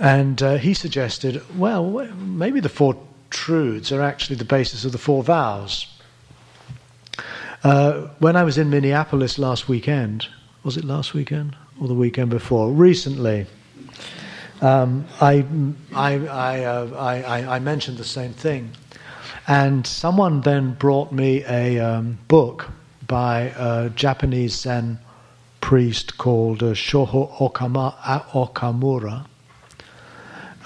And 0.00 0.42
uh, 0.42 0.56
he 0.56 0.72
suggested, 0.72 1.42
well, 1.58 1.90
maybe 2.16 2.60
the 2.60 2.70
Four 2.70 2.96
Truths 3.28 3.92
are 3.92 4.00
actually 4.00 4.36
the 4.36 4.46
basis 4.46 4.86
of 4.86 4.92
the 4.92 4.98
Four 4.98 5.22
Vows. 5.22 5.86
Uh, 7.62 8.08
when 8.18 8.34
I 8.34 8.42
was 8.42 8.56
in 8.56 8.70
Minneapolis 8.70 9.38
last 9.38 9.68
weekend, 9.68 10.26
was 10.64 10.78
it 10.78 10.84
last 10.84 11.12
weekend 11.12 11.54
or 11.78 11.86
the 11.86 11.94
weekend 11.94 12.30
before? 12.30 12.72
Recently, 12.72 13.44
um, 14.62 15.06
I, 15.20 15.44
I, 15.94 16.14
I, 16.26 16.64
uh, 16.64 16.96
I, 16.96 17.56
I, 17.56 17.58
mentioned 17.58 17.98
the 17.98 18.04
same 18.04 18.32
thing. 18.32 18.70
And 19.46 19.86
someone 19.86 20.40
then 20.40 20.72
brought 20.72 21.12
me 21.12 21.44
a 21.44 21.78
um, 21.78 22.18
book 22.28 22.70
by 23.06 23.52
a 23.56 23.90
Japanese 23.90 24.60
Zen 24.60 24.98
priest 25.60 26.16
called 26.16 26.62
uh, 26.62 26.72
Shoho 26.72 27.30
Okama, 27.36 27.94
Okumura, 28.32 29.26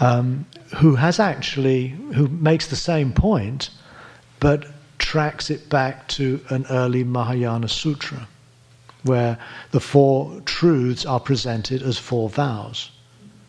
um, 0.05 0.47
who 0.77 0.97
has 0.97 1.19
actually, 1.19 1.89
who 2.15 2.29
makes 2.29 2.67
the 2.67 2.77
same 2.77 3.13
point, 3.13 3.71
but 4.39 4.67
tracks 4.99 5.51
it 5.51 5.69
back 5.71 6.07
to 6.09 6.41
an 6.51 6.67
early 6.69 7.05
Mahayana 7.05 7.69
sutra, 7.69 8.29
where 9.05 9.39
the 9.71 9.81
four 9.81 10.41
truths 10.45 11.07
are 11.07 11.21
presented 11.21 11.83
as 11.83 11.97
four 11.97 12.29
vows. 12.29 12.91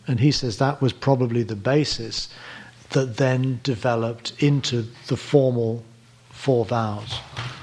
And 0.06 0.18
he 0.18 0.30
says 0.30 0.56
that 0.56 0.80
was 0.80 0.92
probably 0.92 1.42
the 1.42 1.56
basis 1.56 2.28
that 2.90 3.16
then 3.16 3.60
developed 3.62 4.32
into 4.42 4.86
the 5.08 5.16
formal 5.16 5.84
four 6.30 6.64
vows. 6.64 7.20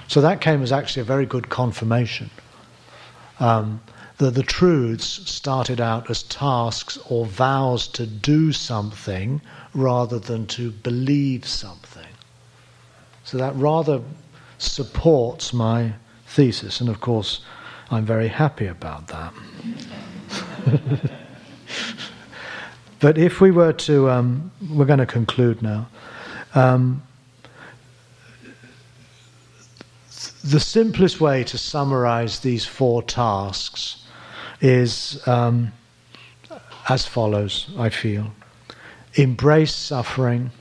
So 0.08 0.22
that 0.22 0.40
came 0.40 0.62
as 0.62 0.72
actually 0.72 1.02
a 1.02 1.06
very 1.06 1.26
good 1.26 1.50
confirmation. 1.50 2.30
Um, 3.40 3.82
that 4.24 4.36
the 4.36 4.44
truths 4.44 5.30
started 5.30 5.82
out 5.82 6.10
as 6.10 6.24
tasks 6.24 6.98
or 7.10 7.26
vows 7.26 7.90
to 7.90 8.06
do 8.06 8.54
something 8.54 9.42
rather 9.74 10.18
than 10.18 10.48
to 10.48 10.72
believe 10.72 11.46
something. 11.46 12.08
So 13.26 13.38
that 13.38 13.54
rather 13.56 14.02
supports 14.60 15.52
my 15.52 15.96
thesis, 16.26 16.80
and 16.80 16.90
of 16.90 17.02
course, 17.02 17.42
I'm 17.92 18.06
very 18.06 18.30
happy 18.30 18.68
about 18.68 19.08
that. 19.08 19.34
but 23.02 23.18
if 23.18 23.42
we 23.42 23.52
were 23.52 23.74
to, 23.74 24.10
um, 24.10 24.52
we're 24.70 24.86
going 24.86 25.00
to 25.00 25.06
conclude 25.06 25.62
now. 25.62 25.90
Um, 26.56 27.04
the 30.46 30.62
simplest 30.62 31.20
way 31.20 31.44
to 31.44 31.58
summarize 31.58 32.40
these 32.40 32.66
four 32.66 33.04
tasks 33.04 34.03
is 34.64 35.22
um, 35.28 35.74
as 36.88 37.06
follows, 37.06 37.70
I 37.78 37.90
feel. 37.90 38.34
Embrace 39.16 39.76
suffering, 39.76 40.52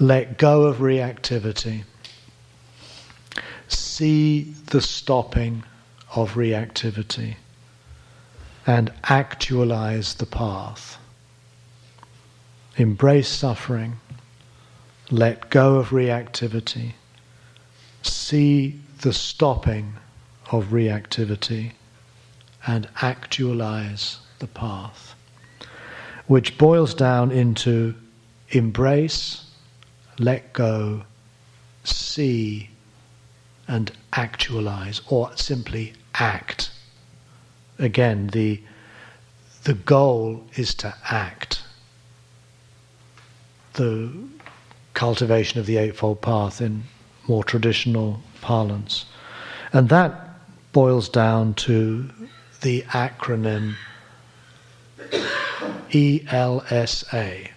let 0.00 0.38
go 0.38 0.62
of 0.62 0.78
reactivity, 0.78 1.84
see 3.68 4.54
the 4.70 4.80
stopping 4.80 5.64
of 6.14 6.34
reactivity, 6.34 7.36
and 8.66 8.90
actualize 9.04 10.14
the 10.14 10.26
path. 10.26 10.98
Embrace 12.78 13.28
suffering, 13.28 13.98
let 15.10 15.50
go 15.50 15.76
of 15.76 15.90
reactivity, 15.90 16.92
see 18.02 18.80
the 19.02 19.12
stopping 19.12 19.94
of 20.50 20.68
reactivity, 20.68 21.72
and 22.66 22.88
actualize 23.00 24.18
the 24.38 24.46
path, 24.46 25.14
which 26.26 26.58
boils 26.58 26.94
down 26.94 27.30
into 27.30 27.94
embrace, 28.50 29.44
let 30.18 30.52
go, 30.52 31.02
see, 31.84 32.70
and 33.68 33.92
actualize, 34.12 35.00
or 35.08 35.30
simply 35.36 35.92
act. 36.14 36.70
Again, 37.78 38.28
the, 38.28 38.60
the 39.64 39.74
goal 39.74 40.44
is 40.54 40.74
to 40.76 40.94
act. 41.10 41.62
The 43.74 44.12
cultivation 44.94 45.60
of 45.60 45.66
the 45.66 45.76
Eightfold 45.76 46.22
Path 46.22 46.60
in 46.60 46.84
more 47.28 47.44
traditional 47.44 48.20
parlance. 48.40 49.04
And 49.72 49.88
that 49.90 50.30
boils 50.72 51.08
down 51.08 51.54
to 51.54 52.08
the 52.66 52.82
acronym 52.88 53.76
ELSA 55.94 57.48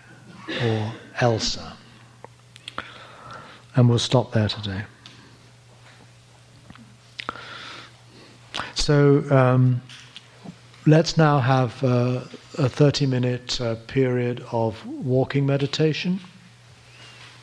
or 0.63 0.93
ELSA. 1.19 1.77
And 3.75 3.89
we'll 3.89 3.97
stop 3.97 4.33
there 4.33 4.47
today. 4.47 4.83
So 8.75 9.23
um, 9.31 9.81
let's 10.85 11.17
now 11.17 11.39
have 11.39 11.83
uh, 11.83 12.21
a 12.59 12.69
30 12.69 13.07
minute 13.07 13.59
uh, 13.59 13.77
period 13.87 14.45
of 14.51 14.85
walking 14.85 15.47
meditation. 15.47 16.19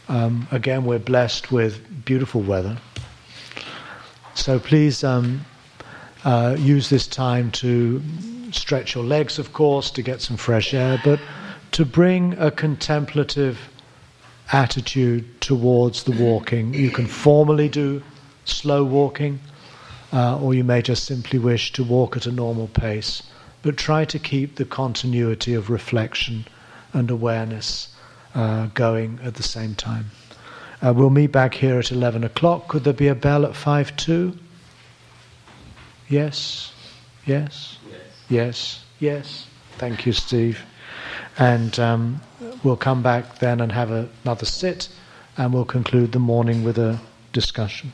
Um, 0.07 0.47
again, 0.53 0.85
we're 0.85 1.01
blessed 1.01 1.51
with 1.51 2.05
beautiful 2.05 2.43
weather. 2.43 2.79
So 4.35 4.61
please 4.61 5.03
um, 5.03 5.45
uh, 6.27 6.57
use 6.59 6.91
this 6.91 7.07
time 7.07 7.53
to 7.53 8.03
stretch 8.51 8.97
your 8.97 9.05
legs, 9.05 9.39
of 9.39 9.53
course, 9.53 9.93
to 9.93 10.03
get 10.03 10.21
some 10.21 10.37
fresh 10.37 10.75
air, 10.75 11.01
but 11.05 11.21
to 11.71 11.85
bring 11.85 12.33
a 12.37 12.51
contemplative 12.51 13.59
attitude 14.53 15.41
towards 15.41 16.03
the 16.03 16.11
walking. 16.11 16.75
You 16.75 16.91
can 16.91 17.07
formally 17.07 17.69
do 17.69 18.03
slow 18.45 18.83
walking, 18.83 19.39
uh, 20.13 20.41
or 20.41 20.53
you 20.53 20.65
may 20.65 20.83
just 20.83 21.05
simply 21.05 21.39
wish 21.39 21.73
to 21.75 21.85
walk 21.85 22.17
at 22.17 22.27
a 22.27 22.33
normal 22.33 22.67
pace, 22.67 23.23
but 23.63 23.77
try 23.77 24.05
to 24.05 24.19
keep 24.19 24.57
the 24.57 24.65
continuity 24.65 25.55
of 25.55 25.71
reflection 25.71 26.45
and 26.93 27.09
awareness 27.09 27.95
uh, 28.35 28.67
going 28.75 29.21
at 29.23 29.35
the 29.35 29.45
same 29.45 29.77
time. 29.77 30.07
Uh, 30.83 30.93
we'll 30.93 31.11
meet 31.11 31.31
back 31.31 31.55
here 31.55 31.79
at 31.79 31.93
11 31.93 32.25
o'clock. 32.25 32.67
Could 32.67 32.83
there 32.83 32.93
be 32.93 33.07
a 33.07 33.15
bell 33.15 33.47
at 33.47 33.55
5 33.55 33.97
2? 33.97 34.37
Yes? 36.09 36.73
Yes? 37.25 37.79
Yes. 38.29 38.85
Yes. 38.99 39.47
Thank 39.79 40.07
you, 40.07 40.13
Steve. 40.13 40.63
And 41.39 41.79
um, 41.79 42.21
we'll 42.63 42.77
come 42.77 43.03
back 43.03 43.39
then 43.39 43.61
and 43.61 43.73
have 43.73 43.91
a, 43.91 44.09
another 44.25 44.47
sit, 44.47 44.89
and 45.37 45.53
we'll 45.53 45.65
conclude 45.65 46.13
the 46.13 46.19
morning 46.19 46.65
with 46.65 46.79
a 46.79 46.99
discussion. 47.33 47.93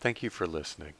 Thank 0.00 0.22
you 0.22 0.30
for 0.30 0.46
listening. 0.46 0.92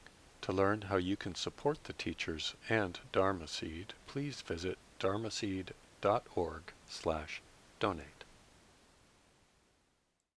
To 0.43 0.53
learn 0.53 0.83
how 0.83 0.97
you 0.97 1.17
can 1.17 1.35
support 1.35 1.85
the 1.85 1.93
teachers 1.93 2.55
and 2.69 2.99
Dharma 3.13 3.47
Seed, 3.47 3.93
please 4.07 4.41
visit 4.41 4.79
dharmaseed.org 4.99 6.63
slash 6.89 7.43
donate. 7.79 8.18